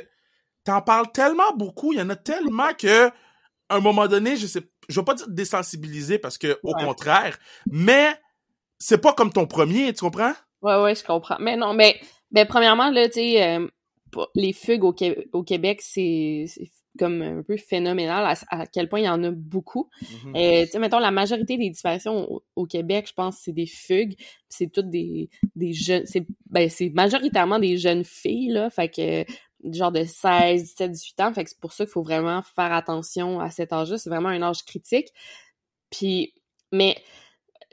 t'en 0.63 0.81
parles 0.81 1.12
tellement 1.12 1.53
beaucoup, 1.55 1.93
il 1.93 1.99
y 1.99 2.01
en 2.01 2.10
a 2.10 2.15
tellement 2.15 2.73
que 2.73 3.07
à 3.07 3.75
un 3.75 3.79
moment 3.79 4.07
donné, 4.07 4.36
je 4.36 4.47
sais. 4.47 4.62
Je 4.89 4.99
veux 4.99 5.05
pas 5.05 5.13
dire 5.13 5.29
désensibiliser 5.29 6.19
parce 6.19 6.38
que 6.38 6.60
au 6.63 6.73
contraire, 6.73 7.39
mais 7.71 8.13
c'est 8.77 8.97
pas 8.97 9.13
comme 9.13 9.31
ton 9.31 9.47
premier, 9.47 9.93
tu 9.93 10.01
comprends? 10.01 10.34
Ouais, 10.62 10.81
ouais, 10.81 10.95
je 10.95 11.03
comprends. 11.03 11.38
Mais 11.39 11.55
non, 11.55 11.73
mais, 11.73 11.99
mais 12.31 12.45
premièrement, 12.45 12.89
là, 12.91 13.07
tu 13.07 13.13
sais, 13.13 13.43
euh, 13.43 13.67
les 14.36 14.54
fugues 14.54 14.84
au, 14.84 14.95
au 15.34 15.43
Québec, 15.43 15.82
c'est 15.82 16.45
comme 17.00 17.21
un 17.21 17.43
peu 17.43 17.58
phénoménal 17.58 18.36
à, 18.50 18.65
quel 18.67 18.89
point 18.89 19.00
il 19.00 19.06
y 19.06 19.10
en 19.10 19.24
a 19.24 19.32
beaucoup. 19.32 19.89
Mm-hmm. 20.02 20.36
Euh, 20.36 20.65
tu 20.65 20.71
sais, 20.71 20.80
mettons, 20.80 21.00
la 21.00 21.12
majorité 21.12 21.58
des 21.58 21.69
disparitions 21.69 22.41
au, 22.56 22.65
Québec, 22.65 23.08
je 23.08 23.13
pense, 23.13 23.38
c'est 23.39 23.54
des 23.54 23.65
fugues. 23.65 24.15
C'est 24.50 24.71
toutes 24.71 24.89
des, 24.89 25.30
des 25.56 25.74
jeunes... 25.74 26.06
C'est 26.06 26.26
ben, 26.50 26.69
majoritairement 26.93 27.60
des 27.60 27.78
jeunes 27.78 28.04
filles, 28.04 28.50
là. 28.50 28.69
Fait 28.69 28.89
que 28.89 29.26
genre 29.71 29.91
de 29.91 30.04
16, 30.04 30.63
17, 30.63 30.91
18 30.91 31.19
ans. 31.21 31.34
Fait 31.34 31.43
que 31.43 31.50
c'est 31.50 31.60
pour 31.60 31.71
ça 31.71 31.86
qu'il 31.86 31.91
faut 31.91 32.04
vraiment 32.04 32.41
faire 32.41 32.74
attention 32.74 33.39
à 33.39 33.50
cet 33.52 33.71
âge-là. 33.74 33.97
C'est 33.97 34.10
vraiment 34.10 34.30
un 34.30 34.41
âge 34.41 34.63
critique. 34.65 35.08
Puis, 35.91 36.34
mais 36.71 36.97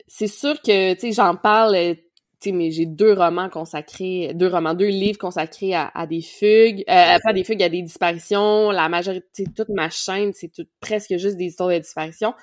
c'est 0.07 0.29
sûr 0.29 0.61
que, 0.62 0.94
tu 0.94 1.01
sais, 1.01 1.12
j'en 1.12 1.35
parle 1.35 1.74
sais, 1.74 2.08
mais 2.46 2.70
j'ai 2.70 2.87
deux 2.87 3.12
romans 3.12 3.48
consacrés, 3.48 4.33
deux 4.35 4.48
romans, 4.48 4.74
deux 4.74 4.88
livres 4.88 5.18
consacrés 5.18 5.74
à, 5.74 6.07
des 6.09 6.22
fugues, 6.22 6.85
euh, 6.88 7.18
pas 7.22 7.33
des 7.33 7.44
fugues, 7.44 7.62
à 7.62 7.68
des 7.68 7.83
disparitions. 7.83 8.70
La 8.70 8.88
majorité, 8.88 9.44
toute 9.55 9.68
ma 9.70 9.90
chaîne, 9.90 10.33
c'est 10.33 10.48
tout, 10.48 10.66
presque 10.81 11.16
juste 11.16 11.37
des 11.37 11.46
histoires 11.46 11.68
de 11.70 11.79
disparition. 11.79 12.35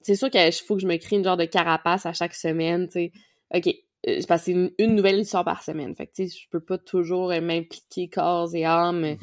C'est 0.00 0.16
sûr 0.16 0.30
qu'il 0.30 0.52
faut 0.52 0.76
que 0.76 0.82
je 0.82 0.86
me 0.86 0.96
crée 0.96 1.16
une 1.16 1.24
genre 1.24 1.36
de 1.36 1.44
carapace 1.44 2.06
à 2.06 2.12
chaque 2.12 2.34
semaine, 2.34 2.86
tu 2.88 2.92
sais. 2.92 3.12
OK, 3.54 3.68
euh, 4.08 4.20
parce 4.28 4.42
que 4.42 4.44
c'est 4.46 4.52
une, 4.52 4.70
une 4.78 4.94
nouvelle 4.94 5.18
histoire 5.18 5.44
par 5.44 5.62
semaine. 5.62 5.94
Fait 5.94 6.06
que, 6.06 6.12
tu 6.14 6.28
sais, 6.28 6.38
je 6.42 6.48
peux 6.50 6.60
pas 6.60 6.78
toujours 6.78 7.30
euh, 7.30 7.40
m'impliquer 7.40 8.08
corps 8.08 8.54
et 8.54 8.64
âme 8.64 9.00
Mhm. 9.00 9.16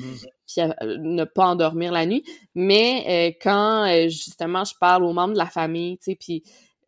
puis 0.48 0.62
euh, 0.62 0.98
ne 1.00 1.24
pas 1.24 1.46
endormir 1.46 1.92
la 1.92 2.06
nuit. 2.06 2.24
Mais 2.56 3.06
euh, 3.08 3.38
quand, 3.42 3.88
euh, 3.88 4.10
justement, 4.10 4.64
je 4.64 4.74
parle 4.80 5.04
aux 5.04 5.14
membres 5.14 5.34
de 5.34 5.38
la 5.40 5.46
famille, 5.48 5.98
tu 5.98 6.12
sais, 6.12 6.16
puis 6.16 6.44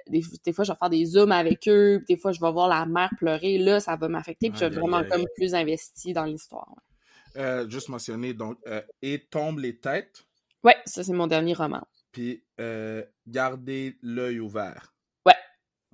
des, 0.08 0.22
des 0.46 0.54
fois, 0.54 0.64
je 0.64 0.72
vais 0.72 0.78
faire 0.78 0.90
des 0.90 1.06
zooms 1.06 1.32
avec 1.32 1.68
eux, 1.68 2.02
puis 2.06 2.16
des 2.16 2.22
fois, 2.22 2.32
je 2.32 2.40
vais 2.40 2.52
voir 2.52 2.68
la 2.68 2.86
mère 2.86 3.10
pleurer, 3.18 3.58
là, 3.58 3.80
ça 3.80 3.96
va 3.96 4.08
m'affecter, 4.08 4.50
puis 4.50 4.60
je 4.60 4.66
aïe, 4.66 4.72
vraiment 4.74 5.04
comme 5.10 5.26
plus 5.36 5.54
investi 5.56 6.14
dans 6.14 6.26
l'histoire. 6.26 6.74
Euh, 7.36 7.68
juste 7.70 7.90
mentionner, 7.90 8.34
donc, 8.34 8.58
euh, 8.68 8.82
Et 9.02 9.20
tombe 9.30 9.60
les 9.60 9.78
têtes, 9.80 10.24
Ouais, 10.64 10.78
ça, 10.86 11.04
c'est 11.04 11.12
mon 11.14 11.28
dernier 11.28 11.54
roman. 11.54 11.82
puis 12.12 12.44
euh, 12.62 13.04
Gardez 13.28 13.98
l'œil 14.02 14.40
ouvert. 14.40 14.94
Ouais. 15.26 15.34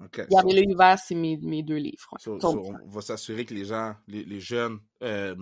OK. 0.03 0.27
Gardez 0.29 0.53
l'œil 0.53 0.71
ouvert, 0.73 0.99
c'est 0.99 1.15
mes, 1.15 1.37
mes 1.37 1.63
deux 1.63 1.77
livres. 1.77 2.07
ouais. 2.11 2.19
So- 2.19 2.37
Tombe 2.37 2.65
so, 2.65 2.71
les 2.73 2.77
on 2.85 2.89
va 2.89 3.01
s'assurer 3.01 3.45
que 3.45 3.53
les 3.53 3.65
gens, 3.65 3.95
les, 4.07 4.23
les 4.25 4.39
jeunes, 4.39 4.79
euh, 5.01 5.35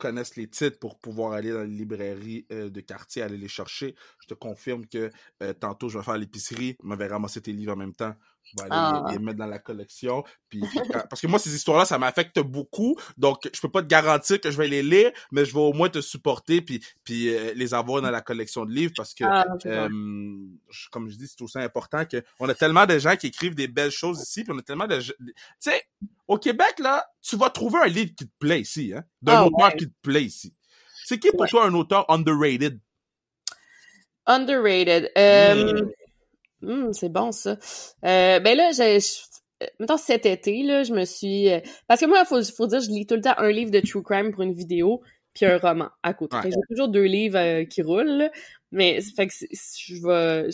connaissent 0.00 0.36
les 0.36 0.48
titres 0.48 0.78
pour 0.78 0.98
pouvoir 0.98 1.32
aller 1.32 1.52
dans 1.52 1.62
les 1.62 1.68
librairies 1.76 2.46
euh, 2.50 2.70
de 2.70 2.80
quartier, 2.80 3.22
aller 3.22 3.36
les 3.38 3.48
chercher. 3.48 3.94
Je 4.20 4.26
te 4.26 4.34
confirme 4.34 4.86
que 4.86 5.10
euh, 5.42 5.52
tantôt, 5.52 5.88
je 5.88 5.98
vais 5.98 6.04
faire 6.04 6.18
l'épicerie, 6.18 6.76
je 6.82 6.94
vais 6.94 7.06
ramasser 7.06 7.40
tes 7.40 7.52
livres 7.52 7.72
en 7.74 7.76
même 7.76 7.94
temps. 7.94 8.14
Je 8.42 8.56
vais 8.56 8.62
aller 8.62 8.70
Ah. 8.72 9.04
les, 9.08 9.12
les 9.18 9.18
mettre 9.22 9.38
dans 9.38 9.46
la 9.46 9.58
collection. 9.58 10.24
Puis, 10.48 10.60
puis 10.60 10.80
quand- 10.90 11.06
parce 11.08 11.20
que 11.20 11.26
moi, 11.26 11.38
ces 11.38 11.54
histoires-là, 11.54 11.84
ça 11.84 11.98
m'affecte 11.98 12.40
beaucoup. 12.40 12.96
Donc, 13.18 13.48
je 13.54 13.60
peux 13.60 13.68
pas 13.70 13.82
te 13.82 13.86
garantir 13.86 14.40
que 14.40 14.50
je 14.50 14.56
vais 14.56 14.66
les 14.66 14.82
lire, 14.82 15.12
mais 15.30 15.44
je 15.44 15.52
vais 15.52 15.60
au 15.60 15.72
moins 15.74 15.88
te 15.90 16.00
supporter 16.00 16.60
puis, 16.62 16.82
puis 17.04 17.28
euh, 17.28 17.52
les 17.54 17.74
avoir 17.74 18.00
dans 18.02 18.10
la 18.10 18.22
collection 18.22 18.64
de 18.64 18.72
livres 18.72 18.92
parce 18.96 19.14
que 19.14 19.24
Ah, 19.24 19.44
je- 20.70 20.88
comme 20.90 21.08
je 21.08 21.16
dis, 21.16 21.28
c'est 21.28 21.42
aussi 21.42 21.58
important 21.58 22.04
que 22.06 22.22
on 22.40 22.48
a 22.48 22.54
tellement 22.54 22.86
de 22.86 22.98
gens 22.98 23.14
qui 23.16 23.26
écrivent 23.28 23.54
des 23.54 23.68
belles 23.68 23.90
choses 23.90 24.20
ici, 24.22 24.42
puis 24.42 24.52
on 24.54 24.58
a 24.58 24.62
tellement 24.62 24.86
de 24.86 25.00
tu 25.00 25.14
sais, 25.58 25.82
au 26.30 26.38
Québec 26.38 26.78
là, 26.78 27.04
tu 27.22 27.36
vas 27.36 27.50
trouver 27.50 27.80
un 27.82 27.88
livre 27.88 28.12
qui 28.16 28.26
te 28.26 28.32
plaît 28.38 28.60
ici, 28.60 28.92
hein, 28.96 29.04
d'un 29.20 29.32
Ah, 29.38 29.46
auteur 29.46 29.66
ouais. 29.68 29.76
qui 29.76 29.86
te 29.88 29.94
plaît 30.00 30.22
ici. 30.22 30.54
C'est 31.04 31.18
qui 31.18 31.28
pour 31.32 31.40
Ouais. 31.40 31.48
toi 31.48 31.66
un 31.66 31.74
auteur 31.74 32.08
underrated? 32.08 32.78
Underrated. 34.26 35.10
Euh, 35.18 35.82
hmm, 36.62 36.92
c'est 36.92 37.08
bon, 37.08 37.32
ça. 37.32 37.56
Euh, 38.04 38.38
ben 38.38 38.56
là, 38.56 38.70
j'ai... 38.72 38.98
Mettons, 39.78 39.96
cet 39.96 40.24
été, 40.24 40.62
là, 40.62 40.84
je 40.84 40.92
me 40.94 41.04
suis... 41.04 41.50
euh, 41.50 41.60
Parce 41.88 42.00
que 42.00 42.06
moi, 42.06 42.20
il 42.22 42.26
faut, 42.26 42.42
faut 42.44 42.66
dire, 42.68 42.80
je 42.80 42.90
lis 42.90 43.06
tout 43.06 43.16
le 43.16 43.20
temps 43.22 43.34
un 43.36 43.50
livre 43.50 43.70
de 43.70 43.80
true 43.80 44.02
crime 44.02 44.30
pour 44.30 44.42
une 44.42 44.54
vidéo, 44.54 45.02
puis 45.34 45.46
un 45.46 45.58
roman 45.58 45.88
à 46.02 46.14
côté. 46.14 46.36
Ouais. 46.36 46.42
J'ai 46.44 46.60
toujours 46.68 46.88
deux 46.88 47.04
livres 47.04 47.38
euh, 47.38 47.64
qui 47.64 47.82
roulent, 47.82 48.06
là. 48.18 48.30
mais 48.70 49.00
fait 49.00 49.26
que 49.26 49.32
je 49.34 50.06
vais... 50.06 50.48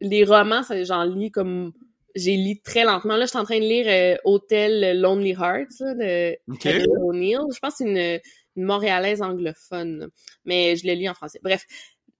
Les 0.00 0.24
romans, 0.24 0.62
ça, 0.62 0.82
j'en 0.82 1.04
lis 1.04 1.30
comme... 1.30 1.72
J'ai 2.14 2.36
lu 2.36 2.60
très 2.60 2.84
lentement. 2.84 3.16
Là, 3.16 3.24
je 3.24 3.30
suis 3.30 3.38
en 3.38 3.44
train 3.44 3.58
de 3.58 3.64
lire 3.64 3.86
euh, 3.88 4.16
Hotel 4.24 5.00
Lonely 5.00 5.32
Hearts 5.32 5.80
là, 5.80 5.94
de 5.94 6.36
Ok. 6.52 6.66
Heather 6.66 7.02
O'Neill. 7.02 7.40
Je 7.52 7.58
pense 7.58 7.72
que 7.72 7.78
c'est 7.78 7.84
une, 7.84 8.20
une 8.56 8.64
Montréalaise 8.64 9.22
anglophone, 9.22 10.08
mais 10.44 10.76
je 10.76 10.86
le 10.86 10.92
lis 10.94 11.08
en 11.08 11.14
français. 11.14 11.40
Bref. 11.42 11.66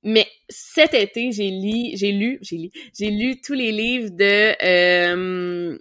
Mais 0.06 0.26
cet 0.50 0.92
été, 0.92 1.32
j'ai 1.32 1.50
lu, 1.50 1.96
j'ai 1.96 2.12
lu, 2.12 2.38
j'ai 2.42 2.58
lu, 2.58 2.70
j'ai 2.92 3.10
lu 3.10 3.40
tous 3.40 3.54
les 3.54 3.72
livres 3.72 4.10
de 4.10 4.54
euh, 4.62 5.78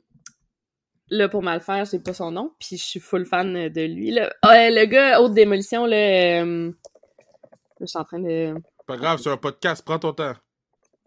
là 1.10 1.28
pour 1.28 1.43
mal 1.43 1.60
faire, 1.60 1.84
j'ai 1.84 1.99
pas 1.99 2.13
son 2.13 2.32
nom, 2.32 2.54
puis 2.58 2.78
je 2.78 2.84
suis 2.84 2.99
full 3.02 3.26
fan 3.26 3.67
de 3.67 3.82
lui. 3.82 4.12
Là. 4.12 4.34
Ah, 4.41 4.69
le 4.69 4.86
gars 4.86 5.21
haute 5.21 5.34
démolition 5.34 5.86
là, 5.86 6.41
euh, 6.41 6.67
là, 6.67 6.73
je 7.82 7.86
suis 7.86 7.99
en 7.99 8.06
train 8.06 8.19
de, 8.19 8.56
Pas 8.88 8.95
grave, 8.95 9.19
c'est 9.21 9.30
un 9.30 9.36
podcast, 9.36 9.84
prends 9.86 9.99
ton 9.99 10.13
temps. 10.13 10.36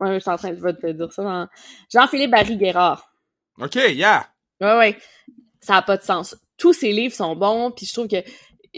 Ouais, 0.00 0.14
je 0.14 0.18
suis 0.20 0.30
en 0.30 0.36
train 0.36 0.52
de, 0.52 0.70
te 0.72 0.92
dire 0.92 1.12
ça. 1.12 1.22
dans- 1.22 1.48
Jean-Philippe 1.92 2.30
Barry 2.30 2.56
Guérard. 2.56 3.10
Ok, 3.58 3.74
yeah. 3.74 4.26
Ouais, 4.60 4.76
ouais. 4.76 4.98
Ça 5.60 5.76
a 5.76 5.82
pas 5.82 5.96
de 5.96 6.02
sens. 6.02 6.36
Tous 6.58 6.72
ses 6.72 6.92
livres 6.92 7.14
sont 7.14 7.36
bons, 7.36 7.70
puis 7.70 7.86
je 7.86 7.92
trouve 7.92 8.08
que 8.08 8.22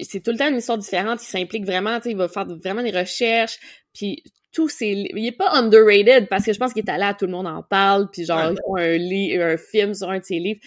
c'est 0.02 0.20
tout 0.20 0.30
le 0.30 0.38
temps 0.38 0.48
une 0.48 0.56
histoire 0.56 0.78
différente. 0.78 1.22
Il 1.22 1.26
s'implique 1.26 1.64
vraiment, 1.64 1.96
tu 1.96 2.04
sais, 2.04 2.10
il 2.10 2.16
va 2.16 2.28
faire 2.28 2.46
vraiment 2.46 2.82
des 2.82 2.96
recherches, 2.96 3.58
puis 3.92 4.22
tous 4.52 4.68
ses 4.68 5.08
il 5.14 5.26
est 5.26 5.32
pas 5.32 5.52
underrated 5.52 6.28
parce 6.28 6.44
que 6.44 6.52
je 6.52 6.58
pense 6.58 6.72
qu'il 6.72 6.82
est 6.84 6.90
allé 6.90 7.04
à 7.04 7.14
tout 7.14 7.26
le 7.26 7.32
monde 7.32 7.46
en 7.46 7.62
parle, 7.62 8.08
puis 8.10 8.24
genre 8.24 8.50
ils 8.50 8.56
font 8.64 8.76
un 8.76 9.52
un 9.52 9.56
film 9.56 9.94
sur 9.94 10.10
un 10.10 10.18
de 10.18 10.24
ses 10.24 10.38
livres 10.38 10.60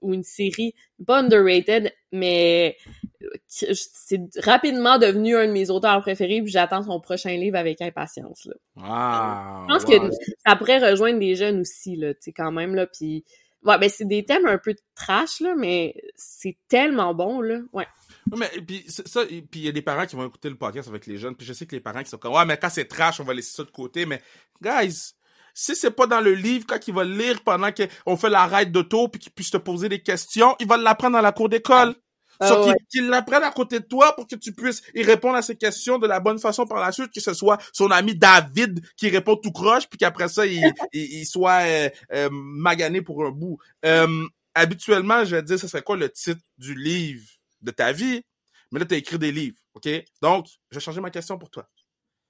ou 0.00 0.14
une 0.14 0.22
série, 0.22 0.74
pas 1.06 1.20
underrated, 1.20 1.92
mais 2.12 2.76
euh, 3.22 3.28
c'est 3.46 4.20
rapidement 4.42 4.98
devenu 4.98 5.36
un 5.36 5.46
de 5.46 5.52
mes 5.52 5.70
auteurs 5.70 6.00
préférés, 6.00 6.42
puis 6.42 6.52
j'attends 6.52 6.82
son 6.82 7.00
prochain 7.00 7.36
livre 7.36 7.56
avec 7.56 7.80
impatience 7.82 8.46
là. 8.46 8.54
Wow. 8.76 9.68
Je 9.68 9.72
pense 9.72 9.84
wow. 9.84 10.08
que 10.08 10.14
ça 10.46 10.56
pourrait 10.56 10.90
rejoindre 10.90 11.18
des 11.18 11.34
jeunes 11.34 11.60
aussi, 11.60 11.96
là, 11.96 12.14
tu 12.14 12.20
sais, 12.22 12.32
quand 12.32 12.52
même, 12.52 12.74
là, 12.74 12.86
puis... 12.86 13.24
Ouais, 13.62 13.78
ben 13.78 13.88
c'est 13.88 14.06
des 14.06 14.24
thèmes 14.24 14.46
un 14.46 14.58
peu 14.58 14.76
trash, 14.94 15.40
là, 15.40 15.56
mais 15.56 15.96
c'est 16.14 16.56
tellement 16.68 17.14
bon, 17.14 17.40
là. 17.40 17.58
Ouais. 17.72 17.86
Ouais, 18.30 18.38
Mais 18.38 18.60
puis 18.60 18.84
ça, 18.86 19.24
puis 19.24 19.60
il 19.60 19.62
y 19.62 19.68
a 19.68 19.72
des 19.72 19.82
parents 19.82 20.06
qui 20.06 20.16
vont 20.16 20.26
écouter 20.26 20.48
le 20.48 20.56
podcast 20.56 20.88
avec 20.88 21.06
les 21.06 21.16
jeunes, 21.16 21.36
puis 21.36 21.46
je 21.46 21.52
sais 21.52 21.66
que 21.66 21.74
les 21.74 21.80
parents 21.80 22.02
qui 22.02 22.10
sont 22.10 22.18
comme 22.18 22.34
ouais 22.34 22.44
mais 22.44 22.56
quand 22.56 22.68
c'est 22.68 22.86
trash 22.86 23.20
on 23.20 23.24
va 23.24 23.34
laisser 23.34 23.52
ça 23.52 23.64
de 23.64 23.70
côté, 23.70 24.06
mais 24.06 24.20
guys, 24.60 25.14
si 25.58 25.74
c'est 25.74 25.90
pas 25.90 26.06
dans 26.06 26.20
le 26.20 26.34
livre 26.34 26.66
quand 26.68 26.86
il 26.86 26.92
va 26.92 27.02
lire 27.02 27.42
pendant 27.42 27.70
qu'on 27.72 28.16
fait 28.18 28.28
la 28.28 28.44
ride 28.46 28.72
d'auto 28.72 29.08
puis 29.08 29.18
qu'il 29.18 29.32
puisse 29.32 29.50
te 29.50 29.56
poser 29.56 29.88
des 29.88 30.02
questions, 30.02 30.54
il 30.60 30.66
va 30.68 30.76
l'apprendre 30.76 31.14
dans 31.16 31.22
la 31.22 31.32
cour 31.32 31.48
d'école. 31.48 31.94
Ah 32.38 32.48
Sauf 32.48 32.58
qu'il- 32.64 32.72
ouais. 32.72 32.78
qu'il 32.90 33.08
l'apprenne 33.08 33.42
à 33.42 33.50
côté 33.50 33.80
de 33.80 33.86
toi 33.86 34.14
pour 34.14 34.26
que 34.26 34.34
tu 34.36 34.52
puisses 34.52 34.82
y 34.94 35.02
répondre 35.02 35.36
à 35.36 35.40
ces 35.40 35.56
questions 35.56 35.98
de 35.98 36.06
la 36.06 36.20
bonne 36.20 36.38
façon 36.38 36.66
par 36.66 36.78
la 36.80 36.92
suite, 36.92 37.10
que 37.10 37.20
ce 37.22 37.32
soit 37.32 37.56
son 37.72 37.90
ami 37.90 38.14
David 38.14 38.84
qui 38.98 39.08
répond 39.08 39.36
tout 39.36 39.52
croche, 39.52 39.88
puis 39.88 39.96
qu'après 39.96 40.28
ça, 40.28 40.44
il, 40.44 40.60
il, 40.92 41.20
il 41.20 41.24
soit 41.24 41.62
euh, 41.62 41.88
euh, 42.12 42.28
magané 42.30 43.00
pour 43.00 43.24
un 43.24 43.30
bout. 43.30 43.58
Euh, 43.86 44.26
habituellement, 44.54 45.24
je 45.24 45.36
vais 45.36 45.40
te 45.42 45.46
dire, 45.46 45.58
ce 45.58 45.66
serait 45.68 45.80
quoi 45.82 45.96
le 45.96 46.10
titre 46.10 46.42
du 46.58 46.74
livre 46.74 47.24
de 47.62 47.70
ta 47.70 47.92
vie? 47.92 48.22
Mais 48.70 48.80
là, 48.80 48.84
tu 48.84 48.92
as 48.94 48.98
écrit 48.98 49.18
des 49.18 49.32
livres, 49.32 49.56
OK? 49.72 49.88
Donc, 50.20 50.46
je 50.70 50.76
vais 50.76 50.84
changer 50.84 51.00
ma 51.00 51.10
question 51.10 51.38
pour 51.38 51.48
toi. 51.48 51.66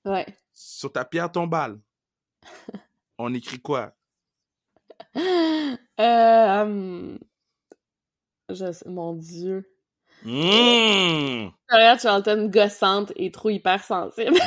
Ouais. 0.04 0.24
Sur 0.52 0.92
ta 0.92 1.04
pierre 1.04 1.32
tombale, 1.32 1.80
on 3.18 3.34
écrit 3.34 3.60
quoi? 3.60 3.92
Euh, 5.98 6.62
hum, 6.62 7.18
je 8.50 8.70
sais- 8.70 8.86
mon 8.86 9.14
Dieu. 9.14 9.66
Mmh! 10.24 11.48
Harriet 11.70 11.98
Charlton, 11.98 12.50
gossante 12.52 13.12
et 13.16 13.30
trop 13.30 13.48
hypersensible. 13.48 14.38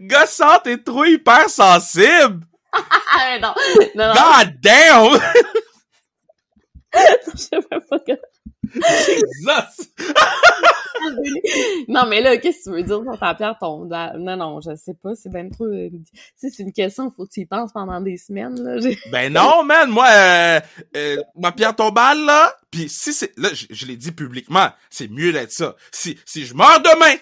Gossante 0.00 0.66
et 0.68 0.80
trop 0.82 1.04
hypersensible! 1.04 2.46
ah, 2.72 3.38
non! 3.42 3.54
Non, 3.96 4.08
non, 4.08 4.14
God 4.14 4.54
damn! 4.60 5.20
je 6.94 7.36
sais 7.36 7.60
pas 7.88 7.98
que... 7.98 8.12
Jesus! 8.74 9.88
Non, 11.88 12.06
mais 12.08 12.20
là, 12.20 12.36
qu'est-ce 12.38 12.58
que 12.58 12.64
tu 12.64 12.70
veux 12.76 12.82
dire? 12.82 13.02
Sur 13.02 13.18
ta 13.18 13.34
pierre 13.34 13.56
tombale? 13.58 14.18
Non, 14.18 14.36
non, 14.36 14.60
je 14.60 14.74
sais 14.76 14.94
pas, 14.94 15.14
c'est 15.14 15.30
bien 15.32 15.48
trop... 15.48 15.64
euh, 15.64 15.88
Tu 15.90 16.00
sais, 16.36 16.50
c'est 16.50 16.62
une 16.62 16.72
question, 16.72 17.12
faut 17.16 17.26
que 17.26 17.30
tu 17.32 17.40
y 17.40 17.46
penses 17.46 17.72
pendant 17.72 18.00
des 18.00 18.16
semaines, 18.16 18.60
là. 18.62 18.80
Ben 19.12 19.32
non, 19.32 19.64
man, 19.64 19.90
moi, 19.90 20.06
euh, 20.08 20.60
euh, 20.96 21.16
ma 21.36 21.52
pierre 21.52 21.74
tombale, 21.76 22.24
là, 22.24 22.54
puis 22.70 22.88
si 22.88 23.12
c'est, 23.12 23.32
là, 23.38 23.48
je, 23.52 23.66
je 23.70 23.86
l'ai 23.86 23.96
dit 23.96 24.12
publiquement, 24.12 24.68
c'est 24.90 25.08
mieux 25.10 25.32
d'être 25.32 25.52
ça. 25.52 25.76
Si, 25.90 26.18
si 26.24 26.44
je 26.46 26.54
meurs 26.54 26.80
demain, 26.82 27.16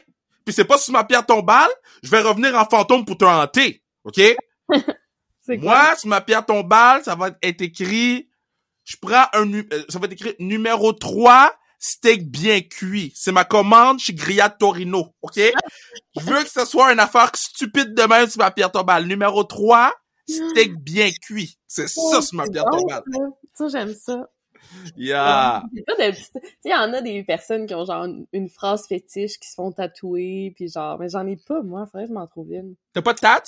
puis 0.45 0.55
c'est 0.55 0.65
pas 0.65 0.79
sur 0.79 0.93
ma 0.93 1.05
pierre 1.05 1.27
tombale, 1.27 1.71
je 2.03 2.11
vais 2.11 2.21
revenir 2.21 2.55
en 2.57 2.65
fantôme 2.65 3.05
pour 3.05 3.17
te 3.19 3.25
hanter, 3.25 3.83
ok? 4.05 4.21
Moi, 5.49 5.97
sur 5.97 6.09
ma 6.09 6.21
pierre 6.21 6.47
tombale, 6.47 7.03
ça 7.03 7.15
va 7.17 7.31
être 7.43 7.61
écrit, 7.61 8.29
je 8.85 8.97
prends 9.01 9.25
un, 9.33 9.53
euh, 9.53 9.65
ça 9.89 9.99
va 9.99 10.07
être 10.07 10.13
écrit 10.13 10.35
numéro 10.39 10.93
3, 10.93 11.53
steak 11.81 12.31
bien 12.31 12.61
cuit. 12.61 13.13
C'est 13.17 13.33
ma 13.33 13.45
commande 13.45 13.99
chez 13.99 14.13
Grillade 14.13 14.59
Torino, 14.59 15.09
ok? 15.23 15.41
Je 16.17 16.25
veux 16.25 16.43
que 16.45 16.51
ce 16.51 16.65
soit 16.65 16.93
une 16.93 17.01
affaire 17.01 17.33
stupide 17.35 17.95
de 17.95 18.03
même 18.03 18.29
sur 18.29 18.39
ma 18.39 18.53
pierre 18.53 18.71
tombale. 18.71 19.07
Numéro 19.07 19.43
3, 19.43 19.93
steak 20.29 20.77
bien 20.77 21.11
cuit. 21.11 21.59
C'est 21.67 21.89
ça 21.89 22.23
sur 22.23 22.37
ma 22.37 22.47
pierre 22.47 22.65
bon, 22.71 22.79
tombale. 22.79 23.03
Ça, 23.55 23.69
ça, 23.69 23.69
j'aime 23.69 23.95
ça. 23.95 24.29
Yeah. 24.97 25.65
Il 25.75 26.71
y 26.71 26.75
en 26.75 26.93
a 26.93 27.01
des 27.01 27.25
personnes 27.25 27.67
qui 27.67 27.75
ont 27.75 27.85
genre 27.85 28.05
une, 28.05 28.27
une 28.33 28.49
phrase 28.49 28.87
fétiche 28.87 29.39
qui 29.41 29.49
se 29.49 29.55
font 29.55 29.73
tatouer, 29.73 30.53
puis 30.55 30.69
genre, 30.69 30.99
mais 30.99 31.09
j'en 31.09 31.27
ai 31.27 31.37
pas, 31.37 31.63
moi, 31.63 31.87
faudrait 31.87 32.05
que 32.05 32.11
je 32.11 32.15
m'en 32.15 32.27
trouve 32.27 32.53
une. 32.53 32.77
T'as 32.93 33.03
pas 33.03 33.15
de 33.15 33.19
tat? 33.19 33.43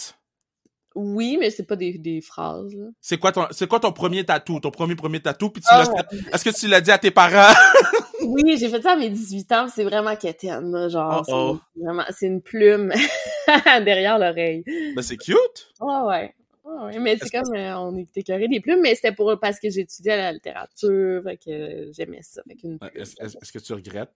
Oui, 0.94 1.36
mais 1.40 1.50
c'est 1.50 1.62
pas 1.64 1.76
des, 1.76 1.98
des 1.98 2.20
phrases. 2.20 2.76
C'est 3.00 3.18
quoi 3.18 3.32
ton, 3.32 3.46
c'est 3.50 3.66
quoi 3.68 3.80
ton 3.80 3.92
premier 3.92 4.24
tatou? 4.24 4.60
Ton 4.60 4.70
premier 4.70 4.94
premier 4.94 5.20
tatou? 5.20 5.50
Puis 5.50 5.62
tu 5.62 5.68
Ah, 5.70 5.84
l'as, 5.84 6.34
est-ce 6.34 6.44
que 6.44 6.50
tu 6.58 6.68
l'as 6.68 6.80
dit 6.80 6.90
à 6.90 6.98
tes 6.98 7.10
parents? 7.10 7.52
Oui, 8.24 8.56
j'ai 8.56 8.68
fait 8.68 8.80
ça 8.80 8.92
à 8.92 8.96
mes 8.96 9.10
18 9.10 9.50
ans, 9.50 9.66
c'est 9.68 9.82
vraiment 9.82 10.14
quétaine, 10.14 10.88
genre, 10.88 11.24
c'est 11.26 11.32
Oh, 11.34 11.58
vraiment, 11.76 12.04
c'est 12.16 12.26
une 12.26 12.40
plume 12.40 12.92
derrière 13.84 14.16
l'oreille. 14.16 14.62
ben, 14.94 15.02
c'est 15.02 15.16
cute. 15.16 15.72
Ah 15.80 16.06
ouais. 16.06 16.32
Ouais, 16.64 17.00
mais 17.00 17.18
c'est 17.20 17.30
comme, 17.30 17.52
euh, 17.56 17.76
on 17.78 17.96
est 17.98 18.16
écœuré 18.16 18.46
des 18.46 18.60
plumes, 18.60 18.80
mais 18.80 18.94
c'était 18.94 19.10
pour, 19.10 19.36
parce 19.40 19.58
que 19.58 19.68
j'étudiais 19.70 20.16
la 20.16 20.30
littérature, 20.32 21.20
fait 21.24 21.36
que 21.36 21.90
j'aimais 21.92 22.20
ça, 22.22 22.42
est-ce 22.94 23.50
que 23.52 23.58
tu 23.58 23.72
regrettes? 23.72 24.12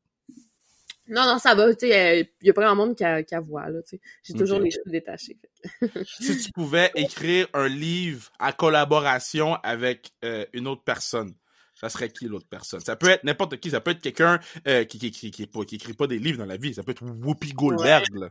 Non, 1.08 1.24
non, 1.24 1.38
ça 1.38 1.54
va, 1.54 1.72
tu 1.74 1.88
sais, 1.88 2.30
il 2.40 2.46
y 2.46 2.50
a 2.50 2.52
pas 2.52 2.62
grand 2.62 2.74
monde 2.74 2.96
qui 2.96 3.04
a, 3.04 3.22
qui 3.22 3.34
a 3.34 3.40
voix, 3.40 3.68
là, 3.68 3.80
tu 3.82 3.96
sais. 3.96 4.00
J'ai 4.24 4.34
toujours 4.34 4.58
les 4.58 4.70
cheveux 4.70 4.90
détachés. 4.90 5.38
si 6.20 6.38
tu 6.38 6.52
pouvais 6.52 6.90
écrire 6.94 7.46
un 7.54 7.68
livre 7.68 8.30
à 8.38 8.52
collaboration 8.52 9.54
avec 9.62 10.10
euh, 10.24 10.44
une 10.52 10.66
autre 10.66 10.82
personne, 10.82 11.34
ça 11.74 11.88
serait 11.88 12.08
qui 12.08 12.26
l'autre 12.26 12.48
personne? 12.48 12.80
Ça 12.80 12.96
peut 12.96 13.08
être 13.08 13.24
n'importe 13.24 13.58
qui, 13.58 13.70
ça 13.70 13.80
peut 13.80 13.92
être 13.92 14.00
quelqu'un 14.00 14.40
euh, 14.66 14.84
qui, 14.84 14.98
qui, 14.98 15.10
qui, 15.10 15.30
qui, 15.30 15.46
qui, 15.46 15.74
écrit 15.76 15.94
pas 15.94 16.06
des 16.06 16.18
livres 16.18 16.38
dans 16.38 16.46
la 16.46 16.56
vie, 16.56 16.74
ça 16.74 16.82
peut 16.82 16.92
être 16.92 17.04
Whoopi 17.04 17.52
Goldberg, 17.52 18.04
là. 18.14 18.30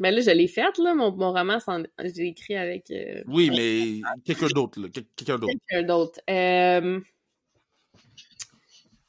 Mais 0.00 0.10
là, 0.10 0.20
je 0.20 0.30
l'ai 0.30 0.48
faite, 0.48 0.78
là, 0.78 0.94
mon, 0.94 1.12
mon 1.12 1.32
roman, 1.32 1.58
j'ai 2.00 2.26
écrit 2.26 2.56
avec... 2.56 2.90
Euh, 2.90 3.22
oui, 3.28 3.50
mais 3.50 4.00
quelqu'un 4.24 4.48
d'autre, 4.48 4.80
là, 4.80 4.88
quelqu'un 4.88 5.38
d'autre. 5.38 5.54
Quelqu'un 5.68 5.86
d'autre. 5.86 6.20
Euh... 6.28 7.00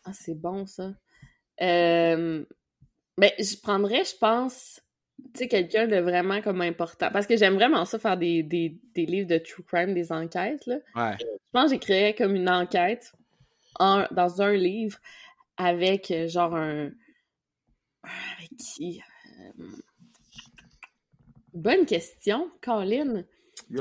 Ah, 0.04 0.14
c'est 0.14 0.40
bon, 0.40 0.68
ça. 0.68 0.94
Euh... 1.62 2.46
Ben, 3.18 3.32
je 3.40 3.56
prendrais, 3.62 4.04
je 4.04 4.16
pense, 4.18 4.82
tu 5.34 5.40
sais, 5.40 5.48
quelqu'un 5.48 5.88
de 5.88 5.98
vraiment 5.98 6.42
comme 6.42 6.62
important. 6.62 7.10
Parce 7.12 7.28
que 7.28 7.38
j'aime 7.38 7.56
vraiment 7.56 7.86
ça, 7.86 7.98
faire 7.98 8.18
des, 8.18 8.44
des, 8.44 8.78
des, 8.94 9.06
livres 9.06 9.28
de 9.28 9.38
true 9.38 9.64
crime, 9.64 9.94
des 9.94 10.12
enquêtes, 10.12 10.66
là. 10.66 10.78
Ouais. 10.96 11.18
Je 11.20 11.26
pense 11.54 11.66
que 11.66 11.72
j'écrirais 11.72 12.14
comme 12.14 12.36
une 12.36 12.50
enquête 12.50 13.14
en, 13.80 14.06
dans 14.12 14.42
un 14.42 14.54
livre 14.54 14.98
avec, 15.58 16.12
euh, 16.12 16.28
genre, 16.28 16.56
un... 16.56 16.92
Avec 18.04 18.50
qui? 18.58 19.02
Euh... 19.40 19.66
Bonne 21.54 21.86
question, 21.86 22.52
Colin. 22.62 23.24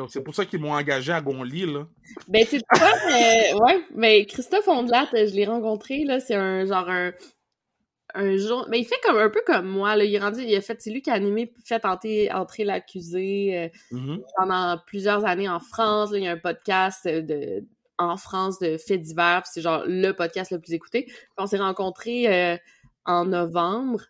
C'est 0.08 0.22
pour 0.22 0.34
ça 0.34 0.46
qu'ils 0.46 0.60
m'ont 0.60 0.72
engagé 0.72 1.12
à 1.12 1.20
Gonly, 1.20 1.66
là. 1.66 1.86
Ben, 2.28 2.46
c'est 2.48 2.64
pas, 2.66 2.92
mais, 3.10 3.52
ouais, 3.52 3.84
mais 3.94 4.24
Christophe 4.26 4.68
Ondelat, 4.68 5.08
je 5.12 5.34
l'ai 5.34 5.44
rencontré, 5.44 6.04
là, 6.04 6.20
c'est 6.20 6.34
un, 6.34 6.64
genre, 6.64 6.88
un, 6.88 7.12
un 8.14 8.36
jour, 8.36 8.66
mais 8.68 8.78
il 8.78 8.84
fait 8.84 9.00
comme 9.02 9.16
un 9.16 9.28
peu 9.28 9.42
comme 9.46 9.66
moi, 9.66 9.96
là, 9.96 10.04
il 10.04 10.14
est 10.14 10.18
rendu, 10.18 10.42
il 10.42 10.54
a 10.54 10.60
fait, 10.60 10.80
c'est 10.80 10.90
lui 10.90 11.02
qui 11.02 11.10
a 11.10 11.14
animé, 11.14 11.52
fait 11.64 11.84
entrer, 11.84 12.30
entrer 12.32 12.64
l'accusé 12.64 13.58
euh, 13.92 13.96
mm-hmm. 13.96 14.20
pendant 14.36 14.78
plusieurs 14.86 15.24
années 15.24 15.48
en 15.48 15.60
France, 15.60 16.12
là, 16.12 16.18
il 16.18 16.24
y 16.24 16.28
a 16.28 16.32
un 16.32 16.38
podcast 16.38 17.06
de, 17.06 17.64
en 17.98 18.16
France 18.16 18.58
de 18.58 18.76
faits 18.76 19.02
divers, 19.02 19.42
c'est 19.46 19.60
genre 19.60 19.82
le 19.86 20.12
podcast 20.12 20.52
le 20.52 20.60
plus 20.60 20.72
écouté. 20.74 21.04
Puis 21.06 21.16
on 21.38 21.46
s'est 21.46 21.58
rencontrés 21.58 22.32
euh, 22.32 22.56
en 23.04 23.24
novembre, 23.24 24.02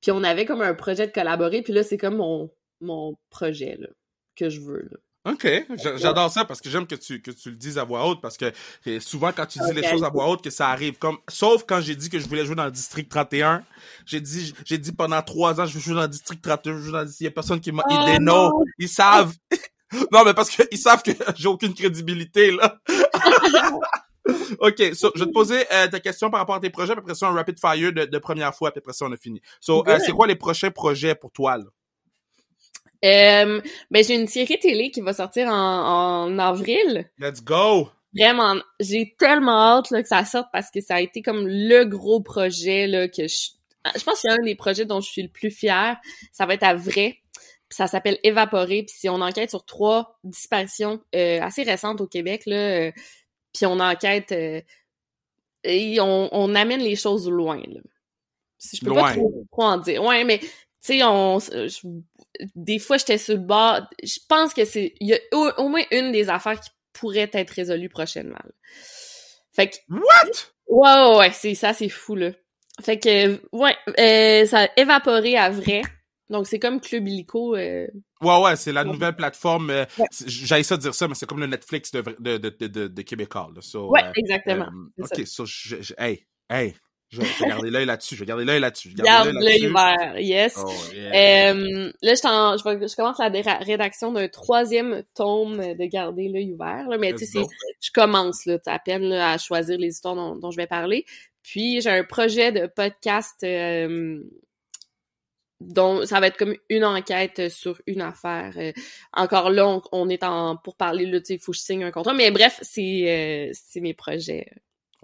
puis 0.00 0.10
on 0.10 0.24
avait 0.24 0.44
comme 0.44 0.62
un 0.62 0.74
projet 0.74 1.06
de 1.06 1.12
collaborer, 1.12 1.62
puis 1.62 1.72
là, 1.72 1.82
c'est 1.82 1.98
comme 1.98 2.16
mon, 2.16 2.50
mon 2.80 3.14
projet, 3.30 3.76
là, 3.78 3.88
que 4.34 4.48
je 4.48 4.60
veux, 4.60 4.88
là. 4.90 4.98
OK. 5.26 5.66
J'adore 5.96 6.30
ça 6.30 6.44
parce 6.44 6.60
que 6.60 6.70
j'aime 6.70 6.86
que 6.86 6.94
tu, 6.94 7.20
que 7.20 7.32
tu 7.32 7.50
le 7.50 7.56
dises 7.56 7.78
à 7.78 7.84
voix 7.84 8.06
haute 8.06 8.20
parce 8.20 8.36
que 8.36 8.52
souvent 9.00 9.32
quand 9.32 9.46
tu 9.46 9.58
dis 9.58 9.72
les 9.72 9.82
choses 9.82 10.04
à 10.04 10.08
voix 10.08 10.28
haute 10.28 10.42
que 10.42 10.50
ça 10.50 10.68
arrive 10.68 10.98
comme, 10.98 11.18
sauf 11.28 11.64
quand 11.66 11.80
j'ai 11.80 11.96
dit 11.96 12.08
que 12.08 12.18
je 12.18 12.28
voulais 12.28 12.44
jouer 12.44 12.54
dans 12.54 12.64
le 12.64 12.70
district 12.70 13.10
31. 13.10 13.64
J'ai 14.04 14.20
dit, 14.20 14.54
j'ai 14.64 14.78
dit 14.78 14.92
pendant 14.92 15.20
trois 15.22 15.60
ans 15.60 15.66
je 15.66 15.74
veux 15.74 15.80
jouer 15.80 15.94
dans 15.94 16.02
le 16.02 16.08
district 16.08 16.42
31, 16.42 16.76
je 16.76 16.78
veux 16.78 16.92
dans 16.92 17.06
il 17.06 17.24
y 17.24 17.26
a 17.26 17.30
personne 17.30 17.60
qui 17.60 17.72
m'a, 17.72 17.82
oh, 17.90 18.64
ils 18.78 18.84
ils 18.84 18.88
savent. 18.88 19.34
non, 20.12 20.24
mais 20.24 20.34
parce 20.34 20.50
qu'ils 20.50 20.78
savent 20.78 21.02
que 21.02 21.10
j'ai 21.36 21.48
aucune 21.48 21.74
crédibilité, 21.74 22.52
là. 22.52 22.78
OK, 24.58 24.82
so, 24.94 25.12
je 25.14 25.20
vais 25.20 25.26
te 25.26 25.32
poser 25.32 25.64
euh, 25.72 25.86
ta 25.86 26.00
question 26.00 26.30
par 26.30 26.40
rapport 26.40 26.56
à 26.56 26.60
tes 26.60 26.70
projets, 26.70 26.94
puis 26.94 27.00
après 27.00 27.14
ça, 27.14 27.28
un 27.28 27.32
rapid 27.32 27.58
fire 27.60 27.92
de, 27.92 28.04
de 28.04 28.18
première 28.18 28.54
fois, 28.54 28.72
puis 28.72 28.78
après 28.78 28.92
ça, 28.92 29.06
on 29.06 29.12
a 29.12 29.16
fini. 29.16 29.40
So, 29.60 29.86
euh, 29.86 29.98
c'est 30.04 30.12
quoi 30.12 30.26
les 30.26 30.34
prochains 30.34 30.70
projets 30.70 31.14
pour 31.14 31.30
toi, 31.30 31.58
là? 31.58 31.64
Euh, 33.04 33.60
ben 33.90 34.04
j'ai 34.04 34.14
une 34.14 34.26
série 34.26 34.58
télé 34.58 34.90
qui 34.90 35.00
va 35.00 35.12
sortir 35.12 35.48
en, 35.48 36.26
en 36.28 36.38
avril. 36.38 37.08
Let's 37.18 37.42
go. 37.42 37.88
Vraiment, 38.18 38.56
j'ai 38.80 39.14
tellement 39.18 39.76
hâte 39.76 39.90
là, 39.90 40.02
que 40.02 40.08
ça 40.08 40.24
sorte 40.24 40.48
parce 40.52 40.70
que 40.70 40.80
ça 40.80 40.96
a 40.96 41.00
été 41.00 41.20
comme 41.20 41.46
le 41.46 41.84
gros 41.84 42.20
projet 42.20 42.86
là 42.86 43.08
que 43.08 43.28
je 43.28 43.50
je 43.94 44.02
pense 44.02 44.14
que 44.14 44.20
c'est 44.22 44.30
un 44.30 44.42
des 44.42 44.56
projets 44.56 44.84
dont 44.84 45.00
je 45.00 45.08
suis 45.08 45.22
le 45.22 45.28
plus 45.28 45.50
fière. 45.50 45.96
Ça 46.32 46.44
va 46.44 46.54
être 46.54 46.64
à 46.64 46.74
vrai. 46.74 47.18
ça 47.68 47.86
s'appelle 47.86 48.18
Évaporer. 48.24 48.82
Puis 48.82 48.96
si 48.98 49.08
on 49.08 49.20
enquête 49.20 49.50
sur 49.50 49.64
trois 49.64 50.18
disparitions 50.24 51.00
euh, 51.14 51.40
assez 51.40 51.62
récentes 51.62 52.00
au 52.00 52.08
Québec 52.08 52.46
là, 52.46 52.56
euh, 52.56 52.92
puis 53.52 53.64
on 53.66 53.78
enquête 53.78 54.32
et 55.62 56.00
on, 56.00 56.28
on, 56.32 56.54
amène 56.54 56.80
les 56.80 56.96
choses 56.96 57.28
loin 57.30 57.60
là. 57.66 57.80
Je 58.58 58.84
peux 58.84 58.94
pas 58.94 59.12
trop, 59.12 59.44
trop, 59.52 59.62
en 59.62 59.76
dire. 59.78 60.02
Ouais, 60.02 60.24
mais 60.24 60.40
sais, 60.86 61.02
on, 61.02 61.38
je, 61.38 61.80
des 62.54 62.78
fois, 62.78 62.98
j'étais 62.98 63.18
sur 63.18 63.34
le 63.34 63.40
bord. 63.40 63.80
Je 64.02 64.18
pense 64.28 64.54
que 64.54 64.64
c'est. 64.64 64.94
Il 65.00 65.08
y 65.08 65.14
a 65.14 65.18
au, 65.32 65.68
moins 65.68 65.82
une 65.90 66.12
des 66.12 66.28
affaires 66.28 66.60
qui 66.60 66.70
pourrait 66.92 67.30
être 67.32 67.50
résolue 67.50 67.88
prochainement. 67.88 68.36
Fait 69.52 69.68
que. 69.68 69.76
What? 69.88 70.00
Ouais, 70.68 71.10
ouais, 71.10 71.16
ouais, 71.18 71.30
c'est 71.32 71.54
ça, 71.54 71.72
c'est 71.72 71.88
fou, 71.88 72.16
là. 72.16 72.30
Fait 72.82 72.98
que, 72.98 73.40
ouais, 73.52 73.74
euh, 73.98 74.46
ça 74.46 74.64
a 74.64 74.68
évaporé 74.76 75.36
à 75.36 75.48
vrai. 75.50 75.82
Donc, 76.28 76.46
c'est 76.46 76.58
comme 76.58 76.80
Club 76.80 77.06
Illico. 77.06 77.54
Euh... 77.56 77.86
Ouais, 78.20 78.42
ouais, 78.42 78.56
c'est 78.56 78.72
la 78.72 78.84
nouvelle 78.84 79.14
plateforme. 79.14 79.70
Euh, 79.70 79.84
ouais. 79.98 80.06
J'allais 80.26 80.64
ça 80.64 80.76
dire 80.76 80.94
ça, 80.94 81.06
mais 81.06 81.14
c'est 81.14 81.26
comme 81.26 81.40
le 81.40 81.46
Netflix 81.46 81.92
de, 81.92 82.02
de, 82.18 82.36
de, 82.36 82.66
de, 82.66 82.88
de 82.88 83.02
Québécois. 83.02 83.48
Là. 83.54 83.62
So, 83.62 83.90
ouais, 83.90 84.02
exactement. 84.16 84.66
Euh, 84.98 85.04
ok, 85.04 85.18
ça. 85.18 85.26
so, 85.26 85.46
je, 85.46 85.80
je, 85.80 85.94
hey, 85.96 86.26
hey, 86.50 86.74
je 87.10 87.20
vais 87.20 87.48
garder 87.48 87.70
l'œil 87.70 87.86
là-dessus. 87.86 88.16
Je 88.16 88.20
vais 88.20 88.26
garder 88.26 88.44
l'œil 88.44 88.60
là-dessus. 88.60 88.92
Garde 88.94 89.32
l'œil 89.32 89.68
ouvert, 89.68 90.18
yes. 90.18 90.58
Oh, 90.58 90.70
yeah. 90.92 91.52
euh, 91.52 91.92
là, 92.02 92.14
je, 92.14 92.16
je, 92.16 92.86
je, 92.88 92.96
commence 92.96 93.18
la 93.18 93.58
rédaction 93.58 94.12
d'un 94.12 94.28
troisième 94.28 95.02
tome 95.14 95.58
de 95.58 95.84
Garder 95.86 96.28
l'œil 96.28 96.52
ouvert. 96.52 96.88
Là, 96.88 96.98
mais 96.98 97.14
tu 97.14 97.24
sais, 97.24 97.42
je 97.80 97.90
commence 97.92 98.44
là, 98.46 98.58
à 98.66 98.78
peine 98.78 99.04
là, 99.04 99.32
à 99.32 99.38
choisir 99.38 99.78
les 99.78 99.88
histoires 99.88 100.16
dont, 100.16 100.36
dont 100.36 100.50
je 100.50 100.56
vais 100.56 100.66
parler. 100.66 101.04
Puis 101.42 101.80
j'ai 101.80 101.90
un 101.90 102.02
projet 102.02 102.50
de 102.50 102.66
podcast 102.66 103.36
euh, 103.44 104.20
dont 105.60 106.04
ça 106.04 106.18
va 106.18 106.26
être 106.26 106.36
comme 106.36 106.56
une 106.68 106.84
enquête 106.84 107.48
sur 107.50 107.80
une 107.86 108.02
affaire. 108.02 108.52
Euh, 108.56 108.72
encore 109.12 109.50
là, 109.50 109.68
on, 109.68 109.82
on, 109.92 110.08
est 110.08 110.24
en 110.24 110.56
pour 110.56 110.76
parler 110.76 111.06
là, 111.06 111.20
tu 111.20 111.26
sais, 111.26 111.34
il 111.34 111.38
faut 111.38 111.52
que 111.52 111.58
je 111.58 111.62
signe 111.62 111.84
un 111.84 111.92
contrat. 111.92 112.14
Mais 112.14 112.32
bref, 112.32 112.58
c'est 112.62 113.46
mes 113.76 113.94
projets. 113.94 114.48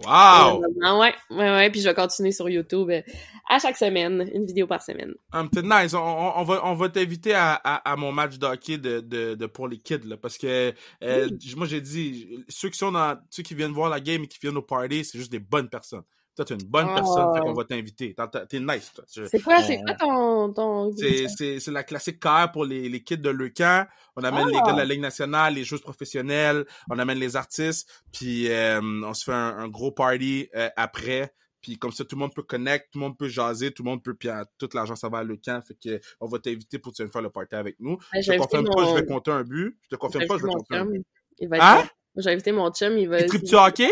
Wow! 0.04 0.62
Euh, 0.62 0.98
ouais, 0.98 1.14
ouais, 1.30 1.36
ouais. 1.36 1.70
Puis 1.70 1.80
je 1.80 1.88
vais 1.88 1.94
continuer 1.94 2.32
sur 2.32 2.48
YouTube 2.48 2.90
euh, 2.90 3.02
à 3.48 3.58
chaque 3.58 3.76
semaine, 3.76 4.28
une 4.32 4.46
vidéo 4.46 4.66
par 4.66 4.82
semaine. 4.82 5.14
Um, 5.32 5.48
nice. 5.62 5.94
On, 5.94 5.98
on, 5.98 6.42
va, 6.44 6.60
on 6.64 6.74
va 6.74 6.88
t'inviter 6.88 7.34
à, 7.34 7.54
à, 7.54 7.92
à, 7.92 7.96
mon 7.96 8.12
match 8.12 8.38
d'hockey 8.38 8.78
de, 8.78 9.00
de, 9.00 9.34
de, 9.34 9.46
pour 9.46 9.68
les 9.68 9.78
kids, 9.78 10.06
là, 10.06 10.16
parce 10.16 10.38
que 10.38 10.72
euh, 11.02 11.28
oui. 11.30 11.54
moi 11.56 11.66
j'ai 11.66 11.80
dit, 11.80 12.44
ceux 12.48 12.68
qui 12.68 12.78
sont 12.78 12.92
dans, 12.92 13.18
ceux 13.30 13.42
qui 13.42 13.54
viennent 13.54 13.72
voir 13.72 13.90
la 13.90 14.00
game 14.00 14.22
et 14.24 14.28
qui 14.28 14.38
viennent 14.40 14.56
au 14.56 14.62
party, 14.62 15.04
c'est 15.04 15.18
juste 15.18 15.32
des 15.32 15.40
bonnes 15.40 15.68
personnes. 15.68 16.04
Toi, 16.34 16.46
t'es 16.46 16.54
une 16.54 16.62
bonne 16.62 16.88
oh. 16.90 16.94
personne, 16.94 17.34
fait 17.34 17.40
qu'on 17.40 17.52
va 17.52 17.64
t'inviter. 17.64 18.14
T'es 18.48 18.58
nice, 18.58 18.90
toi. 18.94 19.04
C'est 19.06 19.42
quoi, 19.42 19.62
c'est 19.62 19.80
quoi 19.82 19.94
ton, 19.94 20.52
ton... 20.52 20.90
C'est 20.96 21.66
la 21.68 21.82
classique 21.82 22.20
car 22.20 22.50
pour 22.50 22.64
les, 22.64 22.88
les 22.88 23.02
kids 23.02 23.18
de 23.18 23.28
Leucan. 23.30 23.84
On 24.16 24.24
amène 24.24 24.46
oh. 24.46 24.48
les 24.48 24.60
gars 24.60 24.72
de 24.72 24.78
la 24.78 24.84
Ligue 24.84 25.00
nationale, 25.00 25.54
les 25.54 25.64
joueurs 25.64 25.82
professionnels, 25.82 26.64
on 26.90 26.98
amène 26.98 27.18
les 27.18 27.36
artistes, 27.36 27.88
puis 28.12 28.50
euh, 28.50 28.80
on 28.82 29.14
se 29.14 29.24
fait 29.24 29.32
un, 29.32 29.58
un 29.58 29.68
gros 29.68 29.92
party 29.92 30.48
euh, 30.54 30.68
après. 30.76 31.34
Puis 31.60 31.78
comme 31.78 31.92
ça, 31.92 32.04
tout 32.04 32.16
le 32.16 32.20
monde 32.20 32.34
peut 32.34 32.42
connecter, 32.42 32.88
tout 32.92 32.98
le 32.98 33.04
monde 33.04 33.16
peut 33.16 33.28
jaser, 33.28 33.70
tout 33.70 33.84
le 33.84 33.90
monde 33.90 34.02
peut, 34.02 34.14
puis 34.14 34.28
tout 34.58 34.68
l'argent, 34.74 34.96
ça 34.96 35.08
va 35.08 35.18
à 35.18 35.24
Leucan. 35.24 35.60
Fait 35.60 35.74
que 35.74 36.00
on 36.20 36.26
va 36.26 36.38
t'inviter 36.38 36.78
pour 36.78 36.92
que 36.92 37.02
tu 37.02 37.08
faire 37.08 37.22
le 37.22 37.30
party 37.30 37.54
avec 37.54 37.76
nous. 37.78 37.98
Ben, 38.12 38.22
je 38.22 38.32
te 38.32 38.38
confirme 38.38 38.64
mon... 38.66 38.74
pas, 38.74 38.88
je 38.88 38.94
vais 38.94 39.06
compter 39.06 39.30
un 39.30 39.44
but. 39.44 39.78
Je 39.82 39.88
te 39.90 39.96
confirme 39.96 40.26
pas, 40.26 40.38
je 40.38 40.42
vais 40.42 40.52
compter 40.52 40.76
un 40.76 40.86
but. 40.86 41.06
Il 41.38 41.48
va 41.48 41.56
être 41.58 41.64
hein? 41.64 41.88
J'ai 42.16 42.30
invité 42.30 42.52
mon 42.52 42.70
chum, 42.70 42.98
il 42.98 43.08
va... 43.08 43.20
Et 43.20 43.26
tu 43.26 43.54
hockey? 43.54 43.90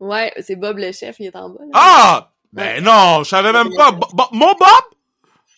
Ouais, 0.00 0.32
c'est 0.40 0.56
Bob 0.56 0.78
le 0.78 0.92
chef, 0.92 1.16
il 1.20 1.26
est 1.26 1.36
en 1.36 1.48
bas. 1.50 1.60
Là. 1.60 1.70
Ah! 1.74 2.32
Ben 2.52 2.76
ouais. 2.76 2.80
non, 2.82 3.24
je 3.24 3.30
savais 3.30 3.52
même 3.52 3.70
pas. 3.74 3.92
Bo 3.92 4.06
Bo 4.12 4.24
mon 4.32 4.52
Bob? 4.52 4.84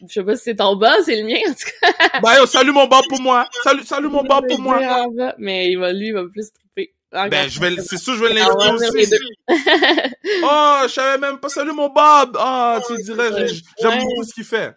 Je 0.06 0.12
sais 0.12 0.24
pas 0.24 0.36
si 0.36 0.42
c'est 0.44 0.56
ton 0.56 0.76
Bob, 0.76 0.94
c'est 1.04 1.20
le 1.20 1.26
mien, 1.26 1.40
en 1.48 1.52
tout 1.52 1.70
cas. 1.80 2.20
Ben 2.22 2.36
yo, 2.36 2.46
salut 2.46 2.72
mon 2.72 2.86
Bob 2.86 3.04
pour 3.08 3.20
moi. 3.20 3.48
Salut, 3.62 3.84
salut 3.84 4.08
mon 4.08 4.22
Bob 4.22 4.46
pour 4.48 4.60
moi. 4.60 4.78
Bas, 5.08 5.34
mais 5.38 5.70
il 5.70 5.78
va, 5.78 5.92
lui, 5.92 6.08
il 6.08 6.14
va 6.14 6.24
plus 6.24 6.52
triper. 6.52 6.94
Encore. 7.12 7.30
Ben, 7.30 7.48
je 7.48 7.60
vais, 7.60 7.76
c'est 7.80 7.96
sûr, 7.96 8.14
je 8.14 8.24
vais 8.24 8.34
l'inviter 8.34 8.98
aussi. 8.98 9.14
oh, 10.42 10.80
je 10.82 10.92
savais 10.92 11.18
même 11.18 11.38
pas. 11.38 11.48
Salut 11.48 11.72
mon 11.72 11.88
Bob. 11.88 12.36
Ah, 12.38 12.80
oh, 12.80 12.84
tu 12.86 13.02
dirais, 13.02 13.30
j'aime 13.80 13.90
ouais. 13.90 14.00
beaucoup 14.00 14.24
ce 14.24 14.34
qu'il 14.34 14.44
fait. 14.44 14.74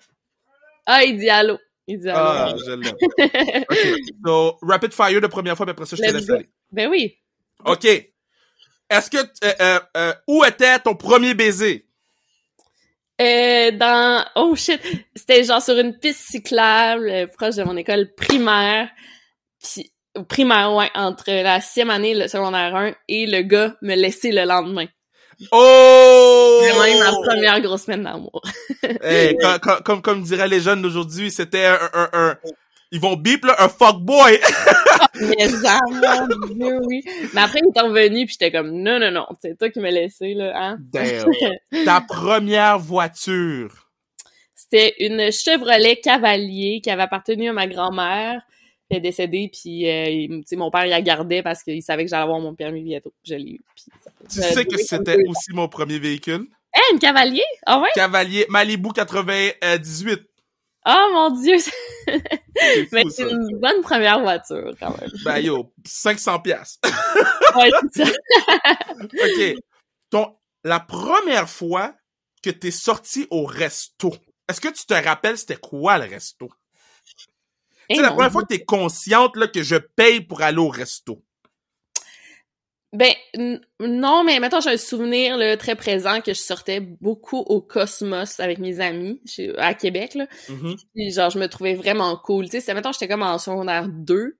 Ah, 0.85 1.03
il 1.03 1.17
dit 1.17 1.29
allô. 1.29 1.57
Il 1.87 1.99
dit 1.99 2.09
allô. 2.09 2.19
Ah, 2.19 2.55
je 2.57 2.71
l'aime. 2.71 2.93
OK. 3.69 3.99
So, 4.25 4.57
rapid 4.61 4.93
fire 4.93 5.21
de 5.21 5.27
première 5.27 5.57
fois, 5.57 5.65
puis 5.65 5.71
après 5.71 5.85
ça, 5.85 5.95
je 5.95 6.01
te 6.01 6.11
laisse 6.11 6.29
aller. 6.29 6.49
Ben 6.71 6.89
oui. 6.89 7.17
OK. 7.65 7.87
Est-ce 8.89 9.09
que 9.09 9.17
euh, 9.17 9.53
euh, 9.59 9.79
euh, 9.97 10.13
où 10.27 10.45
était 10.45 10.79
ton 10.79 10.95
premier 10.95 11.33
baiser? 11.33 11.85
Euh, 13.19 13.71
dans 13.71 14.25
oh 14.35 14.55
shit, 14.55 14.79
c'était 15.15 15.43
genre 15.43 15.61
sur 15.61 15.77
une 15.77 15.97
piste 15.97 16.29
cyclable 16.29 17.29
proche 17.35 17.55
de 17.55 17.63
mon 17.63 17.75
école 17.75 18.13
primaire. 18.15 18.89
Puis 19.61 19.91
primaire 20.29 20.73
ouais, 20.73 20.89
entre 20.95 21.25
la 21.29 21.59
sixième 21.59 21.89
année 21.89 22.13
le 22.13 22.27
secondaire 22.27 22.75
1 22.75 22.93
et 23.07 23.25
le 23.25 23.41
gars 23.41 23.75
me 23.81 23.95
laissait 23.95 24.31
le 24.31 24.45
lendemain. 24.45 24.85
Oh! 25.51 26.61
Vraiment 26.61 26.99
ma 26.99 27.11
première 27.11 27.61
grosse 27.61 27.83
semaine 27.83 28.03
d'amour. 28.03 28.41
hey, 29.03 29.35
comme, 29.41 29.59
comme, 29.59 29.83
comme, 29.83 30.01
comme 30.01 30.23
diraient 30.23 30.47
les 30.47 30.61
jeunes 30.61 30.81
d'aujourd'hui, 30.81 31.29
c'était 31.29 31.65
un, 31.65 31.79
un, 31.93 32.09
un, 32.13 32.37
ils 32.91 32.99
vont 32.99 33.15
bip 33.15 33.43
là, 33.45 33.55
un 33.59 33.69
fuckboy. 33.69 34.39
Mais 35.21 35.47
ça, 35.47 35.79
mon 35.89 36.47
Dieu, 36.47 36.79
oui. 36.85 37.03
Mais 37.33 37.41
après, 37.41 37.59
il 37.59 37.71
est 37.75 37.81
revenu, 37.81 38.25
puis 38.25 38.35
j'étais 38.39 38.51
comme, 38.51 38.71
non, 38.71 38.99
non, 38.99 39.11
non, 39.11 39.25
c'est 39.41 39.57
toi 39.57 39.69
qui 39.69 39.79
m'as 39.79 39.91
laissé, 39.91 40.33
là, 40.33 40.53
hein. 40.55 40.77
Damn. 40.79 41.29
Ta 41.85 42.01
première 42.01 42.79
voiture. 42.79 43.87
C'était 44.55 44.95
une 44.99 45.31
Chevrolet 45.31 45.97
Cavalier 45.97 46.81
qui 46.81 46.89
avait 46.89 47.03
appartenu 47.03 47.49
à 47.49 47.53
ma 47.53 47.67
grand-mère. 47.67 48.41
Elle 48.89 48.97
est 48.97 49.01
décédée, 49.01 49.49
puis 49.51 49.89
euh, 49.89 50.41
mon 50.53 50.71
père, 50.71 50.85
il 50.85 50.89
la 50.89 51.01
gardait 51.01 51.43
parce 51.43 51.61
qu'il 51.61 51.81
savait 51.81 52.05
que 52.05 52.09
j'allais 52.09 52.23
avoir 52.23 52.39
mon 52.39 52.55
permis 52.55 52.83
bientôt. 52.83 53.13
Je 53.25 53.35
l'ai 53.35 53.51
eu. 53.51 53.61
tu 54.29 54.41
sais 54.41 54.65
que 54.65 54.77
c'était 54.77 55.17
aussi 55.27 55.51
mon 55.53 55.67
premier 55.67 55.99
véhicule? 55.99 56.47
Eh, 56.75 56.93
une 56.93 56.99
Cavalier? 56.99 57.43
Ah 57.65 57.79
ouais? 57.79 57.89
Cavalier 57.95 58.45
Malibu 58.49 58.93
98. 58.93 60.21
Oh 60.89 61.09
mon 61.11 61.41
dieu! 61.41 61.57
Mais 62.93 63.03
c'est 63.09 63.29
une 63.29 63.59
bonne 63.59 63.81
première 63.81 64.21
voiture, 64.21 64.71
quand 64.79 64.97
même. 64.99 65.09
Ben 65.25 65.39
yo, 65.39 65.73
500 65.85 66.39
pièces. 66.39 66.79
ouais, 67.55 67.69
c'est 67.91 68.05
ça. 68.05 68.11
OK. 69.01 69.55
Ton, 70.09 70.37
la 70.63 70.79
première 70.79 71.49
fois 71.49 71.93
que 72.41 72.49
t'es 72.49 72.71
sorti 72.71 73.27
au 73.31 73.45
resto, 73.45 74.15
est-ce 74.47 74.61
que 74.61 74.69
tu 74.69 74.85
te 74.85 74.93
rappelles 74.93 75.37
c'était 75.37 75.57
quoi 75.57 75.97
le 75.97 76.05
resto? 76.05 76.49
C'est 77.89 77.97
eh 77.97 78.01
la 78.01 78.11
première 78.11 78.31
fois 78.31 78.43
que 78.43 78.47
t'es 78.47 78.63
consciente 78.63 79.35
là, 79.35 79.47
que 79.47 79.63
je 79.63 79.75
paye 79.75 80.21
pour 80.21 80.41
aller 80.41 80.57
au 80.57 80.69
resto. 80.69 81.21
Ben 82.93 83.11
non, 83.79 84.23
mais 84.23 84.39
maintenant 84.39 84.61
j'ai 84.61 84.69
un 84.69 84.77
souvenir 84.77 85.37
là, 85.37 85.57
très 85.57 85.75
présent 85.75 86.21
que 86.21 86.33
je 86.33 86.39
sortais 86.39 86.79
beaucoup 86.79 87.39
au 87.39 87.59
Cosmos 87.61 88.39
avec 88.39 88.59
mes 88.59 88.79
amis 88.79 89.21
à 89.57 89.73
Québec 89.73 90.15
là. 90.15 90.25
Mm-hmm. 90.49 91.13
genre 91.13 91.29
je 91.29 91.37
me 91.37 91.47
trouvais 91.47 91.75
vraiment 91.75 92.15
cool. 92.15 92.49
Tu 92.49 92.61
sais, 92.61 92.73
maintenant 92.73 92.93
j'étais 92.93 93.09
comme 93.09 93.23
en 93.23 93.39
secondaire 93.39 93.89
2, 93.89 94.37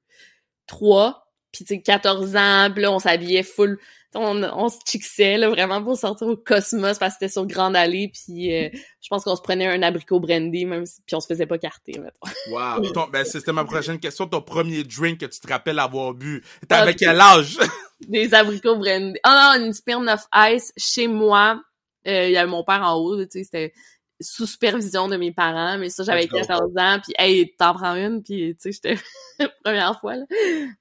3, 0.66 1.28
puis 1.52 1.66
tu 1.66 1.76
sais 1.76 1.82
14 1.82 2.36
ans, 2.38 2.72
pis 2.74 2.82
là 2.82 2.92
on 2.94 3.00
s'habillait 3.00 3.44
full 3.44 3.80
on, 4.18 4.44
on 4.44 4.70
se 4.70 4.78
chixait 4.86 5.38
là, 5.38 5.50
vraiment 5.50 5.82
pour 5.84 5.98
sortir 5.98 6.28
au 6.28 6.36
cosmos 6.36 6.98
parce 6.98 7.14
que 7.14 7.20
c'était 7.20 7.32
sur 7.32 7.46
Grande 7.46 7.76
Allée 7.76 8.12
puis 8.12 8.54
euh, 8.54 8.70
je 8.74 9.08
pense 9.10 9.24
qu'on 9.24 9.36
se 9.36 9.42
prenait 9.42 9.68
un 9.68 9.82
abricot 9.84 10.20
brandy 10.20 10.66
même 10.66 10.86
si, 10.86 11.02
puis 11.06 11.16
on 11.16 11.20
se 11.20 11.28
faisait 11.28 11.46
pas 11.46 11.58
carter 11.58 12.00
mettons. 12.00 12.52
Wow, 12.52 13.08
ben 13.12 13.24
c'était 13.26 13.54
ma 13.54 13.66
prochaine 13.66 14.00
question, 14.00 14.28
ton 14.28 14.42
premier 14.42 14.84
drink 14.84 15.20
que 15.20 15.26
tu 15.26 15.40
te 15.40 15.48
rappelles 15.48 15.80
avoir 15.80 16.14
bu. 16.14 16.44
T'avais 16.68 16.92
ah, 16.92 16.94
quel 16.94 17.22
âge? 17.22 17.58
Des 18.08 18.34
abricots 18.34 18.78
brandy. 18.78 19.18
Ah 19.24 19.54
oh, 19.56 19.60
non, 19.60 19.66
une 19.66 19.74
Smirnoff 19.74 20.28
Ice 20.52 20.74
chez 20.78 21.08
moi. 21.08 21.62
Euh, 22.08 22.28
il 22.28 22.32
y 22.32 22.38
avait 22.38 22.50
mon 22.50 22.64
père 22.64 22.82
en 22.84 22.96
haut, 22.96 23.18
tu 23.26 23.32
sais, 23.32 23.44
c'était 23.44 23.74
sous 24.20 24.48
supervision 24.48 25.08
de 25.08 25.18
mes 25.18 25.32
parents, 25.32 25.78
mais 25.78 25.90
ça 25.90 26.04
j'avais 26.04 26.28
14 26.28 26.72
ans 26.78 27.00
puis 27.04 27.14
hey, 27.18 27.54
t'en 27.58 27.74
prends 27.74 27.96
une 27.96 28.24
puis 28.24 28.56
tu 28.56 28.72
sais, 28.72 28.72
j'étais 28.72 29.02
première 29.64 30.00
fois 30.00 30.16
là. 30.16 30.26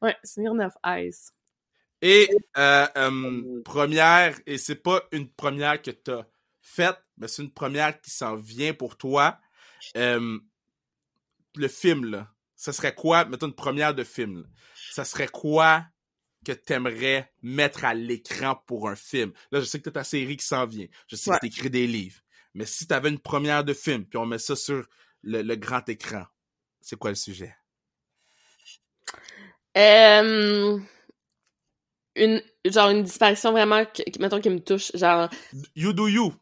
Ouais, 0.01 0.17
Smirnoff 0.25 0.75
Ice. 0.87 1.33
Et 2.09 2.31
euh, 2.57 2.87
euh, 2.97 3.63
première, 3.65 4.39
et 4.47 4.59
c'est 4.59 4.77
pas 4.77 5.03
une 5.11 5.29
première 5.29 5.83
que 5.83 5.91
tu 5.91 6.13
as 6.13 6.25
faite, 6.61 7.03
mais 7.17 7.27
c'est 7.27 7.43
une 7.43 7.51
première 7.51 8.01
qui 8.01 8.13
s'en 8.13 8.37
vient 8.37 8.73
pour 8.75 8.97
toi. 8.97 9.41
Euh, 9.97 10.39
le 11.57 11.67
film, 11.67 12.05
là, 12.05 12.33
ça 12.55 12.73
serait 12.73 12.95
quoi, 12.95 13.25
mettons 13.25 13.49
une 13.49 13.57
première 13.57 13.93
de 13.93 14.05
film, 14.05 14.43
là, 14.43 14.47
ça 14.93 15.05
serait 15.05 15.27
quoi 15.27 15.85
que 16.45 16.53
t'aimerais 16.53 17.33
mettre 17.43 17.85
à 17.85 17.93
l'écran 17.93 18.63
pour 18.69 18.89
un 18.89 18.95
film? 18.95 19.33
Là, 19.51 19.59
je 19.59 19.65
sais 19.65 19.81
que 19.81 19.91
t'as 19.91 20.03
ta 20.03 20.05
série 20.05 20.37
qui 20.37 20.47
s'en 20.47 20.65
vient. 20.65 20.87
Je 21.09 21.17
sais 21.17 21.33
que 21.33 21.41
t'écris 21.41 21.71
des 21.71 21.89
livres. 21.89 22.21
Mais 22.55 22.67
si 22.67 22.87
t'avais 22.87 23.09
une 23.09 23.19
première 23.19 23.65
de 23.65 23.75
film, 23.75 24.05
puis 24.07 24.17
on 24.17 24.27
met 24.27 24.39
ça 24.39 24.55
sur 24.55 24.87
le, 25.23 25.43
le 25.43 25.57
grand 25.57 25.89
écran, 25.89 26.25
c'est 26.81 26.97
quoi 26.97 27.11
le 27.11 27.17
sujet? 27.17 27.57
Euh 29.77 30.79
une 32.17 32.43
genre 32.65 32.91
une 32.91 33.03
disparition 33.03 33.53
vraiment 33.53 33.85
qui, 33.85 34.05
mettons 34.19 34.41
qui 34.41 34.51
me 34.51 34.61
touche 34.61 34.91
genre 34.95 35.29
you 35.75 35.93
do 35.93 36.09
you. 36.09 36.33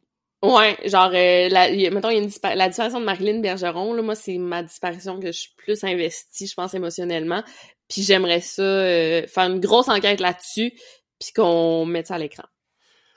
Ouais 0.42 0.78
genre 0.86 1.10
euh, 1.14 1.48
la, 1.48 1.70
mettons 1.90 2.10
il 2.10 2.16
y 2.16 2.20
a 2.20 2.22
une 2.22 2.30
la 2.56 2.68
disparition 2.68 3.00
de 3.00 3.04
Marilyn 3.04 3.40
Bergeron 3.40 3.94
là 3.94 4.02
moi 4.02 4.14
c'est 4.14 4.38
ma 4.38 4.62
disparition 4.62 5.18
que 5.18 5.26
je 5.26 5.38
suis 5.38 5.52
plus 5.56 5.82
investie 5.84 6.46
je 6.46 6.54
pense 6.54 6.74
émotionnellement. 6.74 7.42
Puis 7.88 8.02
j'aimerais 8.02 8.40
ça 8.40 8.62
euh, 8.62 9.26
faire 9.26 9.50
une 9.50 9.60
grosse 9.60 9.88
enquête 9.88 10.20
là-dessus 10.20 10.72
puis 11.20 11.32
qu'on 11.34 11.86
mette 11.86 12.08
ça 12.08 12.14
à 12.14 12.18
l'écran. 12.18 12.44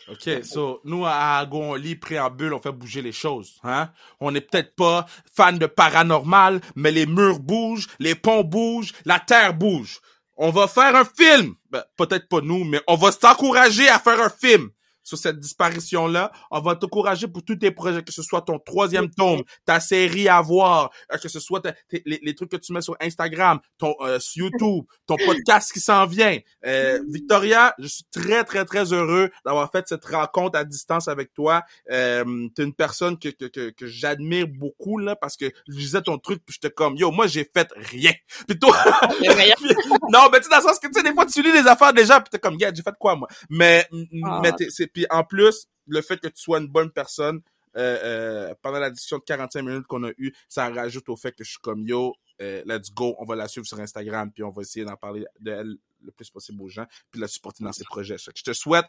OK, 0.09 0.45
so, 0.45 0.79
nous, 0.85 1.05
à 1.05 1.45
Go, 1.45 1.57
on 1.57 1.75
lit 1.75 1.97
préambule, 1.97 2.53
on 2.53 2.61
fait 2.61 2.71
bouger 2.71 3.01
les 3.01 3.11
choses, 3.11 3.59
hein? 3.63 3.91
On 4.21 4.31
n'est 4.31 4.39
peut-être 4.39 4.73
pas 4.73 5.05
fan 5.35 5.57
de 5.57 5.65
paranormal, 5.65 6.61
mais 6.77 6.91
les 6.91 7.05
murs 7.05 7.41
bougent, 7.41 7.87
les 7.99 8.15
ponts 8.15 8.45
bougent, 8.45 8.93
la 9.03 9.19
terre 9.19 9.53
bouge 9.53 9.99
on 10.37 10.51
va 10.51 10.67
faire 10.67 10.95
un 10.95 11.05
film. 11.05 11.55
Ben, 11.71 11.83
peut-être 11.97 12.29
pas 12.29 12.41
nous, 12.41 12.63
mais 12.63 12.81
on 12.87 12.95
va 12.95 13.11
s'encourager 13.11 13.89
à 13.89 13.99
faire 13.99 14.21
un 14.21 14.29
film 14.29 14.69
sur 15.07 15.17
cette 15.17 15.39
disparition-là. 15.39 16.33
On 16.51 16.59
va 16.59 16.75
t'encourager 16.75 17.27
pour 17.27 17.41
tous 17.41 17.55
tes 17.55 17.71
projets, 17.71 18.03
que 18.03 18.11
ce 18.11 18.21
soit 18.21 18.41
ton 18.41 18.59
troisième 18.59 19.09
tome, 19.09 19.41
ta 19.63 19.79
série 19.79 20.27
à 20.27 20.41
voir, 20.41 20.91
euh, 21.13 21.17
que 21.17 21.29
ce 21.29 21.39
soit 21.39 21.65
les, 22.05 22.35
trucs 22.35 22.51
que 22.51 22.57
tu 22.57 22.73
mets 22.73 22.81
sur 22.81 22.97
Instagram, 22.99 23.59
ton 23.77 23.95
euh, 24.01 24.19
YouTube, 24.35 24.83
ton 25.05 25.15
podcast 25.15 25.71
qui 25.71 25.79
s'en 25.79 26.05
vient. 26.05 26.37
Euh, 26.65 26.99
Victoria, 27.07 27.73
je 27.79 27.87
suis 27.87 28.03
très, 28.11 28.43
très, 28.43 28.65
très 28.65 28.91
heureux 28.91 29.31
d'avoir 29.45 29.71
fait 29.71 29.87
cette 29.87 30.03
rencontre 30.03 30.59
à 30.59 30.65
distance 30.65 31.07
avec 31.07 31.33
toi. 31.33 31.63
Euh, 31.89 32.49
T'es 32.53 32.63
une 32.63 32.73
personne 32.73 33.17
que, 33.17 33.29
que, 33.29 33.45
que, 33.45 33.69
que 33.69 33.87
j'admire 33.87 34.47
beaucoup, 34.49 34.97
là, 34.97 35.15
parce 35.15 35.37
que 35.37 35.45
je 35.69 35.73
disais 35.77 36.01
ton 36.01 36.17
truc, 36.17 36.41
puis 36.45 36.57
j'étais 36.61 36.73
comme, 36.73 36.97
yo, 36.97 37.11
moi, 37.11 37.27
j'ai 37.27 37.49
fait 37.55 37.69
rien. 37.77 38.11
Puis 38.47 38.59
toi... 38.59 38.75
non, 40.09 40.29
mais 40.31 40.39
tu 40.39 40.43
sais, 40.43 40.49
dans 40.49 40.57
le 40.57 40.63
sens 40.63 40.79
que, 40.79 40.87
tu 40.87 40.93
sais, 40.93 41.03
des 41.03 41.13
fois, 41.13 41.25
tu 41.25 41.41
lis 41.41 41.53
les 41.53 41.65
affaires 41.67 41.93
déjà, 41.93 42.19
puis 42.19 42.29
t'es 42.29 42.39
comme, 42.39 42.55
yeah, 42.59 42.73
j'ai 42.73 42.81
fait 42.81 42.95
quoi, 42.99 43.15
moi? 43.15 43.27
Mais, 43.49 43.87
ah. 44.23 44.41
mais 44.41 44.51
c'est 44.69 44.87
puis 44.97 45.05
en 45.11 45.23
plus, 45.23 45.67
le 45.85 46.01
fait 46.01 46.17
que 46.17 46.27
tu 46.27 46.41
sois 46.41 46.57
une 46.57 46.69
bonne 46.69 46.89
personne, 46.89 47.41
euh, 47.75 47.99
euh, 48.03 48.55
pendant 48.63 48.79
la 48.79 48.89
discussion 48.89 49.19
de 49.19 49.23
45 49.25 49.61
minutes 49.61 49.85
qu'on 49.85 50.03
a 50.03 50.09
eue, 50.17 50.33
ça 50.49 50.69
rajoute 50.71 51.07
au 51.09 51.15
fait 51.15 51.33
que 51.33 51.43
je 51.43 51.51
suis 51.51 51.59
comme 51.59 51.87
yo, 51.87 52.15
euh, 52.41 52.63
let's 52.65 52.91
go, 52.91 53.15
on 53.19 53.25
va 53.25 53.35
la 53.35 53.47
suivre 53.47 53.67
sur 53.67 53.79
Instagram, 53.79 54.31
puis 54.31 54.41
on 54.41 54.49
va 54.49 54.63
essayer 54.63 54.85
d'en 54.85 54.95
parler 54.95 55.23
d'elle 55.39 55.77
le 56.01 56.11
plus 56.11 56.31
possible 56.31 56.63
aux 56.63 56.67
gens, 56.67 56.87
puis 57.11 57.21
la 57.21 57.27
supporter 57.27 57.63
dans 57.63 57.73
ses 57.73 57.83
projets. 57.83 58.15
Je 58.17 58.41
te 58.41 58.53
souhaite 58.53 58.85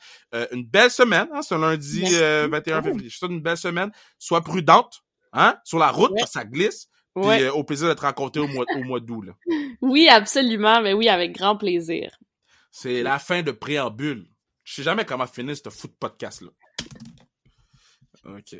une 0.50 0.64
belle 0.64 0.90
semaine, 0.90 1.28
hein, 1.30 1.42
c'est 1.42 1.56
un 1.56 1.58
lundi 1.58 2.04
21 2.04 2.82
février. 2.82 3.10
Je 3.10 3.14
te 3.16 3.18
souhaite 3.18 3.32
une 3.32 3.42
belle 3.42 3.58
semaine. 3.58 3.90
Sois 4.18 4.40
prudente, 4.40 5.02
hein, 5.34 5.58
sur 5.64 5.78
la 5.78 5.90
route, 5.90 6.12
parce 6.16 6.30
que 6.30 6.38
ça 6.38 6.46
glisse. 6.46 6.88
Puis 7.14 7.48
au 7.48 7.64
plaisir 7.64 7.88
de 7.88 7.92
te 7.92 8.00
rencontrer 8.00 8.40
au 8.40 8.48
mois, 8.48 8.64
au 8.74 8.82
mois 8.82 9.00
d'août. 9.00 9.26
Oui, 9.82 10.08
absolument, 10.08 10.80
mais 10.80 10.94
oui, 10.94 11.10
avec 11.10 11.36
grand 11.36 11.58
plaisir. 11.58 12.18
C'est 12.70 13.02
la 13.02 13.18
fin 13.18 13.42
de 13.42 13.50
préambule. 13.50 14.26
Je 14.68 14.74
sais 14.74 14.82
jamais 14.82 15.06
comment 15.06 15.26
finir 15.26 15.56
ce 15.56 15.70
foot 15.70 15.96
podcast 15.98 16.42
là. 16.42 16.50
Ok. 18.26 18.58